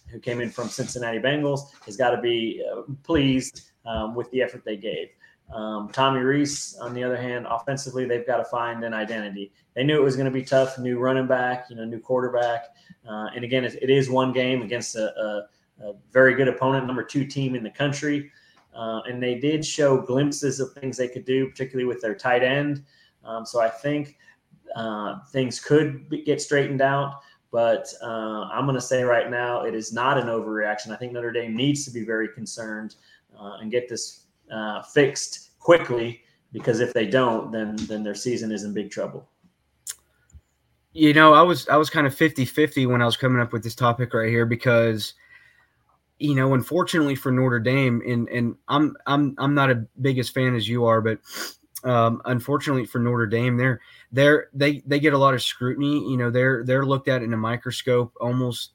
who 0.08 0.18
came 0.18 0.40
in 0.40 0.50
from 0.50 0.68
Cincinnati 0.68 1.18
Bengals, 1.18 1.72
has 1.84 1.96
got 1.96 2.10
to 2.10 2.20
be 2.20 2.64
uh, 2.72 2.82
pleased 3.02 3.72
um, 3.84 4.14
with 4.14 4.30
the 4.30 4.40
effort 4.40 4.62
they 4.64 4.76
gave. 4.76 5.08
Um, 5.52 5.88
Tommy 5.90 6.20
Rees, 6.20 6.76
on 6.80 6.92
the 6.92 7.02
other 7.02 7.16
hand, 7.16 7.46
offensively, 7.48 8.04
they've 8.04 8.26
got 8.26 8.36
to 8.36 8.44
find 8.44 8.84
an 8.84 8.92
identity. 8.92 9.52
They 9.74 9.82
knew 9.82 9.96
it 9.96 10.02
was 10.02 10.16
going 10.16 10.26
to 10.26 10.32
be 10.32 10.42
tough. 10.42 10.78
New 10.78 10.98
running 10.98 11.26
back, 11.26 11.66
you 11.70 11.76
know, 11.76 11.84
new 11.84 12.00
quarterback, 12.00 12.66
uh, 13.08 13.28
and 13.34 13.44
again, 13.44 13.64
it, 13.64 13.78
it 13.80 13.90
is 13.90 14.10
one 14.10 14.32
game 14.32 14.62
against 14.62 14.96
a, 14.96 15.08
a, 15.18 15.88
a, 15.88 15.92
very 16.12 16.34
good 16.34 16.48
opponent, 16.48 16.86
number 16.86 17.02
two 17.02 17.24
team 17.24 17.54
in 17.54 17.62
the 17.62 17.70
country, 17.70 18.30
uh, 18.74 19.00
and 19.06 19.22
they 19.22 19.36
did 19.36 19.64
show 19.64 19.98
glimpses 19.98 20.60
of 20.60 20.72
things 20.74 20.98
they 20.98 21.08
could 21.08 21.24
do, 21.24 21.48
particularly 21.48 21.86
with 21.86 22.02
their 22.02 22.14
tight 22.14 22.42
end. 22.42 22.84
Um, 23.24 23.46
so 23.46 23.60
I 23.60 23.70
think 23.70 24.18
uh, 24.76 25.20
things 25.32 25.60
could 25.60 26.08
be, 26.08 26.22
get 26.22 26.42
straightened 26.42 26.82
out. 26.82 27.20
But 27.50 27.88
uh, 28.02 28.48
I'm 28.52 28.64
going 28.66 28.74
to 28.74 28.80
say 28.80 29.02
right 29.02 29.30
now, 29.30 29.62
it 29.62 29.74
is 29.74 29.92
not 29.92 30.18
an 30.18 30.26
overreaction. 30.26 30.90
I 30.90 30.96
think 30.96 31.12
Notre 31.12 31.32
Dame 31.32 31.56
needs 31.56 31.84
to 31.86 31.90
be 31.90 32.04
very 32.04 32.28
concerned 32.28 32.96
uh, 33.38 33.56
and 33.60 33.70
get 33.70 33.88
this 33.88 34.26
uh, 34.50 34.82
fixed 34.82 35.58
quickly 35.58 36.22
because 36.52 36.80
if 36.80 36.92
they 36.94 37.06
don't, 37.06 37.52
then 37.52 37.76
then 37.86 38.02
their 38.02 38.14
season 38.14 38.52
is 38.52 38.64
in 38.64 38.72
big 38.72 38.90
trouble. 38.90 39.28
You 40.92 41.12
know, 41.12 41.34
I 41.34 41.42
was 41.42 41.68
I 41.68 41.76
was 41.76 41.90
kind 41.90 42.06
of 42.06 42.14
50-50 42.14 42.88
when 42.88 43.02
I 43.02 43.04
was 43.04 43.16
coming 43.16 43.40
up 43.40 43.52
with 43.52 43.62
this 43.62 43.74
topic 43.74 44.14
right 44.14 44.28
here 44.28 44.46
because 44.46 45.14
you 46.18 46.34
know, 46.34 46.54
unfortunately 46.54 47.14
for 47.14 47.30
Notre 47.30 47.60
Dame, 47.60 48.02
and 48.06 48.28
and 48.28 48.56
I'm 48.66 48.96
I'm 49.06 49.34
I'm 49.38 49.54
not 49.54 49.70
a 49.70 49.86
biggest 50.00 50.34
fan 50.34 50.54
as 50.54 50.68
you 50.68 50.84
are, 50.84 51.00
but 51.00 51.18
um, 51.84 52.20
unfortunately 52.24 52.86
for 52.86 52.98
Notre 52.98 53.26
Dame, 53.26 53.56
they're 53.56 53.80
they're 54.10 54.48
they 54.52 54.82
they 54.86 54.98
get 54.98 55.12
a 55.12 55.18
lot 55.18 55.34
of 55.34 55.42
scrutiny. 55.42 56.10
You 56.10 56.16
know, 56.16 56.30
they're 56.30 56.64
they're 56.64 56.86
looked 56.86 57.08
at 57.08 57.22
in 57.22 57.32
a 57.32 57.36
microscope 57.36 58.12
almost. 58.20 58.72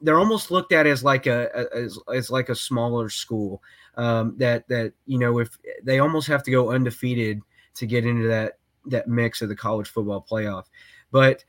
They're 0.00 0.20
almost 0.20 0.52
looked 0.52 0.72
at 0.72 0.86
as 0.86 1.02
like 1.02 1.26
a 1.26 1.48
as, 1.74 1.98
as 2.14 2.30
like 2.30 2.48
a 2.48 2.54
smaller 2.54 3.08
school 3.08 3.60
um, 3.98 4.34
that 4.38 4.66
that 4.68 4.94
you 5.04 5.18
know 5.18 5.38
if 5.40 5.50
they 5.82 5.98
almost 5.98 6.28
have 6.28 6.42
to 6.44 6.50
go 6.50 6.70
undefeated 6.70 7.42
to 7.74 7.86
get 7.86 8.06
into 8.06 8.28
that 8.28 8.54
that 8.86 9.08
mix 9.08 9.42
of 9.42 9.50
the 9.50 9.56
college 9.56 9.88
football 9.88 10.24
playoff. 10.28 10.64
But 11.10 11.44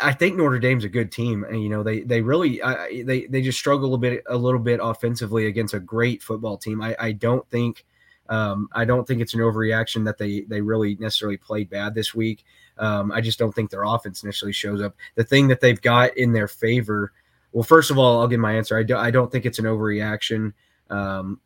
I 0.00 0.12
think 0.12 0.36
Notre 0.36 0.58
Dame's 0.58 0.84
a 0.84 0.88
good 0.88 1.10
team, 1.10 1.44
and 1.44 1.62
you 1.62 1.68
know 1.68 1.82
they 1.82 2.00
they 2.02 2.20
really 2.20 2.62
I, 2.62 3.02
they 3.04 3.26
they 3.26 3.42
just 3.42 3.58
struggle 3.58 3.94
a 3.94 3.98
bit 3.98 4.22
a 4.28 4.36
little 4.36 4.60
bit 4.60 4.80
offensively 4.82 5.46
against 5.46 5.74
a 5.74 5.80
great 5.80 6.22
football 6.22 6.58
team. 6.58 6.82
I, 6.82 6.94
I 7.00 7.12
don't 7.12 7.48
think 7.48 7.84
um, 8.28 8.68
I 8.72 8.84
don't 8.84 9.06
think 9.06 9.20
it's 9.20 9.34
an 9.34 9.40
overreaction 9.40 10.04
that 10.04 10.18
they 10.18 10.42
they 10.42 10.60
really 10.60 10.96
necessarily 10.96 11.38
played 11.38 11.70
bad 11.70 11.94
this 11.94 12.14
week. 12.14 12.44
Um, 12.78 13.10
I 13.12 13.22
just 13.22 13.38
don't 13.38 13.54
think 13.54 13.70
their 13.70 13.84
offense 13.84 14.24
necessarily 14.24 14.52
shows 14.52 14.82
up. 14.82 14.94
The 15.14 15.24
thing 15.24 15.48
that 15.48 15.60
they've 15.60 15.80
got 15.80 16.16
in 16.18 16.32
their 16.32 16.48
favor, 16.48 17.12
well, 17.52 17.64
first 17.64 17.90
of 17.90 17.98
all, 17.98 18.20
I'll 18.20 18.28
give 18.28 18.40
my 18.40 18.54
answer. 18.54 18.76
I, 18.76 18.82
do, 18.82 18.96
I 18.96 19.10
don't 19.10 19.32
think 19.32 19.46
it's 19.46 19.58
an 19.58 19.64
overreaction. 19.64 20.52
Um, 20.90 21.40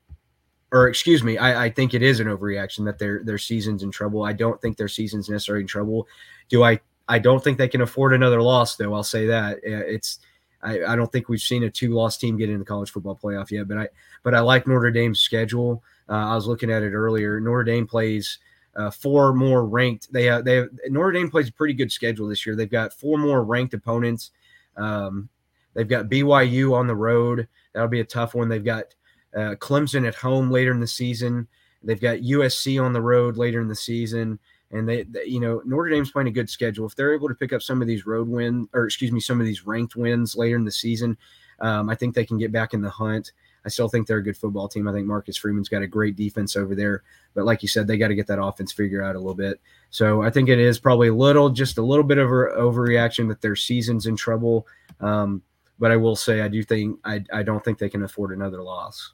or 0.73 0.89
excuse 0.89 1.23
me, 1.23 1.37
I, 1.39 1.65
I 1.65 1.71
think 1.71 1.95
it 1.95 2.03
is 2.03 2.21
an 2.21 2.29
overreaction 2.29 2.85
that 2.85 2.99
their 2.99 3.23
their 3.25 3.39
season's 3.39 3.83
in 3.83 3.91
trouble. 3.91 4.23
I 4.23 4.33
don't 4.33 4.61
think 4.61 4.77
their 4.77 4.89
season's 4.89 5.29
necessarily 5.29 5.63
in 5.63 5.69
trouble. 5.69 6.07
Do 6.49 6.65
I? 6.65 6.81
I 7.09 7.19
don't 7.19 7.43
think 7.43 7.59
they 7.59 7.69
can 7.69 7.81
afford 7.81 8.13
another 8.13 8.41
loss, 8.41 8.77
though. 8.77 8.95
I'll 8.95 9.03
say 9.03 9.27
that 9.27 9.59
it's. 9.63 10.21
I, 10.63 10.85
I 10.85 10.97
don't 10.97 11.11
think 11.11 11.29
we've 11.29 11.41
seen 11.41 11.65
a 11.65 11.71
two 11.71 11.95
loss 11.95 12.19
team 12.19 12.37
get 12.37 12.51
in 12.51 12.59
the 12.59 12.65
college 12.65 12.91
football 12.91 13.19
playoff 13.21 13.51
yet, 13.51 13.67
but 13.67 13.79
I 13.79 13.89
but 14.23 14.35
I 14.35 14.41
like 14.41 14.67
Notre 14.67 14.91
Dame's 14.91 15.21
schedule. 15.21 15.83
Uh, 16.09 16.33
I 16.33 16.35
was 16.35 16.47
looking 16.47 16.71
at 16.71 16.83
it 16.83 16.93
earlier. 16.93 17.41
Notre 17.41 17.65
Dame 17.65 17.87
plays 17.87 18.39
uh, 18.77 18.91
four 18.91 19.33
more 19.33 19.65
ranked. 19.65 20.13
They 20.13 20.25
have, 20.25 20.45
they 20.45 20.57
have, 20.57 20.69
Notre 20.89 21.13
Dame 21.13 21.31
plays 21.31 21.49
a 21.49 21.53
pretty 21.53 21.75
good 21.75 21.91
schedule 21.91 22.29
this 22.29 22.45
year. 22.47 22.57
They've 22.57 22.71
got 22.71 22.93
four 22.93 23.19
more 23.19 23.43
ranked 23.43 23.75
opponents. 23.75 24.31
Um, 24.77 25.29
they've 25.75 25.89
got 25.89 26.07
BYU 26.09 26.75
on 26.75 26.87
the 26.87 26.97
road. 26.97 27.49
That'll 27.73 27.89
be 27.89 28.01
a 28.01 28.05
tough 28.05 28.35
one. 28.35 28.49
They've 28.49 28.65
got 28.65 28.95
uh, 29.35 29.55
Clemson 29.57 30.07
at 30.07 30.15
home 30.15 30.51
later 30.51 30.73
in 30.73 30.81
the 30.81 30.87
season. 30.87 31.47
They've 31.83 32.01
got 32.01 32.19
USC 32.19 32.83
on 32.83 32.93
the 32.93 33.01
road 33.01 33.37
later 33.37 33.61
in 33.61 33.69
the 33.69 33.75
season. 33.75 34.39
And 34.73 34.89
they, 34.89 35.03
they, 35.03 35.25
you 35.25 35.41
know, 35.41 35.63
Notre 35.65 35.91
Dame's 35.91 36.13
playing 36.13 36.29
a 36.29 36.33
good 36.33 36.49
schedule. 36.49 36.87
If 36.87 36.95
they're 36.95 37.15
able 37.15 37.29
to 37.29 37.35
pick 37.35 37.53
up 37.53 37.63
some 37.63 37.83
of 37.83 37.89
these 37.89 38.07
road 38.07 38.29
wins, 38.29 38.69
or 38.73 38.85
excuse 38.85 39.11
me, 39.11 39.21
some 39.21 39.41
of 39.41 39.47
these 39.47 39.67
ranked 39.67 39.97
wins 39.97 40.37
later 40.37 40.57
in 40.57 40.65
the 40.65 40.71
season, 40.71 41.17
um, 41.61 41.91
I 41.91 41.95
think 41.95 42.15
they 42.15 42.25
can 42.25 42.39
get 42.39 42.53
back 42.53 42.73
in 42.73 42.81
the 42.81 42.91
hunt. 42.91 43.33
I 43.65 43.69
still 43.69 43.89
think 43.89 44.07
they're 44.07 44.19
a 44.19 44.23
good 44.23 44.37
football 44.37 44.69
team. 44.69 44.89
I 44.89 44.93
think 44.93 45.07
Marcus 45.07 45.37
Freeman's 45.37 45.69
got 45.69 45.83
a 45.83 45.87
great 45.87 46.17
defense 46.17 46.57
over 46.57 46.75
there. 46.75 47.03
But 47.35 47.45
like 47.45 47.63
you 47.63 47.69
said, 47.69 47.87
they 47.87 47.99
got 47.99 48.09
to 48.09 48.15
get 48.15 48.27
that 48.29 48.43
offense 48.43 48.73
figured 48.73 49.05
out 49.05 49.17
a 49.17 49.19
little 49.19 49.35
bit. 49.35 49.61
So 49.91 50.23
I 50.23 50.31
think 50.31 50.49
it 50.49 50.59
is 50.59 50.79
probably 50.79 51.09
a 51.09 51.15
little, 51.15 51.51
just 51.51 51.79
a 51.79 51.83
little 51.83 52.05
bit 52.05 52.19
of 52.19 52.29
an 52.31 52.49
overreaction 52.57 53.29
that 53.29 53.43
their 53.43 53.57
season's 53.57 54.07
in 54.07 54.17
trouble. 54.17 54.67
Um, 55.01 55.43
but 55.79 55.91
I 55.91 55.97
will 55.97 56.17
say, 56.17 56.41
I 56.41 56.49
do 56.49 56.63
think, 56.63 56.99
I, 57.05 57.25
I 57.33 57.43
don't 57.43 57.63
think 57.65 57.79
they 57.79 57.91
can 57.91 58.03
afford 58.03 58.33
another 58.33 58.63
loss. 58.63 59.13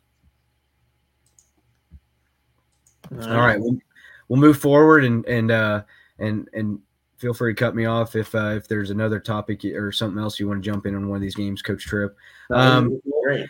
All 3.13 3.39
right. 3.39 3.61
We'll, 3.61 3.79
we'll 4.29 4.41
move 4.41 4.59
forward 4.59 5.05
and, 5.05 5.25
and, 5.27 5.51
uh, 5.51 5.83
and, 6.19 6.49
and 6.53 6.81
feel 7.19 7.35
free 7.35 7.55
to 7.55 7.59
cut 7.59 7.75
me 7.75 7.87
off 7.87 8.15
if 8.15 8.35
uh, 8.35 8.51
if 8.51 8.69
there's 8.69 8.91
another 8.91 9.19
topic 9.19 9.65
or 9.65 9.91
something 9.93 10.23
else 10.23 10.39
you 10.39 10.49
want 10.49 10.63
to 10.63 10.71
jump 10.71 10.87
in 10.87 10.95
on 10.95 11.09
one 11.09 11.17
of 11.17 11.23
these 11.23 11.35
games, 11.35 11.63
Coach 11.63 11.85
Trip. 11.85 12.17
Um, 12.51 13.01
great. 13.23 13.47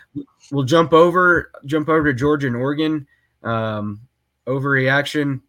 We'll 0.51 0.63
jump 0.63 0.93
over 0.93 1.51
jump 1.65 1.89
over 1.89 2.05
to 2.05 2.13
Georgia 2.13 2.47
and 2.47 2.55
Oregon. 2.55 3.07
Um, 3.43 4.01
overreaction. 4.47 5.41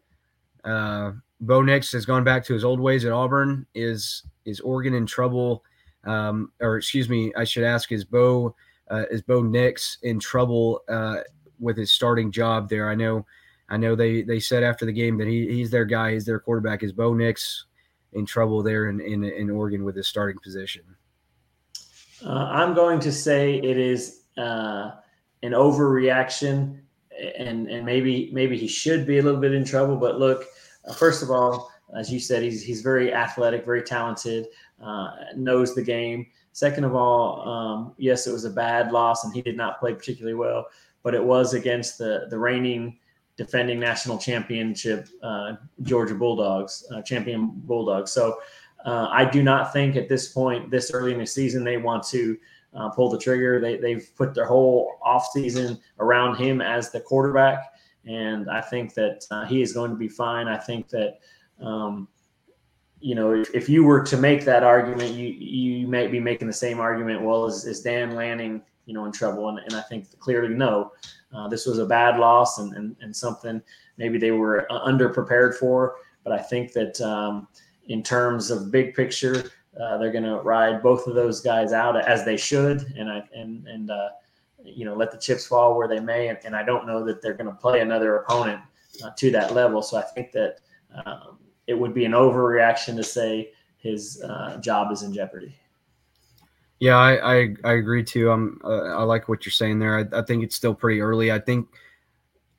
Uh, 0.65 1.13
Bo 1.41 1.63
Nix 1.63 1.93
has 1.93 2.05
gone 2.05 2.25
back 2.25 2.45
to 2.45 2.55
his 2.55 2.65
old 2.65 2.81
ways 2.81 3.05
at 3.05 3.13
Auburn. 3.13 3.67
Is 3.75 4.25
is 4.45 4.61
Oregon 4.61 4.95
in 4.95 5.07
trouble? 5.07 5.65
Um, 6.05 6.53
or 6.61 6.77
excuse 6.77 7.09
me, 7.09 7.33
I 7.37 7.45
should 7.45 7.65
ask: 7.65 7.93
Is 7.93 8.05
Bo 8.05 8.55
uh, 8.91 9.05
is 9.11 9.23
Bo 9.23 9.43
Nix 9.43 9.99
in 10.03 10.19
trouble 10.19 10.83
uh, 10.89 11.19
with 11.61 11.77
his 11.77 11.93
starting 11.93 12.33
job 12.33 12.69
there? 12.69 12.89
I 12.89 12.95
know. 12.95 13.25
I 13.69 13.77
know 13.77 13.95
they, 13.95 14.23
they 14.23 14.41
said 14.41 14.63
after 14.63 14.87
the 14.87 14.93
game 14.93 15.19
that 15.19 15.29
he, 15.29 15.47
he's 15.49 15.71
their 15.71 15.85
guy, 15.85 16.13
he's 16.13 16.25
their 16.25 16.39
quarterback. 16.39 16.83
Is 16.83 16.93
Bo 16.93 17.13
Nix 17.13 17.67
in 18.13 18.25
trouble 18.25 18.63
there 18.63 18.89
in, 18.89 19.01
in, 19.01 19.25
in 19.25 19.51
Oregon 19.51 19.85
with 19.85 19.97
his 19.97 20.07
starting 20.07 20.39
position? 20.43 20.83
Uh, 22.25 22.49
I'm 22.51 22.75
going 22.75 22.99
to 23.01 23.13
say 23.13 23.57
it 23.59 23.77
is 23.77 24.23
uh, 24.37 24.93
an 25.43 25.53
overreaction, 25.53 26.81
and 27.39 27.69
and 27.69 27.85
maybe 27.85 28.31
maybe 28.33 28.57
he 28.57 28.67
should 28.67 29.07
be 29.07 29.19
a 29.19 29.23
little 29.23 29.41
bit 29.41 29.53
in 29.53 29.65
trouble. 29.65 29.97
But 29.97 30.19
look, 30.19 30.47
uh, 30.85 30.95
first 30.95 31.23
of 31.23 31.31
all, 31.31 31.71
as 31.97 32.13
you 32.13 32.19
said, 32.19 32.43
he's 32.43 32.63
he's 32.63 32.83
very 32.83 33.13
athletic, 33.13 33.65
very 33.65 33.83
talented, 33.83 34.47
uh, 34.83 35.11
knows 35.37 35.75
the 35.75 35.83
game. 35.83 36.27
Second 36.53 36.85
of 36.85 36.97
all, 36.97 37.49
um, 37.49 37.95
yes, 37.99 38.27
it 38.27 38.33
was 38.33 38.45
a 38.45 38.51
bad 38.51 38.91
loss, 38.91 39.25
and 39.25 39.33
he 39.33 39.43
did 39.43 39.57
not 39.57 39.79
play 39.79 39.95
particularly 39.95 40.35
well, 40.35 40.67
but 41.05 41.15
it 41.15 41.23
was 41.23 41.55
against 41.55 41.99
the 41.99 42.27
the 42.31 42.39
reigning 42.39 42.99
defending 43.39 43.79
national 43.79 44.19
championship 44.19 45.09
uh, 45.23 45.55
Georgia 45.83 46.15
Bulldogs, 46.15 46.85
uh, 46.93 47.01
champion 47.01 47.53
Bulldogs. 47.55 48.11
So 48.11 48.39
uh, 48.85 49.09
I 49.11 49.25
do 49.25 49.43
not 49.43 49.73
think 49.73 49.97
at 49.97 50.09
this 50.09 50.33
point, 50.33 50.71
this 50.71 50.91
early 50.91 51.13
in 51.13 51.19
the 51.19 51.27
season, 51.27 51.65
they 51.65 51.77
want 51.77 52.03
to 52.09 52.37
uh, 52.75 52.91
pull 52.91 53.09
the 53.09 53.19
trigger. 53.19 53.61
They, 53.61 53.77
they've 53.77 54.11
put 54.17 54.35
their 54.35 54.45
whole 54.45 54.99
offseason 55.07 55.81
around 56.01 56.37
him 56.37 56.61
as 56.61 56.91
the 56.91 57.01
quarterback. 57.01 57.73
And 58.05 58.51
I 58.51 58.61
think 58.61 58.95
that 58.95 59.25
uh, 59.31 59.47
he 59.47 59.63
is 59.63 59.73
going 59.73 59.93
to 59.93 59.97
be 59.97 60.09
fine. 60.09 60.49
I 60.49 60.57
think 60.57 60.89
that, 60.89 61.21
um, 61.61 62.09
you 63.01 63.15
know, 63.15 63.35
if, 63.35 63.55
if, 63.55 63.69
you 63.69 63.85
were 63.85 64.03
to 64.03 64.17
make 64.17 64.45
that 64.45 64.65
argument, 64.65 65.13
you 65.13 65.29
you 65.29 65.87
might 65.87 66.11
be 66.11 66.19
making 66.19 66.49
the 66.49 66.53
same 66.53 66.81
argument. 66.81 67.23
Well, 67.23 67.47
is, 67.47 67.65
is 67.65 67.81
Dan 67.83 68.17
Lanning, 68.17 68.63
you 68.89 68.95
know, 68.95 69.05
in 69.05 69.13
trouble? 69.13 69.51
And, 69.51 69.59
and 69.59 69.75
I 69.75 69.83
think 69.83 70.19
clearly 70.19 70.55
no. 70.55 70.93
Uh, 71.33 71.47
this 71.47 71.67
was 71.67 71.79
a 71.79 71.85
bad 71.85 72.19
loss 72.19 72.59
and, 72.59 72.75
and, 72.75 72.97
and 73.03 73.15
something 73.15 73.63
maybe 73.99 74.17
they 74.17 74.31
were 74.31 74.67
uh, 74.73 74.81
underprepared 74.87 75.55
for. 75.55 75.97
But 76.25 76.33
I 76.33 76.39
think 76.39 76.73
that 76.73 76.99
um, 77.03 77.49
in 77.87 78.03
terms 78.03 78.51
of 78.51 78.73
big 78.73 78.95
picture, 78.95 79.51
uh, 79.79 79.99
they're 79.99 80.11
going 80.11 80.25
to 80.25 80.37
ride 80.37 80.83
both 80.83 81.07
of 81.07 81.15
those 81.15 81.43
guys 81.43 81.73
out 81.73 82.01
as 82.01 82.25
they 82.25 82.37
should, 82.37 82.93
and 82.97 83.09
I 83.09 83.23
and 83.35 83.67
and 83.69 83.91
uh, 83.91 84.09
you 84.65 84.85
know 84.85 84.95
let 84.95 85.13
the 85.13 85.19
chips 85.19 85.47
fall 85.47 85.77
where 85.77 85.87
they 85.87 86.01
may. 86.01 86.29
And, 86.29 86.39
and 86.45 86.57
I 86.57 86.65
don't 86.65 86.87
know 86.87 87.05
that 87.05 87.23
they're 87.23 87.35
going 87.35 87.47
to 87.47 87.53
play 87.53 87.81
another 87.81 88.17
opponent 88.17 88.61
uh, 89.05 89.11
to 89.17 89.31
that 89.33 89.55
level. 89.55 89.83
So 89.83 89.97
I 89.97 90.03
think 90.03 90.33
that 90.33 90.61
um, 91.07 91.39
it 91.67 91.75
would 91.75 91.95
be 91.95 92.05
an 92.05 92.13
overreaction 92.13 92.97
to 92.97 93.05
say 93.05 93.53
his 93.77 94.23
uh, 94.23 94.57
job 94.59 94.91
is 94.91 95.03
in 95.03 95.13
jeopardy. 95.13 95.55
Yeah, 96.81 96.97
I, 96.97 97.35
I, 97.35 97.55
I 97.65 97.73
agree 97.73 98.05
too. 98.05 98.31
I'm 98.31 98.61
uh, 98.63 98.97
I 98.97 99.03
like 99.03 99.29
what 99.29 99.45
you're 99.45 99.53
saying 99.53 99.81
there. 99.81 99.99
I, 99.99 100.19
I 100.19 100.23
think 100.23 100.45
it's 100.45 100.55
still 100.55 100.75
pretty 100.75 101.01
early. 101.01 101.33
I 101.33 101.39
think 101.41 101.69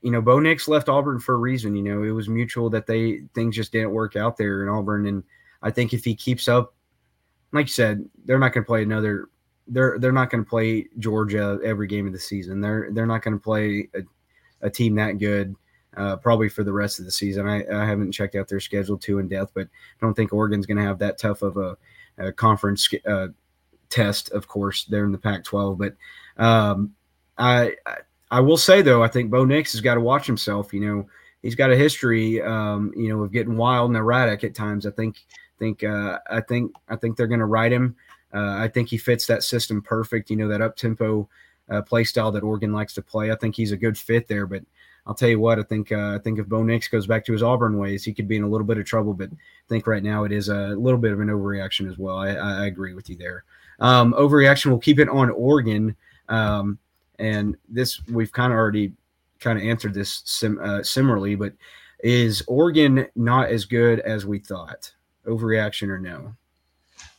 you 0.01 0.11
know 0.11 0.21
Bo 0.21 0.39
Nix 0.39 0.67
left 0.67 0.89
Auburn 0.89 1.19
for 1.19 1.35
a 1.35 1.39
reason. 1.39 1.75
You 1.75 1.83
know, 1.83 2.03
it 2.03 2.11
was 2.11 2.27
mutual 2.27 2.69
that 2.71 2.85
they 2.85 3.21
things 3.33 3.55
just 3.55 3.71
didn't 3.71 3.91
work 3.91 4.15
out 4.17 4.35
there 4.35 4.63
in 4.63 4.69
Auburn, 4.69 5.07
and 5.07 5.23
I 5.61 5.71
think 5.71 5.93
if 5.93 6.03
he 6.03 6.15
keeps 6.15 6.49
up, 6.49 6.73
like 7.53 7.67
you 7.67 7.71
said, 7.71 8.05
they're 8.25 8.39
not 8.39 8.53
going 8.53 8.63
to 8.63 8.67
play 8.67 8.83
another. 8.83 9.29
They're 9.67 9.97
they're 9.99 10.11
not 10.11 10.29
going 10.29 10.43
to 10.43 10.49
play 10.49 10.87
Georgia 10.97 11.59
every 11.63 11.87
game 11.87 12.05
of 12.05 12.11
the 12.13 12.19
season. 12.19 12.59
They're 12.59 12.89
they're 12.91 13.05
not 13.05 13.21
going 13.21 13.37
to 13.37 13.43
play 13.43 13.87
a, 13.95 14.67
a, 14.67 14.69
team 14.69 14.95
that 14.95 15.19
good. 15.19 15.55
Uh, 15.97 16.15
probably 16.15 16.47
for 16.47 16.63
the 16.63 16.71
rest 16.71 16.99
of 16.99 17.05
the 17.05 17.11
season. 17.11 17.47
I, 17.47 17.65
I 17.73 17.85
haven't 17.85 18.11
checked 18.11 18.35
out 18.35 18.47
their 18.47 18.59
schedule 18.59 18.97
too 18.97 19.17
in 19.19 19.27
depth, 19.27 19.53
but 19.55 19.65
I 19.65 20.05
don't 20.05 20.13
think 20.13 20.31
Oregon's 20.31 20.67
going 20.67 20.77
to 20.77 20.83
have 20.83 20.99
that 20.99 21.17
tough 21.17 21.41
of 21.41 21.57
a, 21.57 21.75
a 22.19 22.31
conference 22.31 22.87
uh, 23.07 23.29
test, 23.89 24.31
of 24.31 24.47
course, 24.47 24.85
there 24.85 25.05
in 25.05 25.11
the 25.11 25.17
Pac-12. 25.17 25.77
But 25.77 25.95
um, 26.43 26.93
I, 27.37 27.75
I 28.31 28.39
will 28.39 28.57
say 28.57 28.81
though, 28.81 29.03
I 29.03 29.07
think 29.07 29.31
Bo 29.31 29.45
Nix 29.45 29.71
has 29.73 29.81
got 29.81 29.95
to 29.95 30.01
watch 30.01 30.25
himself. 30.25 30.73
You 30.73 30.81
know, 30.81 31.09
he's 31.41 31.55
got 31.55 31.71
a 31.71 31.75
history, 31.75 32.41
um, 32.41 32.93
you 32.95 33.09
know, 33.09 33.23
of 33.23 33.31
getting 33.31 33.57
wild 33.57 33.89
and 33.89 33.97
erratic 33.97 34.43
at 34.43 34.55
times. 34.55 34.85
I 34.85 34.91
think, 34.91 35.17
think, 35.57 35.83
uh, 35.83 36.19
I 36.29 36.41
think, 36.41 36.73
I 36.87 36.95
think 36.95 37.17
they're 37.17 37.27
going 37.27 37.39
to 37.39 37.45
ride 37.45 37.71
him. 37.71 37.95
Uh, 38.33 38.57
I 38.57 38.67
think 38.67 38.89
he 38.89 38.97
fits 38.97 39.25
that 39.27 39.43
system 39.43 39.81
perfect. 39.81 40.29
You 40.29 40.35
know, 40.35 40.47
that 40.47 40.61
up 40.61 40.75
tempo 40.75 41.27
uh, 41.69 41.81
play 41.81 42.03
style 42.03 42.31
that 42.31 42.43
Oregon 42.43 42.73
likes 42.73 42.93
to 42.93 43.01
play. 43.01 43.31
I 43.31 43.35
think 43.35 43.55
he's 43.55 43.71
a 43.71 43.77
good 43.77 43.97
fit 43.97 44.27
there. 44.27 44.45
But 44.45 44.63
I'll 45.07 45.15
tell 45.15 45.29
you 45.29 45.39
what, 45.39 45.57
I 45.57 45.63
think 45.63 45.91
uh, 45.91 46.15
I 46.15 46.19
think 46.19 46.37
if 46.37 46.47
Bo 46.47 46.61
Nix 46.61 46.87
goes 46.87 47.07
back 47.07 47.25
to 47.25 47.33
his 47.33 47.41
Auburn 47.41 47.77
ways, 47.79 48.03
he 48.03 48.13
could 48.13 48.27
be 48.27 48.35
in 48.35 48.43
a 48.43 48.47
little 48.47 48.67
bit 48.67 48.77
of 48.77 48.85
trouble. 48.85 49.13
But 49.13 49.31
I 49.31 49.67
think 49.67 49.87
right 49.87 50.03
now 50.03 50.23
it 50.25 50.31
is 50.31 50.49
a 50.49 50.75
little 50.75 50.99
bit 50.99 51.11
of 51.11 51.19
an 51.19 51.29
overreaction 51.29 51.89
as 51.89 51.97
well. 51.97 52.17
I, 52.17 52.29
I 52.29 52.65
agree 52.67 52.93
with 52.93 53.09
you 53.09 53.15
there. 53.15 53.43
Um, 53.79 54.13
overreaction, 54.13 54.67
we'll 54.67 54.79
keep 54.79 54.99
it 54.99 55.09
on 55.09 55.29
Oregon. 55.31 55.95
Um, 56.27 56.77
and 57.17 57.55
this, 57.67 58.05
we've 58.07 58.31
kind 58.31 58.51
of 58.53 58.57
already 58.57 58.93
kind 59.39 59.57
of 59.57 59.65
answered 59.65 59.93
this 59.93 60.21
sim, 60.25 60.59
uh, 60.61 60.83
similarly, 60.83 61.35
but 61.35 61.53
is 62.03 62.43
Oregon 62.47 63.07
not 63.15 63.49
as 63.49 63.65
good 63.65 63.99
as 64.01 64.25
we 64.25 64.39
thought? 64.39 64.91
Overreaction 65.25 65.89
or 65.89 65.99
no? 65.99 66.33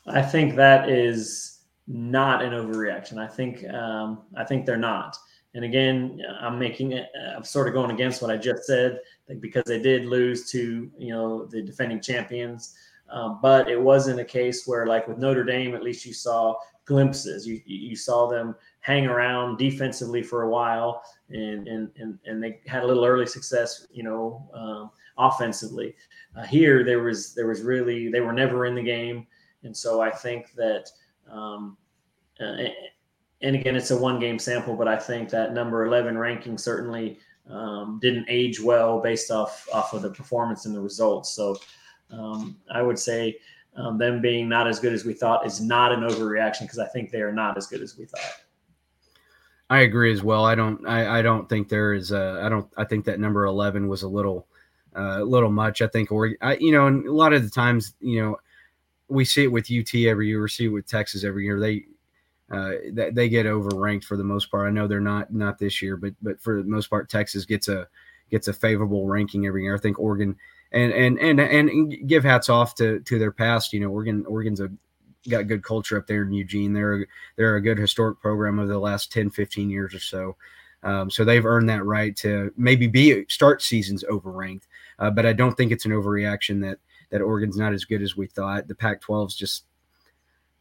I 0.07 0.23
think 0.23 0.57
that 0.57 0.89
is 0.89 1.61
not 1.87 2.43
an 2.43 2.53
overreaction. 2.53 3.19
I 3.19 3.27
think 3.27 3.69
um, 3.73 4.23
I 4.37 4.45
think 4.45 4.65
they're 4.65 4.77
not. 4.77 5.17
and 5.55 5.65
again, 5.65 6.23
I'm 6.41 6.59
making 6.59 6.93
it. 6.93 7.09
I'm 7.37 7.45
sort 7.45 7.69
of 7.69 7.75
going 7.75 7.91
against 7.91 8.23
what 8.23 8.31
I 8.31 8.37
just 8.37 8.65
said 8.65 9.01
because 9.41 9.65
they 9.67 9.81
did 9.81 10.07
lose 10.07 10.51
to 10.53 10.91
you 10.99 11.13
know 11.13 11.47
the 11.47 11.63
defending 11.63 12.01
champions. 12.01 12.75
Um, 13.11 13.41
but 13.43 13.69
it 13.69 13.81
wasn't 13.81 14.21
a 14.21 14.25
case 14.25 14.67
where, 14.67 14.87
like 14.87 15.09
with 15.09 15.19
Notre 15.19 15.45
Dame, 15.45 15.75
at 15.75 15.83
least 15.83 16.07
you 16.07 16.13
saw 16.13 16.55
glimpses. 16.85 17.47
You 17.47 17.61
you 17.65 17.97
saw 17.97 18.29
them 18.29 18.55
hang 18.81 19.07
around 19.07 19.59
defensively 19.59 20.23
for 20.23 20.43
a 20.43 20.51
while, 20.51 21.03
and 21.29 21.67
and 21.67 21.91
and, 21.97 22.19
and 22.25 22.43
they 22.43 22.61
had 22.67 22.83
a 22.83 22.87
little 22.87 23.05
early 23.05 23.27
success, 23.27 23.87
you 23.93 24.03
know, 24.03 24.49
um, 24.55 24.91
offensively. 25.19 25.95
Uh, 26.37 26.45
here, 26.45 26.85
there 26.85 27.03
was 27.03 27.35
there 27.35 27.49
was 27.49 27.63
really 27.63 28.11
they 28.11 28.21
were 28.21 28.33
never 28.33 28.67
in 28.67 28.75
the 28.75 28.83
game, 28.83 29.27
and 29.63 29.77
so 29.77 30.01
I 30.01 30.11
think 30.11 30.53
that. 30.55 30.89
Um, 31.31 31.77
uh, 32.41 32.69
and 33.43 33.57
again, 33.57 33.77
it's 33.77 33.91
a 33.91 33.97
one 33.97 34.19
game 34.21 34.39
sample, 34.39 34.77
but 34.77 34.89
I 34.89 34.97
think 34.97 35.31
that 35.31 35.55
number 35.55 35.87
11 35.87 36.19
ranking 36.19 36.59
certainly 36.59 37.19
um, 37.51 37.99
didn't 38.03 38.27
age 38.29 38.61
well 38.61 39.01
based 39.01 39.31
off 39.31 39.67
off 39.73 39.93
of 39.93 40.03
the 40.03 40.11
performance 40.11 40.67
and 40.67 40.75
the 40.75 40.81
results. 40.81 41.31
So 41.35 41.57
um, 42.13 42.57
I 42.73 42.83
would 42.83 42.99
say 42.99 43.39
um, 43.77 43.99
them 43.99 44.21
being 44.21 44.49
not 44.49 44.67
as 44.67 44.81
good 44.81 44.93
as 44.93 45.05
we 45.05 45.15
thought 45.15 45.47
is 45.47 45.61
not 45.61 45.93
an 45.93 46.01
overreaction 46.01 46.63
because 46.63 46.79
I 46.79 46.87
think 46.87 47.11
they 47.11 47.21
are 47.23 47.33
not 47.33 47.57
as 47.57 47.67
good 47.67 47.83
as 47.83 47.97
we 47.97 48.05
thought. 48.05 48.41
I 49.69 49.81
agree 49.81 50.13
as 50.13 50.23
well. 50.23 50.45
I 50.45 50.57
don't. 50.57 50.85
I, 50.87 51.21
I 51.21 51.23
don't 51.23 51.49
think 51.49 51.69
there 51.69 51.95
is. 51.95 52.11
A, 52.11 52.41
I 52.43 52.49
don't. 52.49 52.69
I 52.77 52.85
think 52.85 53.05
that 53.05 53.21
number 53.21 53.45
eleven 53.45 53.87
was 53.87 54.03
a 54.03 54.09
little, 54.09 54.49
uh, 54.97 55.19
a 55.21 55.25
little 55.25 55.51
much. 55.51 55.81
I 55.81 55.87
think, 55.87 56.11
or 56.11 56.35
I, 56.43 56.57
you 56.57 56.73
know, 56.73 56.89
and 56.89 57.07
a 57.07 57.13
lot 57.13 57.33
of 57.33 57.45
the 57.45 57.51
times, 57.51 57.95
you 58.01 58.21
know, 58.21 58.37
we 59.09 59.25
see 59.25 59.45
it 59.45 59.53
with 59.53 59.71
UT 59.71 59.95
every 59.95 60.27
year. 60.27 60.43
We 60.43 60.49
see 60.49 60.65
it 60.65 60.69
with 60.69 60.87
Texas 60.89 61.23
every 61.23 61.45
year. 61.45 61.61
They 61.61 61.85
uh, 62.51 62.73
that 62.95 63.15
they 63.15 63.29
get 63.29 63.47
overranked 63.47 64.05
for 64.05 64.17
the 64.17 64.25
most 64.25 64.51
part. 64.51 64.67
I 64.67 64.73
know 64.73 64.89
they're 64.89 65.01
not 65.01 65.33
not 65.33 65.57
this 65.57 65.81
year, 65.81 65.97
but 65.97 66.15
but 66.21 66.41
for 66.41 66.63
the 66.63 66.69
most 66.69 66.91
part, 66.91 67.09
Texas 67.09 67.45
gets 67.45 67.69
a 67.69 67.87
gets 68.29 68.49
a 68.49 68.53
favorable 68.53 69.07
ranking 69.07 69.47
every 69.47 69.63
year. 69.63 69.77
I 69.77 69.79
think 69.79 70.01
Oregon 70.01 70.37
and 70.73 70.93
and 70.93 71.19
and 71.19 71.41
and 71.41 72.09
give 72.09 72.25
hats 72.25 72.49
off 72.49 72.75
to 72.77 73.01
to 73.01 73.19
their 73.19 73.33
past. 73.33 73.73
You 73.73 73.81
know, 73.81 73.91
Oregon 73.91 74.25
Oregon's 74.27 74.61
a 74.61 74.71
got 75.29 75.49
good 75.49 75.63
culture 75.63 75.99
up 75.99 76.07
there 76.07 76.23
in 76.23 76.33
Eugene. 76.33 76.73
They're 76.73 77.07
they're 77.37 77.57
a 77.57 77.63
good 77.63 77.79
historic 77.79 78.21
program 78.21 78.59
over 78.59 78.69
the 78.69 78.79
last 78.79 79.13
10, 79.13 79.31
15 79.31 79.71
years 79.71 79.95
or 79.95 79.99
so. 79.99 80.37
Um, 80.83 81.11
so 81.11 81.25
they've 81.25 81.45
earned 81.45 81.69
that 81.69 81.85
right 81.85 82.17
to 82.17 82.53
maybe 82.57 82.87
be 82.87 83.25
start 83.29 83.63
seasons 83.63 84.05
overranked. 84.11 84.63
Uh, 84.99 85.11
but 85.11 85.27
I 85.27 85.33
don't 85.33 85.55
think 85.57 85.73
it's 85.73 85.85
an 85.85 85.93
overreaction 85.93 86.63
that 86.63 86.79
that 87.11 87.21
Oregon's 87.21 87.57
not 87.57 87.73
as 87.73 87.85
good 87.85 88.03
as 88.03 88.17
we 88.17 88.27
thought. 88.27 88.69
The 88.69 88.75
Pac-12 88.75 89.29
is 89.29 89.35
just 89.35 89.65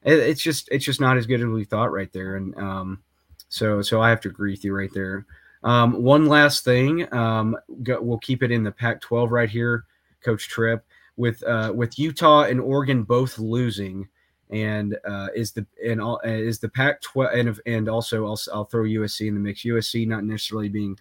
it, 0.03 0.19
it's 0.19 0.41
just 0.41 0.67
it's 0.71 0.85
just 0.85 1.01
not 1.01 1.17
as 1.17 1.25
good 1.25 1.41
as 1.41 1.47
we 1.47 1.63
thought 1.63 1.91
right 1.91 2.11
there. 2.11 2.35
And 2.35 2.55
um, 2.57 3.03
so 3.47 3.81
so 3.81 4.01
I 4.01 4.09
have 4.09 4.21
to 4.21 4.29
agree 4.29 4.51
with 4.51 4.63
you 4.63 4.75
right 4.75 4.93
there. 4.93 5.25
Um, 5.61 6.03
one 6.03 6.27
last 6.27 6.63
thing, 6.63 7.13
um, 7.13 7.57
go, 7.83 8.01
we'll 8.01 8.19
keep 8.19 8.43
it 8.43 8.51
in 8.51 8.63
the 8.63 8.71
Pac-12 8.71 9.29
right 9.29 9.49
here, 9.49 9.83
Coach 10.21 10.47
Trip, 10.47 10.85
with 11.17 11.43
uh, 11.43 11.71
with 11.75 11.99
Utah 11.99 12.43
and 12.43 12.59
Oregon 12.59 13.03
both 13.03 13.37
losing, 13.39 14.07
and 14.49 14.97
uh, 15.05 15.27
is 15.35 15.51
the 15.51 15.65
and 15.85 16.01
all 16.01 16.19
is 16.23 16.59
the 16.59 16.69
Pac-12 16.69 17.39
and 17.39 17.59
and 17.65 17.89
also 17.89 18.25
I'll, 18.25 18.39
I'll 18.53 18.65
throw 18.65 18.83
USC 18.83 19.27
in 19.27 19.33
the 19.33 19.39
mix. 19.39 19.63
USC 19.63 20.07
not 20.07 20.23
necessarily 20.23 20.69
being 20.69 20.97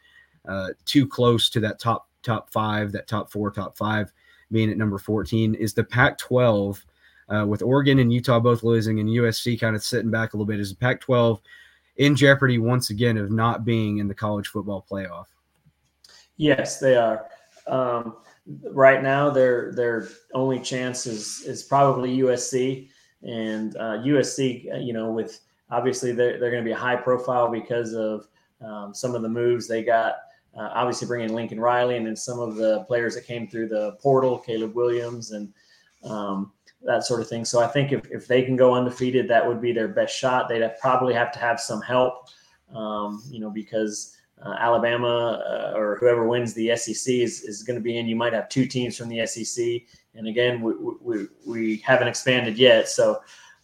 uh, 0.48 0.68
too 0.84 1.06
close 1.06 1.50
to 1.50 1.60
that 1.60 1.78
top 1.78 2.08
top 2.22 2.50
five, 2.50 2.92
that 2.92 3.06
top 3.06 3.30
four, 3.30 3.50
top 3.50 3.76
five 3.76 4.12
being 4.50 4.70
at 4.70 4.76
number 4.76 4.98
14. 4.98 5.54
Is 5.54 5.74
the 5.74 5.84
Pac-12 5.84 6.82
uh, 7.28 7.44
with 7.46 7.62
Oregon 7.62 7.98
and 7.98 8.12
Utah 8.12 8.40
both 8.40 8.62
losing 8.62 9.00
and 9.00 9.08
USC 9.08 9.60
kind 9.60 9.76
of 9.76 9.84
sitting 9.84 10.10
back 10.10 10.32
a 10.32 10.36
little 10.36 10.46
bit. 10.46 10.60
Is 10.60 10.70
the 10.70 10.76
Pac 10.76 11.00
12 11.00 11.40
in 11.96 12.16
jeopardy 12.16 12.58
once 12.58 12.90
again 12.90 13.16
of 13.16 13.30
not 13.30 13.64
being 13.64 13.98
in 13.98 14.08
the 14.08 14.14
college 14.14 14.48
football 14.48 14.84
playoff? 14.90 15.26
Yes, 16.36 16.78
they 16.78 16.96
are. 16.96 17.26
Um, 17.66 18.16
right 18.70 19.02
now, 19.02 19.30
their 19.30 19.72
their 19.72 20.08
only 20.34 20.60
chance 20.60 21.06
is 21.06 21.42
is 21.42 21.62
probably 21.62 22.18
USC, 22.18 22.88
and 23.22 23.76
uh, 23.76 23.98
USC, 24.04 24.72
uh, 24.72 24.78
you 24.78 24.92
know, 24.92 25.10
with 25.10 25.40
obviously 25.70 26.12
they're 26.12 26.38
they're 26.38 26.50
going 26.50 26.64
to 26.64 26.68
be 26.68 26.74
high 26.74 26.96
profile 26.96 27.50
because 27.50 27.94
of 27.94 28.28
um, 28.64 28.94
some 28.94 29.14
of 29.14 29.22
the 29.22 29.28
moves 29.28 29.66
they 29.66 29.82
got. 29.82 30.16
Uh, 30.58 30.70
obviously, 30.74 31.06
bringing 31.06 31.34
Lincoln 31.34 31.60
Riley 31.60 31.96
and 31.96 32.06
then 32.06 32.16
some 32.16 32.40
of 32.40 32.56
the 32.56 32.80
players 32.84 33.14
that 33.14 33.26
came 33.26 33.46
through 33.46 33.68
the 33.68 33.92
portal, 34.00 34.38
Caleb 34.38 34.74
Williams, 34.74 35.32
and 35.32 35.52
um, 36.04 36.52
that 36.82 37.04
sort 37.04 37.20
of 37.20 37.28
thing. 37.28 37.44
So 37.44 37.60
I 37.60 37.66
think 37.66 37.92
if, 37.92 38.10
if 38.10 38.26
they 38.26 38.42
can 38.42 38.56
go 38.56 38.74
undefeated, 38.74 39.28
that 39.28 39.46
would 39.46 39.60
be 39.60 39.72
their 39.72 39.88
best 39.88 40.16
shot. 40.16 40.48
They'd 40.48 40.62
have, 40.62 40.78
probably 40.80 41.14
have 41.14 41.32
to 41.32 41.38
have 41.38 41.60
some 41.60 41.80
help, 41.80 42.28
um, 42.74 43.22
you 43.28 43.40
know, 43.40 43.50
because 43.50 44.16
uh, 44.44 44.54
Alabama 44.58 45.42
uh, 45.46 45.72
or 45.76 45.96
whoever 45.96 46.26
wins 46.28 46.54
the 46.54 46.74
SEC 46.76 47.14
is, 47.14 47.42
is 47.42 47.62
going 47.62 47.78
to 47.78 47.82
be 47.82 47.98
in. 47.98 48.06
You 48.06 48.16
might 48.16 48.32
have 48.32 48.48
two 48.48 48.66
teams 48.66 48.96
from 48.96 49.08
the 49.08 49.26
SEC. 49.26 49.82
And 50.14 50.28
again, 50.28 50.60
we, 50.60 50.72
we, 51.00 51.26
we 51.46 51.76
haven't 51.78 52.08
expanded 52.08 52.56
yet. 52.56 52.88
So 52.88 53.20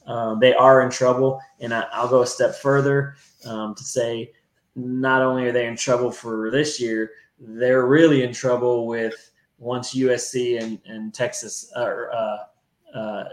um, 0.07 0.41
they 0.41 0.55
are 0.55 0.83
in 0.83 0.91
trouble. 0.91 1.41
And 1.61 1.72
I, 1.72 1.87
will 2.03 2.09
go 2.09 2.22
a 2.22 2.27
step 2.27 2.57
further 2.57 3.16
um, 3.47 3.75
to 3.75 3.85
say 3.85 4.33
not 4.77 5.22
only 5.22 5.47
are 5.47 5.53
they 5.53 5.66
in 5.66 5.77
trouble 5.77 6.11
for 6.11 6.51
this 6.51 6.81
year, 6.81 7.11
they're 7.39 7.87
really 7.87 8.22
in 8.22 8.33
trouble 8.33 8.87
with 8.87 9.31
once 9.59 9.95
USC 9.95 10.61
and, 10.62 10.79
and 10.87 11.14
Texas 11.14 11.70
or 11.77 12.12
uh, 12.12 12.99
uh, 12.99 13.25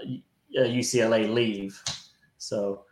UCLA 0.55 1.27
uh, 1.27 1.31
leave. 1.31 1.81
So, 2.37 2.85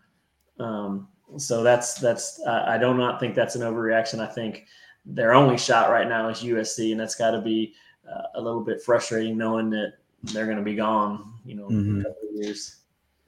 um, 0.60 1.08
so 1.38 1.64
that's 1.64 1.96
that's 1.96 2.42
I 2.46 2.78
do 2.78 2.94
not 2.94 3.20
think 3.20 3.36
that's 3.36 3.56
an 3.56 3.62
overreaction. 3.62 4.20
I 4.20 4.28
think 4.28 4.66
their 5.06 5.34
only 5.34 5.58
shot 5.58 5.90
right 5.90 6.08
now 6.08 6.30
is 6.30 6.40
USC, 6.40 6.92
and 6.92 7.00
that's 7.00 7.16
got 7.16 7.32
to 7.32 7.42
be 7.42 7.74
uh, 8.10 8.24
a 8.36 8.42
little 8.42 8.62
bit 8.62 8.82
frustrating 8.82 9.38
knowing 9.38 9.70
that 9.72 9.94
they're 10.24 10.46
going 10.46 10.58
to 10.58 10.64
be 10.64 10.76
gone. 10.76 11.34
You 11.46 11.56
know, 11.56 11.68
mm-hmm. 11.68 12.02
years. 12.34 12.78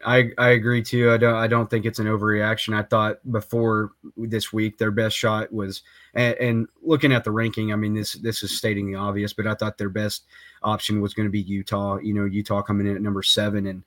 I, 0.03 0.31
I 0.37 0.49
agree 0.49 0.81
too. 0.81 1.11
I 1.11 1.17
don't 1.17 1.35
I 1.35 1.47
don't 1.47 1.69
think 1.69 1.85
it's 1.85 1.99
an 1.99 2.07
overreaction. 2.07 2.75
I 2.75 2.83
thought 2.83 3.19
before 3.31 3.91
this 4.17 4.51
week 4.51 4.77
their 4.77 4.91
best 4.91 5.15
shot 5.15 5.51
was 5.53 5.83
and, 6.13 6.35
and, 6.35 6.67
looking 6.81 7.13
at 7.13 7.23
the 7.23 7.31
ranking. 7.31 7.71
I 7.71 7.75
mean 7.75 7.93
this 7.93 8.13
this 8.13 8.41
is 8.43 8.57
stating 8.57 8.91
the 8.91 8.97
obvious, 8.97 9.33
but 9.33 9.47
I 9.47 9.53
thought 9.53 9.77
their 9.77 9.89
best 9.89 10.25
option 10.63 11.01
was 11.01 11.13
going 11.13 11.27
to 11.27 11.31
be 11.31 11.41
Utah. 11.41 11.97
You 11.97 12.13
know, 12.13 12.25
Utah 12.25 12.61
coming 12.61 12.87
in 12.87 12.95
at 12.95 13.01
number 13.01 13.21
seven, 13.21 13.67
and 13.67 13.83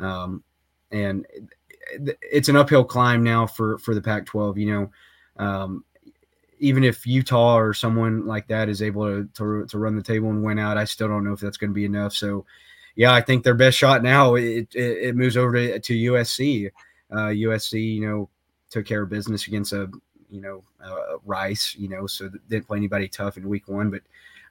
um, 0.00 0.42
and 0.90 1.26
it's 1.90 2.48
an 2.48 2.56
uphill 2.56 2.84
climb 2.84 3.22
now 3.22 3.46
for 3.46 3.78
for 3.78 3.94
the 3.94 4.02
Pac-12. 4.02 4.58
You 4.58 4.90
know, 5.38 5.44
um, 5.44 5.84
even 6.58 6.84
if 6.84 7.06
Utah 7.06 7.58
or 7.58 7.72
someone 7.72 8.26
like 8.26 8.48
that 8.48 8.68
is 8.68 8.82
able 8.82 9.06
to, 9.06 9.28
to 9.34 9.66
to 9.66 9.78
run 9.78 9.96
the 9.96 10.02
table 10.02 10.30
and 10.30 10.42
win 10.42 10.58
out, 10.58 10.78
I 10.78 10.84
still 10.84 11.08
don't 11.08 11.24
know 11.24 11.32
if 11.32 11.40
that's 11.40 11.56
going 11.56 11.70
to 11.70 11.74
be 11.74 11.84
enough. 11.84 12.14
So, 12.14 12.44
yeah, 12.96 13.12
I 13.12 13.20
think 13.20 13.44
their 13.44 13.54
best 13.54 13.78
shot 13.78 14.02
now 14.02 14.34
it 14.34 14.68
it, 14.74 14.98
it 15.08 15.16
moves 15.16 15.36
over 15.36 15.52
to, 15.52 15.78
to 15.78 15.94
USC. 15.94 16.70
Uh, 17.10 17.28
USC, 17.28 17.94
you 17.94 18.06
know, 18.06 18.28
took 18.70 18.84
care 18.84 19.02
of 19.02 19.08
business 19.08 19.46
against 19.46 19.72
a 19.72 19.90
you 20.30 20.40
know 20.40 20.62
uh, 20.84 21.18
Rice, 21.24 21.74
you 21.78 21.88
know, 21.88 22.06
so 22.06 22.30
didn't 22.48 22.66
play 22.66 22.78
anybody 22.78 23.08
tough 23.08 23.36
in 23.36 23.48
week 23.48 23.68
one, 23.68 23.90
but 23.90 24.02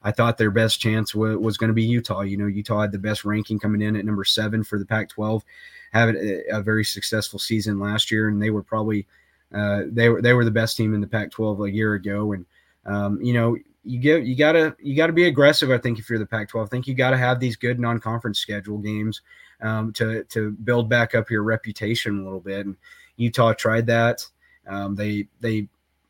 I 0.02 0.12
thought 0.12 0.38
their 0.38 0.50
best 0.50 0.80
chance 0.80 1.12
w- 1.12 1.38
was 1.38 1.56
going 1.56 1.68
to 1.68 1.74
be 1.74 1.82
Utah. 1.82 2.20
You 2.20 2.36
know, 2.36 2.46
Utah 2.46 2.82
had 2.82 2.92
the 2.92 2.98
best 2.98 3.24
ranking 3.24 3.58
coming 3.58 3.82
in 3.82 3.96
at 3.96 4.04
number 4.04 4.24
seven 4.24 4.62
for 4.64 4.78
the 4.78 4.86
Pac 4.86 5.08
12, 5.08 5.44
having 5.92 6.16
a, 6.16 6.58
a, 6.58 6.62
very 6.62 6.84
successful 6.84 7.38
season 7.38 7.78
last 7.78 8.10
year, 8.10 8.28
and 8.28 8.40
they 8.40 8.50
were 8.50 8.62
probably 8.62 9.06
uh, 9.54 9.82
they 9.90 10.08
were 10.08 10.22
they 10.22 10.34
were 10.34 10.44
the 10.44 10.50
best 10.50 10.76
team 10.76 10.94
in 10.94 11.00
the 11.00 11.06
Pac 11.06 11.30
12 11.30 11.62
a 11.62 11.70
year 11.70 11.94
ago. 11.94 12.32
And 12.32 12.46
um, 12.86 13.20
you 13.22 13.32
know, 13.32 13.56
you 13.84 13.98
get 13.98 14.24
you 14.24 14.36
gotta 14.36 14.76
you 14.80 14.94
gotta 14.94 15.12
be 15.12 15.26
aggressive. 15.26 15.70
I 15.70 15.78
think 15.78 15.98
if 15.98 16.08
you're 16.08 16.18
the 16.18 16.26
Pac 16.26 16.48
12, 16.48 16.66
I 16.66 16.70
think 16.70 16.86
you 16.86 16.94
got 16.94 17.10
to 17.10 17.16
have 17.16 17.40
these 17.40 17.56
good 17.56 17.80
non 17.80 17.98
conference 17.98 18.38
schedule 18.38 18.78
games 18.78 19.22
um, 19.62 19.92
to 19.94 20.24
to 20.24 20.52
build 20.52 20.88
back 20.88 21.14
up 21.14 21.30
your 21.30 21.42
reputation 21.42 22.20
a 22.20 22.24
little 22.24 22.40
bit. 22.40 22.66
And 22.66 22.76
Utah 23.16 23.52
tried 23.52 23.86
that. 23.86 24.24
Um, 24.66 24.94
they 24.94 25.26
they 25.40 25.68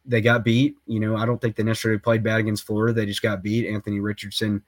they 0.09 0.21
got 0.21 0.45
beat. 0.45 0.77
You 0.87 0.99
know, 0.99 1.17
I 1.17 1.27
don't 1.27 1.41
think 1.41 1.55
they 1.55 1.63
necessarily 1.63 2.01
played 2.01 2.25
bad 2.25 2.41
against 2.41 2.67
Florida. 2.67 2.93
They 2.93 3.07
just 3.07 3.23
got 3.23 3.43
beat. 3.43 3.69
Anthony 3.69 4.01
Richardson 4.01 4.63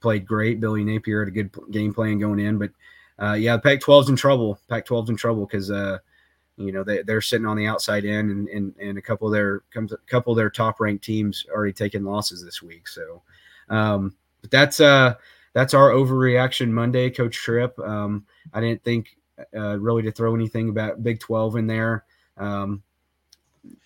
played 0.00 0.26
great. 0.26 0.60
Billy 0.60 0.84
Napier 0.84 1.20
had 1.20 1.28
a 1.28 1.30
good 1.30 1.50
game 1.70 1.94
plan 1.94 2.18
going 2.18 2.40
in. 2.40 2.58
But 2.58 2.70
uh, 3.18 3.34
yeah, 3.34 3.56
Pac 3.56 3.80
12's 3.80 4.10
in 4.10 4.16
trouble. 4.16 4.58
Pac 4.68 4.84
12's 4.84 5.08
in 5.08 5.16
trouble 5.16 5.46
because, 5.46 5.70
uh, 5.70 5.98
you 6.56 6.72
know, 6.72 6.82
they, 6.82 7.02
they're 7.02 7.20
sitting 7.20 7.46
on 7.46 7.56
the 7.56 7.66
outside 7.66 8.04
end 8.04 8.30
and, 8.30 8.48
and, 8.48 8.74
and 8.80 8.98
a 8.98 9.02
couple 9.02 9.28
of 9.28 9.32
their 9.32 9.60
comes 9.70 9.92
a 9.92 9.96
couple 10.08 10.32
of 10.32 10.36
their 10.36 10.50
top 10.50 10.80
ranked 10.80 11.04
teams 11.04 11.46
already 11.50 11.72
taking 11.72 12.04
losses 12.04 12.44
this 12.44 12.60
week. 12.60 12.88
So, 12.88 13.22
um, 13.70 14.14
but 14.42 14.50
that's, 14.50 14.80
uh, 14.80 15.14
that's 15.54 15.74
our 15.74 15.90
overreaction 15.90 16.70
Monday, 16.70 17.08
Coach 17.08 17.36
Trip. 17.36 17.78
Um, 17.78 18.26
I 18.52 18.60
didn't 18.60 18.82
think 18.82 19.16
uh, 19.54 19.78
really 19.78 20.02
to 20.02 20.12
throw 20.12 20.34
anything 20.34 20.68
about 20.68 21.02
Big 21.02 21.20
12 21.20 21.56
in 21.56 21.66
there. 21.68 22.04
Um, 22.36 22.82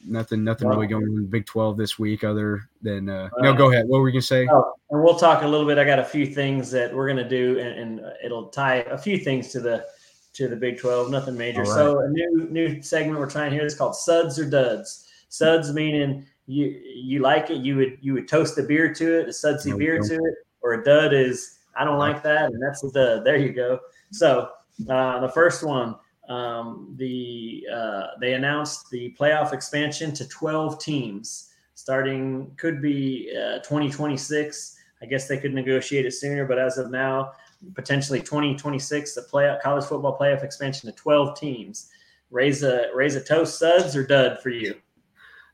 nothing 0.07 0.45
nothing 0.45 0.68
well, 0.68 0.77
really 0.77 0.89
going 0.89 1.05
on 1.05 1.16
in 1.18 1.27
Big 1.27 1.47
12 1.47 1.77
this 1.77 1.99
week 1.99 2.24
other 2.24 2.68
than 2.83 3.09
uh, 3.09 3.29
no 3.39 3.55
go 3.55 3.70
ahead. 3.70 3.87
What 3.89 4.01
were 4.01 4.09
you 4.09 4.14
gonna 4.14 4.22
say? 4.22 4.49
oh, 4.51 4.72
and 4.91 5.03
we'll 5.03 5.18
talk 5.18 5.43
a 5.43 5.49
little 5.49 5.66
bit. 5.66 5.79
I 5.79 5.85
got 5.85 5.99
a 5.99 6.05
few 6.05 6.27
things 6.27 6.70
that 6.70 6.95
we're 6.95 7.09
gonna 7.09 7.29
do 7.29 7.59
and, 7.59 8.01
and 8.01 8.12
it'll 8.24 8.49
tie 8.49 8.77
a 8.77 8.99
few 8.99 9.18
things 9.18 9.49
to 9.53 9.61
the 9.61 9.87
to 10.35 10.49
the 10.49 10.57
Big 10.57 10.79
12 10.79 11.11
nothing 11.11 11.37
major. 11.37 11.62
Right. 11.62 11.68
so 11.68 12.01
a 12.01 12.09
new 12.09 12.49
new 12.51 12.83
segment 12.83 13.18
we're 13.18 13.31
trying 13.31 13.53
here 13.53 13.64
is 13.64 13.74
called 13.74 13.97
suds 13.97 14.39
or 14.39 14.49
duds. 14.49 15.09
Suds 15.29 15.72
meaning 15.72 16.27
you 16.47 16.81
you 16.85 17.20
like 17.20 17.51
it, 17.51 17.59
you 17.59 17.77
would 17.77 17.99
you 18.01 18.14
would 18.14 18.29
toast 18.29 18.59
a 18.59 18.62
beer 18.62 18.95
to 18.95 19.20
it, 19.20 19.29
a 19.29 19.33
sudsy 19.33 19.70
no, 19.70 19.79
beer 19.79 20.01
to 20.01 20.14
it, 20.14 20.35
or 20.62 20.74
a 20.74 20.85
dud 20.85 21.12
is 21.12 21.59
I 21.77 21.85
don't 21.85 21.99
like 21.99 22.22
that, 22.22 22.53
and 22.53 22.62
that's 22.62 22.83
a 22.85 22.91
dud. 22.91 23.24
There 23.24 23.37
you 23.37 23.53
go. 23.53 23.81
So 24.12 24.51
uh, 24.89 25.20
the 25.20 25.29
first 25.29 25.62
one, 25.62 25.97
um, 26.29 26.95
the 26.97 27.66
uh, 27.72 28.07
they 28.20 28.35
announced 28.35 28.91
the 28.91 29.14
playoff 29.18 29.53
expansion 29.53 30.12
to 30.14 30.29
12 30.29 30.79
teams, 30.81 31.51
starting 31.74 32.53
could 32.57 32.83
be 32.83 33.33
uh, 33.37 33.59
2026. 33.59 34.77
I 35.03 35.07
guess 35.07 35.29
they 35.29 35.39
could 35.39 35.55
negotiate 35.55 36.07
it 36.07 36.12
sooner, 36.12 36.47
but 36.47 36.59
as 36.59 36.79
of 36.79 36.91
now, 36.91 37.33
potentially 37.74 38.20
2026, 38.20 39.14
the 39.14 39.22
play 39.22 39.55
college 39.62 39.85
football 39.85 40.16
playoff 40.18 40.43
expansion 40.43 40.91
to 40.91 40.97
12 40.97 41.39
teams. 41.39 41.91
Raise 42.31 42.62
a 42.62 42.87
raise 42.95 43.14
a 43.14 43.22
toast, 43.22 43.59
suds 43.59 43.95
or 43.95 44.05
dud 44.05 44.41
for 44.41 44.51
you. 44.51 44.74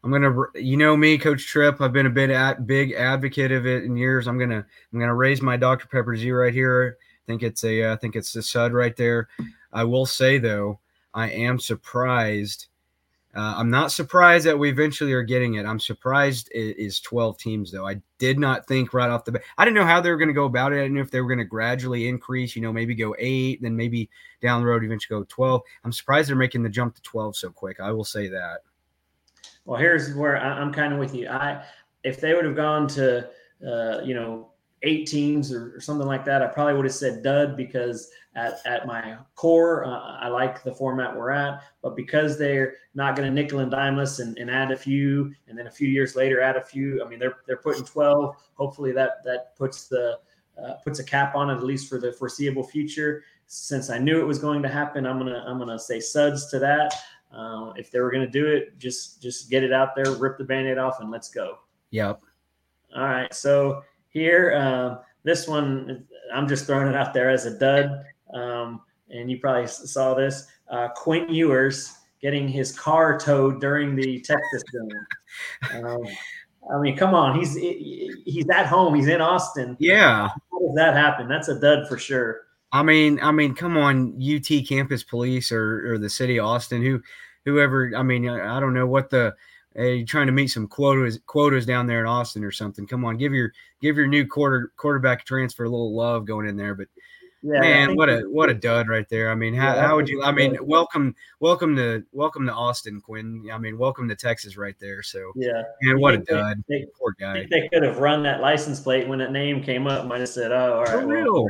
I'm 0.05 0.11
gonna, 0.11 0.35
you 0.55 0.77
know 0.77 0.97
me, 0.97 1.16
Coach 1.16 1.47
Trip. 1.47 1.81
I've 1.81 1.93
been 1.93 2.07
a 2.07 2.11
bit 2.11 2.31
at 2.31 2.66
big 2.66 2.93
advocate 2.93 3.53
of 3.53 3.66
it 3.66 3.85
in 3.85 3.97
years. 3.97 4.27
I'm 4.27 4.39
gonna, 4.39 4.66
I'm 4.93 4.99
gonna 4.99 5.14
raise 5.14 5.41
my 5.41 5.57
Dr 5.57 5.87
Pepper 5.87 6.16
Z 6.16 6.31
right 6.31 6.53
here. 6.53 6.99
Think 7.27 7.43
it's 7.43 7.64
a, 7.64 7.93
I 7.93 7.97
think 7.97 8.16
it's 8.16 8.33
the 8.33 8.43
sud 8.43 8.73
right 8.73 8.97
there. 8.97 9.29
I 9.73 9.85
will 9.85 10.07
say 10.07 10.39
though, 10.39 10.81
I 11.14 11.31
am 11.31 11.59
surprised. 11.59 12.66
Uh, 13.35 13.55
I'm 13.57 13.70
not 13.70 13.93
surprised 13.93 14.45
that 14.45 14.59
we 14.59 14.68
eventually 14.68 15.12
are 15.14 15.23
getting 15.23 15.55
it. 15.55 15.64
I'm 15.64 15.81
surprised 15.81 16.51
it 16.53 16.77
is 16.77 17.01
12 17.01 17.39
teams 17.39 17.73
though. 17.73 17.87
I 17.87 18.03
did 18.18 18.39
not 18.39 18.66
think 18.66 18.93
right 18.93 19.09
off 19.09 19.25
the 19.25 19.33
bat. 19.33 19.43
I 19.57 19.64
didn't 19.64 19.77
know 19.77 19.87
how 19.87 20.01
they 20.01 20.11
were 20.11 20.18
going 20.18 20.29
to 20.29 20.35
go 20.35 20.45
about 20.45 20.73
it. 20.73 20.77
I 20.77 20.83
didn't 20.83 20.95
know 20.95 21.01
if 21.01 21.11
they 21.11 21.20
were 21.20 21.29
going 21.29 21.39
to 21.39 21.45
gradually 21.45 22.09
increase. 22.09 22.55
You 22.55 22.62
know, 22.62 22.73
maybe 22.73 22.95
go 22.95 23.14
eight, 23.18 23.62
then 23.62 23.75
maybe 23.75 24.11
down 24.43 24.61
the 24.61 24.66
road 24.66 24.85
eventually 24.85 25.20
go 25.20 25.25
12. 25.29 25.62
I'm 25.85 25.93
surprised 25.93 26.29
they're 26.29 26.37
making 26.37 26.62
the 26.62 26.68
jump 26.68 26.95
to 26.97 27.03
12 27.03 27.37
so 27.37 27.51
quick. 27.51 27.81
I 27.81 27.91
will 27.93 28.05
say 28.05 28.29
that. 28.29 28.61
Well, 29.64 29.79
here's 29.79 30.14
where 30.14 30.37
I, 30.37 30.61
am 30.61 30.73
kind 30.73 30.93
of 30.93 30.99
with 30.99 31.14
you. 31.14 31.29
I 31.29 31.64
if 32.05 32.20
they 32.20 32.35
would 32.35 32.45
have 32.45 32.57
gone 32.57 32.89
to 32.89 33.29
uh, 33.66 34.01
you 34.03 34.14
know 34.14 34.51
eight 34.83 35.07
teams 35.07 35.53
or, 35.53 35.76
or, 35.76 35.80
something 35.80 36.07
like 36.07 36.24
that, 36.24 36.43
I 36.43 36.47
probably 36.47 36.74
would 36.74 36.85
have 36.85 36.95
said 36.95 37.22
dud 37.22 37.57
because 37.57 38.11
at, 38.35 38.61
at 38.64 38.87
my 38.87 39.16
core, 39.35 39.85
uh, 39.85 40.18
I 40.20 40.28
like 40.28 40.62
the 40.62 40.74
format 40.74 41.16
we're 41.16 41.30
at. 41.30 41.62
But 41.83 41.97
because 41.97 42.39
they're 42.39 42.74
not 42.95 43.16
going 43.16 43.28
to 43.28 43.35
nickel 43.35 43.61
and 43.61 43.70
dime 43.70 43.99
us 43.99 44.18
and, 44.18 44.37
and 44.39 44.51
add 44.51 44.72
a 44.72 44.76
few, 44.76 45.33
and 45.49 45.57
then 45.57 45.66
a 45.66 45.70
few 45.70 45.89
years 45.89 46.16
later 46.16 46.41
add 46.41 46.57
a 46.57 46.64
few. 46.64 47.03
I 47.05 47.09
mean, 47.09 47.18
they're 47.18 47.39
they're 47.47 47.59
putting 47.59 47.85
twelve. 47.85 48.37
Hopefully 48.55 48.93
that 48.93 49.22
that 49.24 49.57
puts 49.57 49.89
the 49.89 50.18
uh, 50.62 50.74
puts 50.85 50.99
a 50.99 51.05
cap 51.05 51.35
on 51.35 51.51
it 51.51 51.55
at 51.55 51.64
least 51.64 51.89
for 51.89 51.99
the 51.99 52.12
foreseeable 52.12 52.64
future. 52.64 53.24
Since 53.47 53.91
I 53.91 53.99
knew 53.99 54.20
it 54.20 54.26
was 54.26 54.39
going 54.39 54.62
to 54.62 54.68
happen, 54.68 55.07
I'm 55.07 55.18
gonna 55.18 55.45
I'm 55.47 55.59
gonna 55.59 55.78
say 55.78 56.01
suds 56.01 56.51
to 56.51 56.59
that. 56.61 56.95
Uh, 57.33 57.72
if 57.76 57.91
they 57.91 58.01
were 58.01 58.11
going 58.11 58.24
to 58.24 58.30
do 58.30 58.47
it, 58.47 58.78
just 58.78 59.22
just 59.22 59.49
get 59.49 59.62
it 59.62 59.72
out 59.72 59.95
there, 59.95 60.12
rip 60.16 60.37
the 60.37 60.45
band-aid 60.45 60.78
off, 60.78 61.01
and 61.01 61.11
let's 61.11 61.30
go. 61.30 61.59
Yep. 61.91 62.20
All 62.95 63.05
right. 63.05 63.33
So 63.33 63.83
here, 64.13 64.55
uh, 64.55 65.03
this 65.25 65.49
one, 65.49 66.05
I'm 66.33 66.49
just 66.49 66.67
throwing 66.67 66.89
it 66.89 66.95
out 66.95 67.13
there 67.13 67.31
as 67.31 67.47
a 67.47 67.59
dud. 67.59 68.05
Um, 68.33 68.83
and 69.11 69.31
you 69.31 69.39
probably 69.39 69.67
saw 69.67 70.15
this. 70.15 70.47
Uh, 70.71 70.89
Quinn 70.89 71.29
Ewers 71.29 71.95
getting 72.21 72.49
his 72.49 72.79
car 72.79 73.19
towed 73.19 73.61
during 73.61 73.95
the 73.95 74.21
Texas 74.21 74.63
game. 74.73 75.85
Um, 75.85 76.05
I 76.73 76.79
mean, 76.79 76.97
come 76.97 77.15
on, 77.15 77.39
he's 77.39 77.57
he's 77.57 78.49
at 78.51 78.67
home. 78.67 78.95
He's 78.95 79.09
in 79.09 79.21
Austin. 79.21 79.77
Yeah. 79.81 80.29
How 80.29 80.59
does 80.59 80.75
that 80.77 80.95
happen? 80.95 81.29
That's 81.29 81.49
a 81.49 81.59
dud 81.59 81.89
for 81.89 81.99
sure. 81.99 82.43
I 82.73 82.83
mean, 82.83 83.19
I 83.21 83.33
mean, 83.33 83.55
come 83.55 83.77
on, 83.77 84.19
UT 84.23 84.67
campus 84.67 85.03
police 85.03 85.53
or, 85.53 85.93
or 85.93 85.99
the 85.99 86.09
city 86.09 86.39
of 86.39 86.47
Austin, 86.47 86.83
who, 86.83 87.03
whoever. 87.45 87.93
I 87.97 88.03
mean, 88.03 88.29
I 88.29 88.61
don't 88.61 88.75
know 88.75 88.87
what 88.87 89.11
the 89.11 89.35
hey, 89.77 90.05
trying 90.05 90.27
to 90.27 90.33
meet 90.33 90.49
some 90.49 90.66
quotas 90.66 91.18
quotas 91.27 91.66
down 91.66 91.87
there 91.87 92.01
in 92.01 92.07
Austin 92.07 92.45
or 92.45 92.53
something. 92.53 92.87
Come 92.87 93.05
on, 93.05 93.16
give 93.16 93.33
your 93.33 93.53
give 93.81 93.97
your 93.97 94.07
new 94.07 94.27
quarter 94.27 94.73
quarterback 94.77 95.25
transfer 95.25 95.64
a 95.64 95.68
little 95.68 95.95
love 95.95 96.25
going 96.27 96.49
in 96.49 96.57
there. 96.57 96.75
But 96.75 96.89
yeah, 97.43 97.61
man, 97.61 97.97
what 97.97 98.09
a 98.09 98.20
what 98.20 98.51
a 98.51 98.55
dud 98.55 98.89
right 98.89 99.09
there. 99.09 99.31
I 99.31 99.35
mean, 99.35 99.55
how, 99.55 99.75
yeah, 99.75 99.87
how 99.87 99.97
would 99.97 100.09
you? 100.09 100.23
I 100.23 100.31
mean, 100.31 100.57
welcome 100.62 101.14
welcome 101.41 101.75
to 101.77 102.05
welcome 102.12 102.47
to 102.47 102.53
Austin, 102.53 103.01
Quinn. 103.01 103.49
I 103.53 103.59
mean, 103.59 103.79
welcome 103.79 104.09
to 104.09 104.14
Texas 104.14 104.57
right 104.57 104.77
there. 104.79 105.03
So 105.03 105.33
yeah, 105.35 105.62
and 105.81 106.01
what 106.01 106.14
a 106.14 106.18
dud. 106.18 106.62
They, 106.68 106.87
Poor 106.99 107.14
guy. 107.18 107.47
they 107.51 107.68
could 107.73 107.83
have 107.83 107.99
run 107.99 108.23
that 108.23 108.41
license 108.41 108.79
plate 108.81 109.09
when 109.09 109.18
that 109.18 109.33
name 109.33 109.62
came 109.62 109.87
up. 109.87 110.07
Might 110.07 110.20
have 110.20 110.29
said, 110.29 110.53
"Oh, 110.53 110.75
all 110.75 110.85
right." 110.85 110.91
For 110.91 111.07
real. 111.07 111.45
Well, 111.45 111.49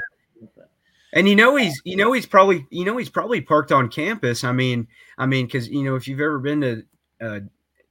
and 1.13 1.29
you 1.29 1.37
know 1.37 1.57
he's 1.57 1.81
you 1.85 1.97
know 1.97 2.13
he's 2.13 2.27
probably 2.27 2.67
you 2.71 2.85
know 2.85 2.97
he's 2.97 3.11
probably 3.11 3.41
parked 3.41 3.73
on 3.73 3.89
campus. 3.89 4.45
I 4.45 4.53
mean 4.53 4.89
I 5.19 5.27
mean 5.27 5.47
because 5.47 5.69
you 5.69 5.85
know 5.85 5.95
if 5.95 6.09
you've 6.09 6.21
ever 6.21 6.39
been 6.39 6.61
to 6.63 6.83
uh, 7.21 7.41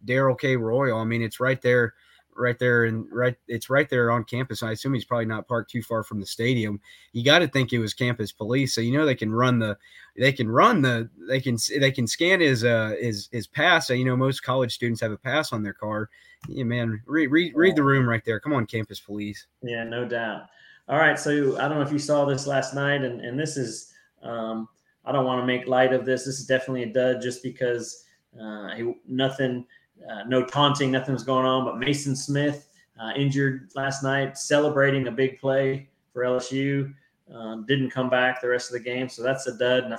Darrell 0.06 0.36
K 0.36 0.56
Royal, 0.56 1.00
I 1.00 1.04
mean 1.04 1.22
it's 1.22 1.40
right 1.40 1.62
there, 1.62 1.94
right 2.36 2.58
there 2.58 2.86
and 2.86 3.06
right 3.12 3.36
it's 3.48 3.70
right 3.70 3.90
there 3.90 4.12
on 4.12 4.24
campus. 4.24 4.64
I 4.64 4.72
assume 4.72 4.94
he's 4.94 5.06
probably 5.06 5.26
not 5.26 5.48
parked 5.48 5.72
too 5.72 5.82
far 5.82 6.04
from 6.04 6.20
the 6.20 6.26
stadium. 6.26 6.80
You 7.14 7.24
got 7.24 7.40
to 7.40 7.48
think 7.48 7.74
it 7.74 7.80
was 7.80 7.94
campus 7.94 8.32
police, 8.32 8.74
so 8.74 8.82
you 8.82 8.98
know 8.98 9.06
they 9.06 9.16
can 9.16 9.34
run 9.34 9.60
the 9.60 9.78
they 10.18 10.32
can 10.32 10.50
run 10.50 10.82
the 10.82 11.10
they 11.28 11.40
can 11.40 11.58
they 11.80 11.92
can 11.92 12.08
scan 12.08 12.40
his 12.40 12.64
uh 12.64 12.96
his 13.00 13.30
his 13.32 13.48
pass. 13.48 13.88
So 13.88 13.94
you 13.94 14.06
know 14.06 14.16
most 14.16 14.44
college 14.44 14.74
students 14.74 15.02
have 15.02 15.12
a 15.12 15.18
pass 15.18 15.54
on 15.54 15.64
their 15.64 15.74
car. 15.74 16.10
Yeah, 16.48 16.64
man, 16.64 17.02
read 17.06 17.28
read 17.28 17.54
read 17.56 17.76
the 17.76 17.84
room 17.84 18.08
right 18.08 18.24
there. 18.26 18.40
Come 18.40 18.54
on, 18.54 18.66
campus 18.66 19.00
police. 19.00 19.48
Yeah, 19.62 19.84
no 19.84 20.06
doubt. 20.06 20.48
All 20.88 20.98
right, 20.98 21.18
so 21.18 21.58
I 21.58 21.68
don't 21.68 21.78
know 21.78 21.86
if 21.86 21.92
you 21.94 22.00
saw 22.00 22.26
this 22.26 22.48
last 22.48 22.74
night, 22.74 23.04
and 23.04 23.22
and 23.22 23.40
this 23.40 23.58
is 23.58 23.94
um, 24.24 24.68
I 25.06 25.12
don't 25.12 25.26
want 25.26 25.42
to 25.42 25.46
make 25.46 25.68
light 25.68 25.94
of 25.94 26.06
this. 26.06 26.26
This 26.26 26.40
is 26.40 26.46
definitely 26.46 26.84
a 26.84 26.94
dud, 26.94 27.22
just 27.22 27.44
because 27.44 28.04
uh, 28.40 28.76
he, 28.76 28.94
nothing, 29.08 29.66
uh, 30.10 30.24
no 30.28 30.44
taunting, 30.44 30.92
nothing 30.92 31.14
was 31.14 31.24
going 31.24 31.46
on. 31.46 31.66
But 31.66 31.76
Maason 31.76 32.16
Smith 32.16 32.68
uh, 33.00 33.12
injured 33.16 33.72
last 33.76 34.04
night, 34.04 34.38
celebrating 34.38 35.08
a 35.08 35.12
big 35.12 35.40
play 35.40 35.90
for 36.14 36.24
LSU, 36.24 36.94
um, 37.34 37.66
didn't 37.68 37.92
come 37.92 38.10
back 38.10 38.42
the 38.42 38.48
rest 38.48 38.70
of 38.70 38.74
the 38.74 38.80
game, 38.80 39.08
so 39.08 39.24
that's 39.24 39.48
a 39.48 39.58
dud. 39.58 39.86
And 39.86 39.94
I, 39.94 39.98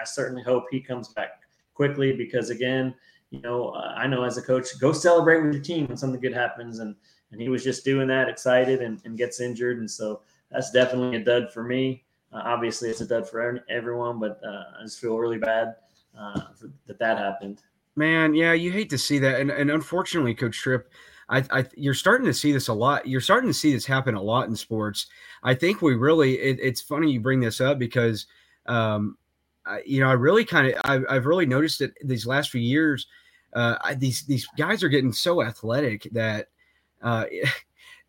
I 0.00 0.04
certainly 0.04 0.42
hope 0.42 0.64
he 0.70 0.80
comes 0.80 1.08
back 1.08 1.40
quickly 1.74 2.12
because 2.12 2.50
again, 2.50 2.94
you 3.30 3.40
know, 3.40 3.70
uh, 3.70 3.94
I 3.96 4.06
know 4.06 4.22
as 4.22 4.36
a 4.36 4.42
coach, 4.42 4.78
go 4.80 4.92
celebrate 4.92 5.42
with 5.42 5.54
your 5.54 5.62
team 5.62 5.86
when 5.86 5.96
something 5.96 6.20
good 6.20 6.34
happens, 6.34 6.78
and 6.78 6.94
and 7.32 7.40
he 7.40 7.48
was 7.48 7.64
just 7.64 7.84
doing 7.84 8.06
that, 8.08 8.28
excited, 8.28 8.80
and, 8.80 9.00
and 9.04 9.18
gets 9.18 9.40
injured, 9.40 9.78
and 9.78 9.90
so 9.90 10.20
that's 10.52 10.70
definitely 10.70 11.16
a 11.16 11.24
dud 11.24 11.52
for 11.52 11.64
me. 11.64 12.04
Uh, 12.32 12.42
obviously, 12.44 12.90
it's 12.90 13.00
a 13.00 13.06
dud 13.06 13.28
for 13.28 13.60
everyone, 13.68 14.20
but 14.20 14.40
uh, 14.46 14.64
I 14.78 14.82
just 14.84 15.00
feel 15.00 15.18
really 15.18 15.38
bad 15.38 15.74
that 16.86 16.98
that 16.98 17.18
happened. 17.18 17.62
Man, 17.96 18.34
yeah, 18.34 18.52
you 18.52 18.72
hate 18.72 18.90
to 18.90 18.98
see 18.98 19.18
that, 19.20 19.40
and, 19.40 19.50
and 19.50 19.70
unfortunately, 19.70 20.34
Coach 20.34 20.58
Trip, 20.58 20.90
I, 21.28 21.44
I, 21.50 21.64
you're 21.76 21.94
starting 21.94 22.26
to 22.26 22.34
see 22.34 22.52
this 22.52 22.68
a 22.68 22.74
lot. 22.74 23.06
You're 23.06 23.20
starting 23.20 23.48
to 23.48 23.54
see 23.54 23.72
this 23.72 23.86
happen 23.86 24.14
a 24.14 24.22
lot 24.22 24.48
in 24.48 24.56
sports. 24.56 25.06
I 25.42 25.54
think 25.54 25.80
we 25.80 25.94
really. 25.94 26.34
It, 26.34 26.58
it's 26.60 26.82
funny 26.82 27.12
you 27.12 27.20
bring 27.20 27.40
this 27.40 27.60
up 27.60 27.78
because, 27.78 28.26
um, 28.66 29.16
I, 29.64 29.82
you 29.86 30.00
know, 30.00 30.08
I 30.08 30.14
really 30.14 30.44
kind 30.44 30.68
of 30.68 30.74
I've, 30.84 31.04
I've 31.08 31.26
really 31.26 31.46
noticed 31.46 31.78
that 31.78 31.92
these 32.04 32.26
last 32.26 32.50
few 32.50 32.60
years, 32.60 33.06
uh, 33.54 33.76
I, 33.80 33.94
these 33.94 34.24
these 34.24 34.46
guys 34.58 34.82
are 34.82 34.88
getting 34.88 35.12
so 35.12 35.42
athletic 35.42 36.08
that. 36.12 36.48
Uh, 37.02 37.26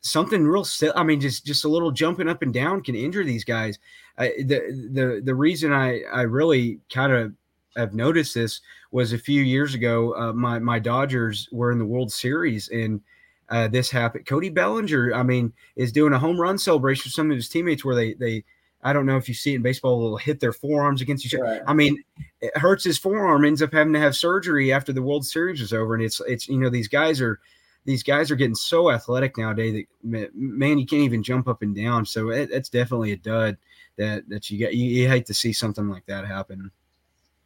something 0.01 0.45
real 0.45 0.63
i 0.95 1.01
mean 1.01 1.19
just 1.19 1.47
just 1.47 1.65
a 1.65 1.67
little 1.67 1.89
jumping 1.89 2.29
up 2.29 2.43
and 2.43 2.53
down 2.53 2.79
can 2.79 2.93
injure 2.93 3.23
these 3.23 3.43
guys 3.43 3.79
I, 4.19 4.33
the 4.37 4.89
the 4.91 5.21
the 5.25 5.33
reason 5.33 5.73
i 5.73 6.01
i 6.13 6.21
really 6.21 6.79
kind 6.93 7.11
of 7.11 7.33
have 7.75 7.93
noticed 7.93 8.33
this 8.33 8.61
was 8.91 9.13
a 9.13 9.17
few 9.17 9.41
years 9.41 9.73
ago 9.73 10.15
uh, 10.15 10.33
my 10.33 10.59
my 10.59 10.79
dodgers 10.79 11.47
were 11.51 11.71
in 11.71 11.79
the 11.79 11.85
world 11.85 12.11
series 12.11 12.69
and 12.69 13.01
uh, 13.49 13.67
this 13.67 13.91
happened 13.91 14.25
cody 14.25 14.49
bellinger 14.49 15.13
i 15.13 15.23
mean 15.23 15.53
is 15.75 15.91
doing 15.91 16.13
a 16.13 16.19
home 16.19 16.39
run 16.39 16.57
celebration 16.57 17.03
with 17.05 17.13
some 17.13 17.29
of 17.29 17.35
his 17.35 17.49
teammates 17.49 17.85
where 17.85 17.95
they 17.95 18.13
they 18.15 18.43
I 18.85 18.93
don't 18.93 19.07
know 19.07 19.17
if 19.17 19.27
you 19.27 19.33
see 19.33 19.53
it 19.53 19.55
in 19.55 19.61
baseball, 19.63 19.99
will 19.99 20.17
hit 20.17 20.39
their 20.39 20.53
forearms 20.53 21.01
against 21.01 21.25
each 21.25 21.33
other. 21.33 21.43
Right. 21.43 21.61
I 21.65 21.73
mean, 21.73 22.03
it 22.39 22.55
hurts 22.55 22.83
his 22.83 22.99
forearm, 22.99 23.43
ends 23.43 23.63
up 23.63 23.73
having 23.73 23.93
to 23.93 23.99
have 23.99 24.15
surgery 24.15 24.71
after 24.71 24.93
the 24.93 25.01
World 25.01 25.25
Series 25.25 25.59
is 25.59 25.73
over. 25.73 25.95
And 25.95 26.03
it's, 26.03 26.21
it's, 26.27 26.47
you 26.47 26.59
know, 26.59 26.69
these 26.69 26.87
guys 26.87 27.19
are 27.19 27.39
these 27.85 28.03
guys 28.03 28.29
are 28.29 28.35
getting 28.35 28.55
so 28.55 28.91
athletic 28.91 29.37
nowadays 29.37 29.85
that 30.03 30.35
man, 30.35 30.77
you 30.77 30.85
can't 30.85 31.01
even 31.01 31.23
jump 31.23 31.47
up 31.47 31.63
and 31.63 31.75
down. 31.75 32.05
So 32.05 32.29
it, 32.29 32.49
it's 32.51 32.69
definitely 32.69 33.11
a 33.11 33.17
dud 33.17 33.57
that 33.97 34.29
that 34.29 34.51
you 34.51 34.59
get. 34.59 34.75
You, 34.75 34.85
you, 34.85 35.07
hate 35.07 35.25
to 35.27 35.33
see 35.33 35.53
something 35.53 35.89
like 35.89 36.05
that 36.05 36.27
happen. 36.27 36.71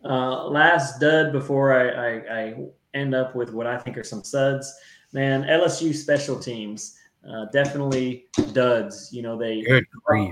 Uh, 0.03 0.47
last 0.47 0.99
dud 0.99 1.31
before 1.31 1.73
I, 1.73 1.89
I, 1.89 2.39
I, 2.39 2.55
end 2.93 3.13
up 3.13 3.35
with 3.35 3.53
what 3.53 3.67
I 3.67 3.77
think 3.77 3.97
are 3.97 4.03
some 4.03 4.23
suds. 4.23 4.73
Man, 5.11 5.43
LSU 5.43 5.93
special 5.93 6.39
teams 6.39 6.97
uh, 7.27 7.45
definitely 7.51 8.25
duds. 8.53 9.09
You 9.11 9.21
know 9.21 9.37
they 9.37 9.61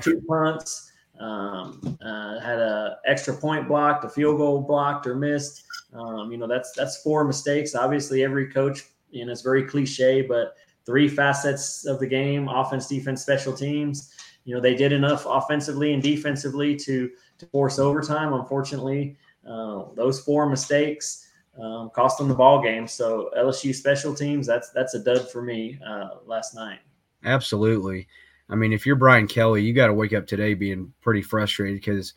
two 0.01 0.21
punts. 0.27 0.91
Um, 1.19 1.97
uh, 2.01 2.39
had 2.39 2.59
a 2.59 2.97
extra 3.05 3.35
point 3.35 3.67
blocked, 3.67 4.05
a 4.05 4.09
field 4.09 4.37
goal 4.37 4.61
blocked 4.61 5.07
or 5.07 5.15
missed. 5.15 5.65
Um, 5.93 6.31
you 6.31 6.37
know 6.37 6.47
that's 6.47 6.71
that's 6.73 7.01
four 7.01 7.23
mistakes. 7.25 7.75
Obviously, 7.75 8.23
every 8.23 8.47
coach 8.47 8.83
and 9.13 9.29
it's 9.29 9.41
very 9.41 9.63
cliche, 9.63 10.21
but 10.21 10.55
three 10.85 11.07
facets 11.07 11.85
of 11.85 11.99
the 11.99 12.07
game: 12.07 12.47
offense, 12.47 12.87
defense, 12.87 13.21
special 13.21 13.53
teams. 13.53 14.13
You 14.45 14.55
know, 14.55 14.61
they 14.61 14.75
did 14.75 14.93
enough 14.93 15.25
offensively 15.27 15.93
and 15.93 16.01
defensively 16.01 16.75
to 16.77 17.09
to 17.39 17.45
force 17.47 17.79
overtime. 17.79 18.33
Unfortunately, 18.33 19.17
uh, 19.47 19.85
those 19.95 20.19
four 20.19 20.49
mistakes 20.49 21.27
um, 21.61 21.89
cost 21.89 22.17
them 22.17 22.27
the 22.27 22.35
ball 22.35 22.61
game. 22.61 22.87
So 22.87 23.31
LSU 23.37 23.73
special 23.73 24.13
teams, 24.13 24.45
that's 24.45 24.69
that's 24.71 24.93
a 24.93 24.99
dud 24.99 25.29
for 25.29 25.41
me 25.41 25.79
uh, 25.85 26.09
last 26.25 26.55
night. 26.55 26.79
Absolutely. 27.23 28.07
I 28.49 28.55
mean, 28.55 28.71
if 28.71 28.85
you're 28.85 28.95
Brian 28.95 29.27
Kelly, 29.27 29.63
you 29.63 29.73
got 29.73 29.87
to 29.87 29.93
wake 29.93 30.13
up 30.13 30.25
today 30.25 30.53
being 30.53 30.93
pretty 31.01 31.21
frustrated 31.21 31.77
because, 31.77 32.13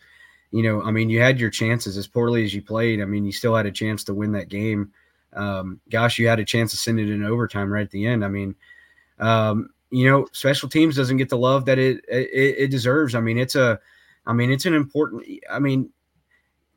you 0.53 0.63
know, 0.63 0.83
I 0.83 0.91
mean, 0.91 1.11
you 1.11 1.21
had 1.21 1.41
your 1.41 1.51
chances 1.51 1.97
as 1.97 2.07
poorly 2.07 2.45
as 2.45 2.55
you 2.55 2.63
played. 2.63 3.01
I 3.01 3.05
mean, 3.05 3.25
you 3.25 3.33
still 3.33 3.57
had 3.57 3.67
a 3.67 3.73
chance 3.73 4.05
to 4.05 4.15
win 4.15 4.33
that 4.33 4.49
game. 4.49 4.93
Um, 5.33 5.81
gosh, 5.91 6.19
you 6.19 6.29
had 6.29 6.39
a 6.39 6.45
chance 6.45 6.71
to 6.71 6.77
send 6.77 7.01
it 7.01 7.11
in 7.11 7.25
overtime 7.25 7.73
right 7.73 7.83
at 7.83 7.91
the 7.91 8.07
end. 8.07 8.25
I 8.25 8.29
mean, 8.29 8.55
um, 9.19 9.71
you 9.91 10.09
know, 10.09 10.27
special 10.33 10.69
teams 10.69 10.97
doesn't 10.97 11.17
get 11.17 11.29
the 11.29 11.39
love 11.39 11.65
that 11.65 11.79
it, 11.79 12.05
it 12.09 12.57
it 12.59 12.71
deserves. 12.71 13.15
I 13.15 13.21
mean, 13.21 13.39
it's 13.39 13.57
a, 13.57 13.81
I 14.27 14.33
mean, 14.33 14.53
it's 14.53 14.67
an 14.67 14.75
important. 14.75 15.27
I 15.51 15.59
mean, 15.59 15.91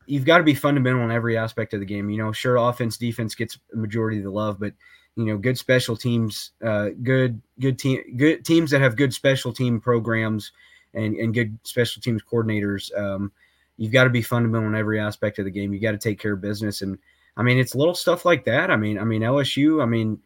you've 0.06 0.26
got 0.26 0.38
to 0.38 0.44
be 0.44 0.54
fundamental 0.54 1.04
in 1.04 1.12
every 1.12 1.38
aspect 1.38 1.74
of 1.74 1.80
the 1.80 1.86
game. 1.86 2.10
You 2.10 2.18
know, 2.18 2.32
sure, 2.32 2.58
offense, 2.58 2.98
defense 2.98 3.36
gets 3.36 3.58
a 3.74 3.78
majority 3.78 4.18
of 4.18 4.24
the 4.24 4.32
love, 4.32 4.60
but 4.60 4.74
you 5.16 5.26
know, 5.26 5.38
good 5.38 5.58
special 5.58 5.96
teams, 5.96 6.52
uh, 6.64 6.90
good 7.04 7.42
good 7.60 7.78
team, 7.78 8.02
good 8.18 8.44
teams 8.44 8.72
that 8.72 8.82
have 8.82 8.96
good 8.96 9.14
special 9.14 9.54
team 9.54 9.80
programs 9.80 10.52
and 10.94 11.16
and 11.16 11.34
good 11.34 11.58
special 11.64 12.02
teams 12.02 12.22
coordinators. 12.24 12.96
Um, 12.98 13.32
you've 13.78 13.94
got 13.94 14.06
to 14.06 14.10
be 14.10 14.22
fundamental 14.22 14.70
in 14.70 14.76
every 14.76 15.00
aspect 15.00 15.40
of 15.40 15.46
the 15.46 15.52
game. 15.52 15.74
You 15.74 15.80
got 15.80 15.92
to 15.92 15.98
take 15.98 16.20
care 16.20 16.34
of 16.34 16.42
business, 16.42 16.82
and 16.82 16.98
I 17.38 17.44
mean, 17.44 17.60
it's 17.60 17.76
little 17.76 17.96
stuff 17.96 18.26
like 18.26 18.46
that. 18.46 18.72
I 18.72 18.76
mean, 18.76 18.98
I 18.98 19.04
mean 19.04 19.22
LSU. 19.22 19.82
I 19.82 19.86
mean, 19.86 20.20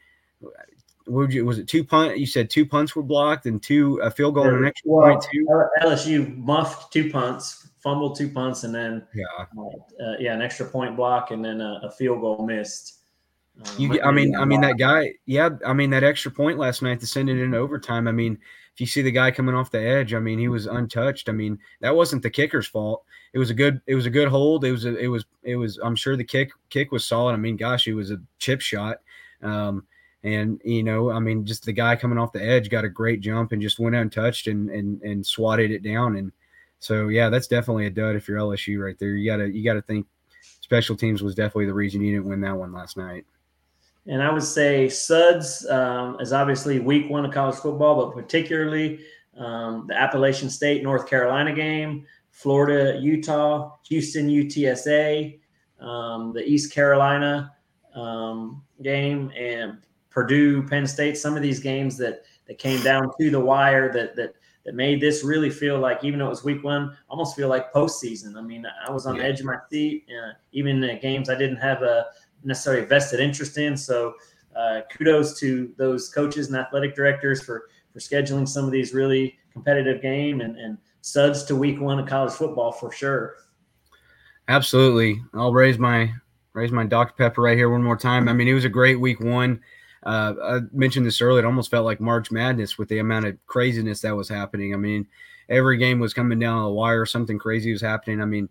you 1.30 1.46
was 1.46 1.60
it 1.60 1.68
two 1.68 1.84
punt? 1.84 2.18
You 2.18 2.26
said 2.26 2.50
two 2.50 2.66
punts 2.66 2.96
were 2.96 3.04
blocked 3.04 3.46
and 3.46 3.62
two 3.62 3.98
a 3.98 4.10
field 4.10 4.36
goal 4.36 4.48
and 4.48 4.58
an 4.58 4.66
extra 4.66 4.90
well, 4.90 5.10
point 5.10 5.26
too. 5.32 5.48
LSU 5.82 6.38
muffed 6.38 6.94
two 6.94 7.10
punts 7.10 7.67
fumbled 7.88 8.18
two 8.18 8.30
punts, 8.30 8.66
and 8.66 8.76
then 8.76 9.08
yeah, 9.16 9.24
uh, 9.40 10.16
yeah, 10.20 10.34
an 10.34 10.42
extra 10.42 10.66
point 10.66 10.98
block, 10.98 11.32
and 11.32 11.44
then 11.44 11.62
a, 11.62 11.80
a 11.84 11.92
field 11.92 12.20
goal 12.20 12.46
missed. 12.46 13.00
Um, 13.66 13.74
you, 13.78 14.02
I 14.02 14.12
mean, 14.12 14.36
I 14.36 14.44
mean 14.44 14.60
that 14.60 14.78
guy. 14.78 15.14
Yeah, 15.26 15.52
I 15.66 15.72
mean 15.72 15.90
that 15.92 16.04
extra 16.04 16.30
point 16.30 16.58
last 16.58 16.82
night 16.82 17.00
to 17.00 17.08
send 17.08 17.30
it 17.30 17.40
in 17.40 17.54
overtime. 17.54 18.10
I 18.10 18.12
mean, 18.12 18.38
if 18.74 18.82
you 18.82 18.88
see 18.88 19.02
the 19.02 19.12
guy 19.12 19.32
coming 19.32 19.56
off 19.56 19.72
the 19.72 19.82
edge, 19.82 20.14
I 20.14 20.20
mean, 20.20 20.38
he 20.38 20.50
was 20.50 20.66
untouched. 20.66 21.30
I 21.30 21.32
mean, 21.32 21.58
that 21.80 21.96
wasn't 21.96 22.24
the 22.24 22.30
kicker's 22.30 22.68
fault. 22.68 23.06
It 23.32 23.40
was 23.40 23.50
a 23.50 23.54
good. 23.54 23.80
It 23.88 23.96
was 23.96 24.06
a 24.06 24.12
good 24.12 24.28
hold. 24.28 24.66
It 24.66 24.72
was. 24.74 24.84
A, 24.84 24.98
it 24.98 25.08
was. 25.08 25.26
It 25.44 25.56
was. 25.56 25.80
I'm 25.82 25.96
sure 25.96 26.18
the 26.18 26.26
kick 26.26 26.52
kick 26.70 26.92
was 26.92 27.06
solid. 27.06 27.34
I 27.34 27.38
mean, 27.38 27.56
gosh, 27.56 27.88
it 27.88 27.94
was 27.94 28.12
a 28.12 28.20
chip 28.38 28.60
shot. 28.60 28.98
Um, 29.42 29.88
and 30.24 30.60
you 30.66 30.84
know, 30.84 31.10
I 31.10 31.20
mean, 31.20 31.46
just 31.46 31.64
the 31.64 31.72
guy 31.72 31.96
coming 31.96 32.18
off 32.18 32.34
the 32.34 32.44
edge 32.44 32.70
got 32.70 32.84
a 32.84 32.90
great 32.90 33.22
jump 33.22 33.54
and 33.54 33.62
just 33.62 33.80
went 33.80 33.96
untouched 33.96 34.48
and 34.48 34.70
and 34.70 35.02
and 35.04 35.26
swatted 35.26 35.72
it 35.72 35.84
down. 35.84 36.18
And 36.18 36.34
so 36.80 37.08
yeah, 37.08 37.30
that's 37.30 37.48
definitely 37.48 37.88
a 37.88 37.90
dud 37.90 38.16
if 38.16 38.28
you're 38.28 38.38
LSU 38.38 38.84
right 38.84 38.98
there. 39.00 39.16
You 39.16 39.30
gotta 39.30 39.50
you 39.50 39.64
gotta 39.64 39.82
think 39.82 40.06
special 40.62 40.96
teams 40.96 41.24
was 41.24 41.36
definitely 41.36 41.66
the 41.66 41.74
reason 41.74 42.02
you 42.02 42.14
didn't 42.14 42.30
win 42.30 42.42
that 42.42 42.56
one 42.56 42.74
last 42.74 42.98
night. 42.98 43.26
And 44.06 44.24
I 44.24 44.32
would 44.32 44.44
say 44.44 44.88
Suds 44.88 45.68
um, 45.70 46.18
is 46.20 46.32
obviously 46.32 46.80
week 46.80 47.10
one 47.10 47.26
of 47.26 47.34
college 47.34 47.58
football, 47.58 48.06
but 48.06 48.14
particularly 48.14 49.00
um, 49.38 49.86
the 49.88 49.96
Appalachian 49.96 50.50
State 50.50 50.82
North 50.82 51.08
Carolina 51.08 51.54
game, 51.54 52.06
Florida 52.32 53.00
Utah, 53.00 53.76
Houston 53.88 54.30
UTSA, 54.30 55.40
um, 55.80 56.32
the 56.34 56.44
East 56.44 56.74
Carolina 56.74 57.54
um, 57.96 58.64
game, 58.82 59.32
and 59.36 59.80
Purdue 60.10 60.64
Penn 60.68 60.88
State. 60.88 61.18
Some 61.18 61.36
of 61.36 61.42
these 61.42 61.60
games 61.60 61.98
that 61.98 62.24
that 62.48 62.58
came 62.58 62.82
down 62.84 63.12
to 63.20 63.30
the 63.30 63.40
wire 63.40 63.92
that 63.92 64.16
that 64.16 64.36
that 64.68 64.76
made 64.76 65.00
this 65.00 65.24
really 65.24 65.50
feel 65.50 65.80
like, 65.80 66.04
even 66.04 66.20
though 66.20 66.26
it 66.26 66.30
was 66.30 66.44
week 66.44 66.62
one, 66.62 66.96
almost 67.08 67.38
feel 67.38 67.48
like 67.48 67.72
postseason. 67.72 68.36
I 68.36 68.42
mean, 68.42 68.68
I 68.86 68.92
was 68.92 69.06
on 69.06 69.16
yeah. 69.16 69.22
the 69.22 69.28
edge 69.30 69.40
of 69.40 69.46
my 69.46 69.56
seat, 69.72 70.06
uh, 70.10 70.34
even 70.52 70.84
in 70.84 71.00
games 71.00 71.30
I 71.30 71.36
didn't 71.36 71.56
have 71.56 71.84
a 71.84 72.08
necessarily 72.44 72.86
vested 72.86 73.22
interest 73.22 73.58
in. 73.58 73.78
So, 73.78 74.16
uh, 74.58 74.82
kudos 74.92 75.40
to 75.40 75.72
those 75.78 76.10
coaches 76.10 76.48
and 76.48 76.58
athletic 76.58 76.96
directors 76.96 77.42
for 77.42 77.70
for 77.94 78.00
scheduling 78.00 78.48
some 78.48 78.66
of 78.66 78.72
these 78.72 78.94
really 78.94 79.38
competitive 79.54 80.02
game 80.02 80.42
and, 80.42 80.58
and 80.58 80.78
suds 81.00 81.46
to 81.46 81.56
week 81.56 81.80
one 81.80 81.98
of 81.98 82.06
college 82.06 82.34
football 82.34 82.74
for 82.74 82.92
sure. 82.92 83.36
Absolutely, 84.50 85.22
I'll 85.34 85.54
raise 85.54 85.80
my 85.80 86.12
raise 86.52 86.74
my 86.74 86.86
Dr 86.86 87.14
Pepper 87.18 87.42
right 87.42 87.58
here 87.58 87.70
one 87.70 87.84
more 87.84 87.96
time. 87.96 88.28
I 88.28 88.34
mean, 88.34 88.50
it 88.50 88.54
was 88.54 88.66
a 88.66 88.70
great 88.70 89.00
week 89.00 89.22
one. 89.22 89.62
Uh, 90.04 90.34
I 90.44 90.60
mentioned 90.72 91.06
this 91.06 91.22
earlier. 91.22 91.44
It 91.44 91.46
almost 91.46 91.72
felt 91.72 91.86
like 91.86 92.00
March 92.00 92.32
Madness 92.32 92.78
with 92.78 92.90
the 92.90 93.00
amount 93.00 93.26
of 93.26 93.38
craziness 93.46 94.02
that 94.02 94.16
was 94.16 94.30
happening. 94.30 94.74
I 94.74 94.78
mean, 94.78 95.08
every 95.50 95.78
game 95.78 96.00
was 96.00 96.14
coming 96.14 96.40
down 96.40 96.64
the 96.64 96.70
wire. 96.70 97.06
Something 97.06 97.40
crazy 97.40 97.72
was 97.72 97.82
happening. 97.82 98.22
I 98.22 98.26
mean, 98.26 98.50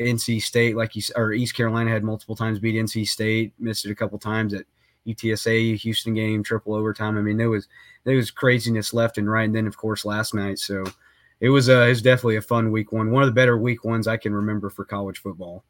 NC 0.00 0.42
State, 0.42 0.76
like 0.76 0.96
you 0.96 1.02
or 1.14 1.32
East 1.32 1.56
Carolina, 1.56 1.90
had 1.90 2.04
multiple 2.04 2.36
times 2.36 2.58
beat 2.58 2.74
NC 2.74 3.06
State, 3.06 3.52
missed 3.58 3.86
it 3.86 3.90
a 3.90 3.94
couple 3.94 4.18
times 4.18 4.52
at 4.54 4.66
UTSA, 5.06 5.76
Houston 5.78 6.14
game, 6.14 6.42
triple 6.42 6.74
overtime. 6.74 7.16
I 7.16 7.22
mean, 7.22 7.36
there 7.36 7.50
was 7.50 7.68
there 8.04 8.16
was 8.16 8.30
craziness 8.30 8.92
left 8.92 9.18
and 9.18 9.30
right. 9.30 9.44
And 9.44 9.54
then, 9.54 9.66
of 9.66 9.76
course, 9.76 10.04
last 10.04 10.34
night. 10.34 10.58
So 10.58 10.84
it 11.40 11.48
was 11.48 11.68
uh, 11.68 11.82
it 11.82 11.88
was 11.88 12.02
definitely 12.02 12.36
a 12.36 12.42
fun 12.42 12.70
week 12.70 12.92
one, 12.92 13.10
one 13.10 13.22
of 13.22 13.28
the 13.28 13.32
better 13.34 13.56
week 13.56 13.84
ones 13.84 14.06
I 14.06 14.16
can 14.16 14.34
remember 14.34 14.70
for 14.70 14.84
college 14.84 15.18
football. 15.18 15.64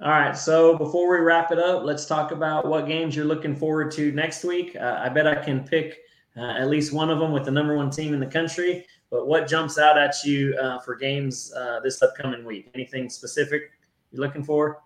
All 0.00 0.10
right. 0.10 0.36
So 0.36 0.78
before 0.78 1.10
we 1.10 1.18
wrap 1.18 1.50
it 1.50 1.58
up, 1.58 1.82
let's 1.82 2.06
talk 2.06 2.30
about 2.30 2.66
what 2.66 2.86
games 2.86 3.16
you're 3.16 3.24
looking 3.24 3.56
forward 3.56 3.90
to 3.92 4.12
next 4.12 4.44
week. 4.44 4.76
Uh, 4.76 5.00
I 5.02 5.08
bet 5.08 5.26
I 5.26 5.34
can 5.34 5.64
pick 5.64 5.98
uh, 6.36 6.52
at 6.52 6.68
least 6.68 6.92
one 6.92 7.10
of 7.10 7.18
them 7.18 7.32
with 7.32 7.44
the 7.44 7.50
number 7.50 7.76
one 7.76 7.90
team 7.90 8.14
in 8.14 8.20
the 8.20 8.26
country. 8.26 8.86
But 9.10 9.26
what 9.26 9.48
jumps 9.48 9.76
out 9.76 9.98
at 9.98 10.14
you 10.24 10.54
uh, 10.56 10.78
for 10.80 10.94
games 10.94 11.52
uh, 11.52 11.80
this 11.82 12.00
upcoming 12.00 12.44
week? 12.44 12.70
Anything 12.74 13.08
specific 13.08 13.72
you're 14.12 14.24
looking 14.24 14.44
for? 14.44 14.82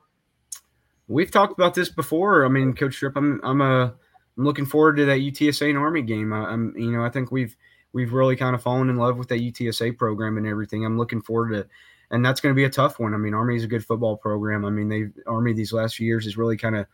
We've 1.09 1.31
talked 1.31 1.53
about 1.53 1.75
this 1.75 1.91
before. 1.91 2.47
I 2.47 2.49
mean, 2.49 2.73
Coach 2.73 2.97
Trip, 2.97 3.15
I'm 3.15 3.39
I'm 3.43 3.61
a 3.61 3.85
uh, 3.85 3.91
I'm 4.39 4.45
looking 4.45 4.65
forward 4.65 4.97
to 4.97 5.05
that 5.05 5.19
UTSA 5.19 5.69
and 5.69 5.77
Army 5.77 6.01
game. 6.01 6.33
I, 6.33 6.47
I'm 6.47 6.75
you 6.77 6.91
know 6.93 7.05
I 7.05 7.11
think 7.11 7.31
we've 7.31 7.55
we've 7.93 8.13
really 8.13 8.37
kind 8.37 8.55
of 8.55 8.63
fallen 8.63 8.89
in 8.89 8.97
love 8.97 9.19
with 9.19 9.29
that 9.29 9.41
UTSA 9.41 9.97
program 9.97 10.39
and 10.39 10.47
everything. 10.47 10.85
I'm 10.85 10.99
looking 10.99 11.23
forward 11.23 11.51
to 11.51 11.67
and 12.13 12.25
that's 12.25 12.41
going 12.41 12.55
to 12.55 12.57
be 12.57 12.65
a 12.65 12.71
tough 12.71 12.99
one. 12.99 13.15
I 13.15 13.17
mean, 13.17 13.35
Army 13.35 13.57
is 13.57 13.65
a 13.65 13.69
good 13.69 13.85
football 13.85 14.17
program. 14.17 14.65
I 14.65 14.71
mean, 14.71 14.89
they 14.89 15.09
Army 15.27 15.55
these 15.55 15.73
last 15.73 15.97
few 15.97 16.07
years 16.07 16.25
has 16.25 16.37
really 16.37 16.59
kind 16.59 16.77
of 16.77 16.87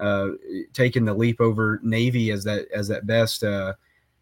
uh, 0.00 0.28
taken 0.72 1.04
the 1.04 1.12
leap 1.12 1.40
over 1.40 1.80
Navy 1.82 2.30
as 2.30 2.44
that 2.44 2.68
as 2.72 2.88
that 2.88 3.06
best 3.06 3.42
uh, 3.42 3.74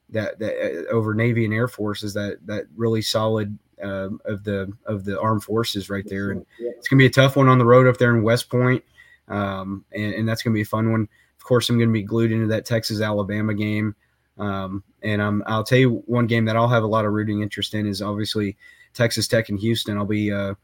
that 0.08 0.38
that 0.38 0.86
uh, 0.88 0.92
over 0.92 1.14
Navy 1.14 1.44
and 1.44 1.52
Air 1.52 1.68
Force 1.68 2.02
is 2.02 2.14
that 2.14 2.38
that 2.46 2.64
really 2.74 3.02
solid 3.02 3.56
uh, 3.82 4.08
of 4.24 4.42
the 4.42 4.72
of 4.86 5.04
the 5.04 5.20
armed 5.20 5.44
forces 5.44 5.90
right 5.90 6.06
there. 6.08 6.30
And 6.30 6.46
it's 6.58 6.88
going 6.88 6.98
to 6.98 7.02
be 7.02 7.06
a 7.06 7.10
tough 7.10 7.36
one 7.36 7.48
on 7.48 7.58
the 7.58 7.66
road 7.66 7.86
up 7.86 7.98
there 7.98 8.16
in 8.16 8.22
West 8.22 8.48
Point, 8.48 8.82
um, 9.28 9.84
and, 9.92 10.14
and 10.14 10.28
that's 10.28 10.42
going 10.42 10.52
to 10.52 10.58
be 10.58 10.62
a 10.62 10.66
fun 10.66 10.90
one. 10.90 11.08
Of 11.36 11.44
course, 11.44 11.68
I'm 11.68 11.76
going 11.76 11.90
to 11.90 11.92
be 11.92 12.02
glued 12.02 12.32
into 12.32 12.46
that 12.46 12.64
Texas 12.64 13.02
Alabama 13.02 13.52
game. 13.52 13.94
Um, 14.38 14.84
and 15.02 15.22
I'll 15.46 15.64
tell 15.64 15.78
you 15.78 16.02
one 16.06 16.26
game 16.26 16.44
that 16.44 16.56
I'll 16.56 16.68
have 16.68 16.84
a 16.84 16.88
lot 16.88 17.04
of 17.04 17.12
rooting 17.12 17.42
interest 17.42 17.74
in 17.74 17.86
is 17.86 18.02
obviously 18.02 18.56
Texas 18.94 19.28
Tech 19.28 19.48
and 19.48 19.58
Houston. 19.58 19.96
I'll 19.96 20.04
be 20.04 20.32
uh, 20.32 20.54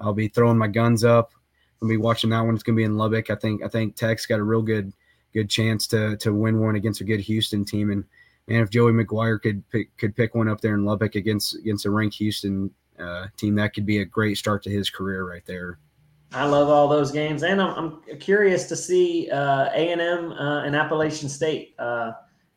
I'll 0.00 0.14
be 0.14 0.28
throwing 0.28 0.58
my 0.58 0.68
guns 0.68 1.04
up. 1.04 1.32
I'll 1.82 1.88
be 1.88 1.96
watching 1.96 2.30
that 2.30 2.40
one. 2.40 2.54
It's 2.54 2.62
gonna 2.62 2.76
be 2.76 2.84
in 2.84 2.96
Lubbock. 2.96 3.30
I 3.30 3.34
think 3.34 3.62
I 3.62 3.68
think 3.68 3.96
Tech's 3.96 4.26
got 4.26 4.40
a 4.40 4.44
real 4.44 4.62
good 4.62 4.92
good 5.32 5.50
chance 5.50 5.86
to 5.88 6.16
to 6.18 6.32
win 6.32 6.60
one 6.60 6.76
against 6.76 7.00
a 7.00 7.04
good 7.04 7.20
Houston 7.20 7.64
team. 7.64 7.90
And 7.90 8.04
and 8.48 8.58
if 8.58 8.70
Joey 8.70 8.92
McGuire 8.92 9.40
could 9.40 9.68
pick, 9.70 9.96
could 9.96 10.14
pick 10.14 10.34
one 10.34 10.48
up 10.48 10.60
there 10.60 10.74
in 10.74 10.84
Lubbock 10.84 11.14
against 11.14 11.56
against 11.56 11.86
a 11.86 11.90
ranked 11.90 12.16
Houston 12.16 12.70
uh, 12.98 13.26
team, 13.36 13.54
that 13.56 13.74
could 13.74 13.86
be 13.86 13.98
a 13.98 14.04
great 14.04 14.38
start 14.38 14.62
to 14.62 14.70
his 14.70 14.90
career 14.90 15.28
right 15.28 15.44
there. 15.46 15.78
I 16.32 16.46
love 16.46 16.68
all 16.68 16.88
those 16.88 17.12
games, 17.12 17.44
and 17.44 17.62
I'm, 17.62 18.00
I'm 18.08 18.18
curious 18.18 18.66
to 18.68 18.76
see 18.76 19.30
uh, 19.30 19.66
A 19.72 19.92
and 19.92 20.00
M 20.00 20.32
uh, 20.32 20.64
and 20.64 20.74
Appalachian 20.74 21.28
State. 21.28 21.74
Uh, 21.78 22.12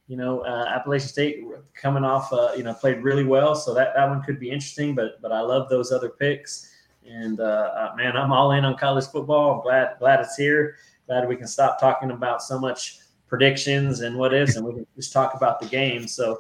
you 0.07 0.15
know, 0.15 0.39
uh, 0.41 0.65
Appalachian 0.73 1.09
State 1.09 1.43
coming 1.73 2.03
off, 2.03 2.31
uh, 2.31 2.51
you 2.55 2.63
know, 2.63 2.73
played 2.73 3.03
really 3.03 3.25
well, 3.25 3.55
so 3.55 3.73
that, 3.73 3.93
that 3.95 4.07
one 4.07 4.23
could 4.23 4.39
be 4.39 4.49
interesting. 4.49 4.95
But 4.95 5.21
but 5.21 5.31
I 5.31 5.41
love 5.41 5.69
those 5.69 5.91
other 5.91 6.09
picks, 6.09 6.73
and 7.05 7.39
uh, 7.39 7.43
uh, 7.43 7.93
man, 7.97 8.15
I'm 8.15 8.31
all 8.31 8.51
in 8.53 8.63
on 8.63 8.77
college 8.77 9.05
football. 9.05 9.55
I'm 9.55 9.61
glad 9.61 9.95
glad 9.99 10.21
it's 10.21 10.37
here. 10.37 10.77
Glad 11.07 11.27
we 11.27 11.35
can 11.35 11.47
stop 11.47 11.79
talking 11.79 12.11
about 12.11 12.41
so 12.41 12.57
much 12.57 12.99
predictions 13.27 13.99
and 13.99 14.17
what 14.17 14.33
ifs, 14.33 14.55
and 14.55 14.65
we 14.65 14.73
can 14.73 14.87
just 14.95 15.13
talk 15.13 15.33
about 15.35 15.59
the 15.59 15.67
game. 15.67 16.07
So. 16.07 16.39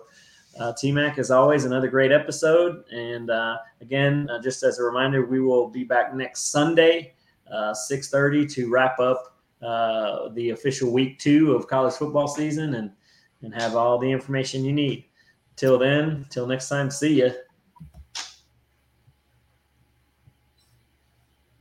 Uh, 0.59 0.73
T 0.73 0.91
Mac, 0.91 1.19
as 1.19 1.29
always, 1.29 1.65
another 1.65 1.87
great 1.87 2.11
episode. 2.11 2.83
And 2.91 3.29
uh, 3.29 3.59
again, 3.79 4.27
uh, 4.27 4.41
just 4.41 4.63
as 4.63 4.79
a 4.79 4.83
reminder, 4.83 5.23
we 5.23 5.39
will 5.39 5.67
be 5.69 5.83
back 5.83 6.15
next 6.15 6.51
Sunday, 6.51 7.13
uh, 7.51 7.75
6:30, 7.75 8.51
to 8.55 8.67
wrap 8.67 8.99
up 8.99 9.37
the 9.61 10.49
official 10.55 10.91
week 10.91 11.19
two 11.19 11.53
of 11.53 11.67
college 11.67 11.93
football 11.93 12.27
season 12.27 12.73
and 12.73 12.89
and 13.41 13.53
have 13.53 13.75
all 13.75 13.97
the 13.97 14.11
information 14.11 14.65
you 14.65 14.73
need. 14.73 15.05
Till 15.55 15.77
then, 15.77 16.25
till 16.29 16.47
next 16.47 16.69
time, 16.69 16.91
see 16.91 17.21
ya. 17.21 17.29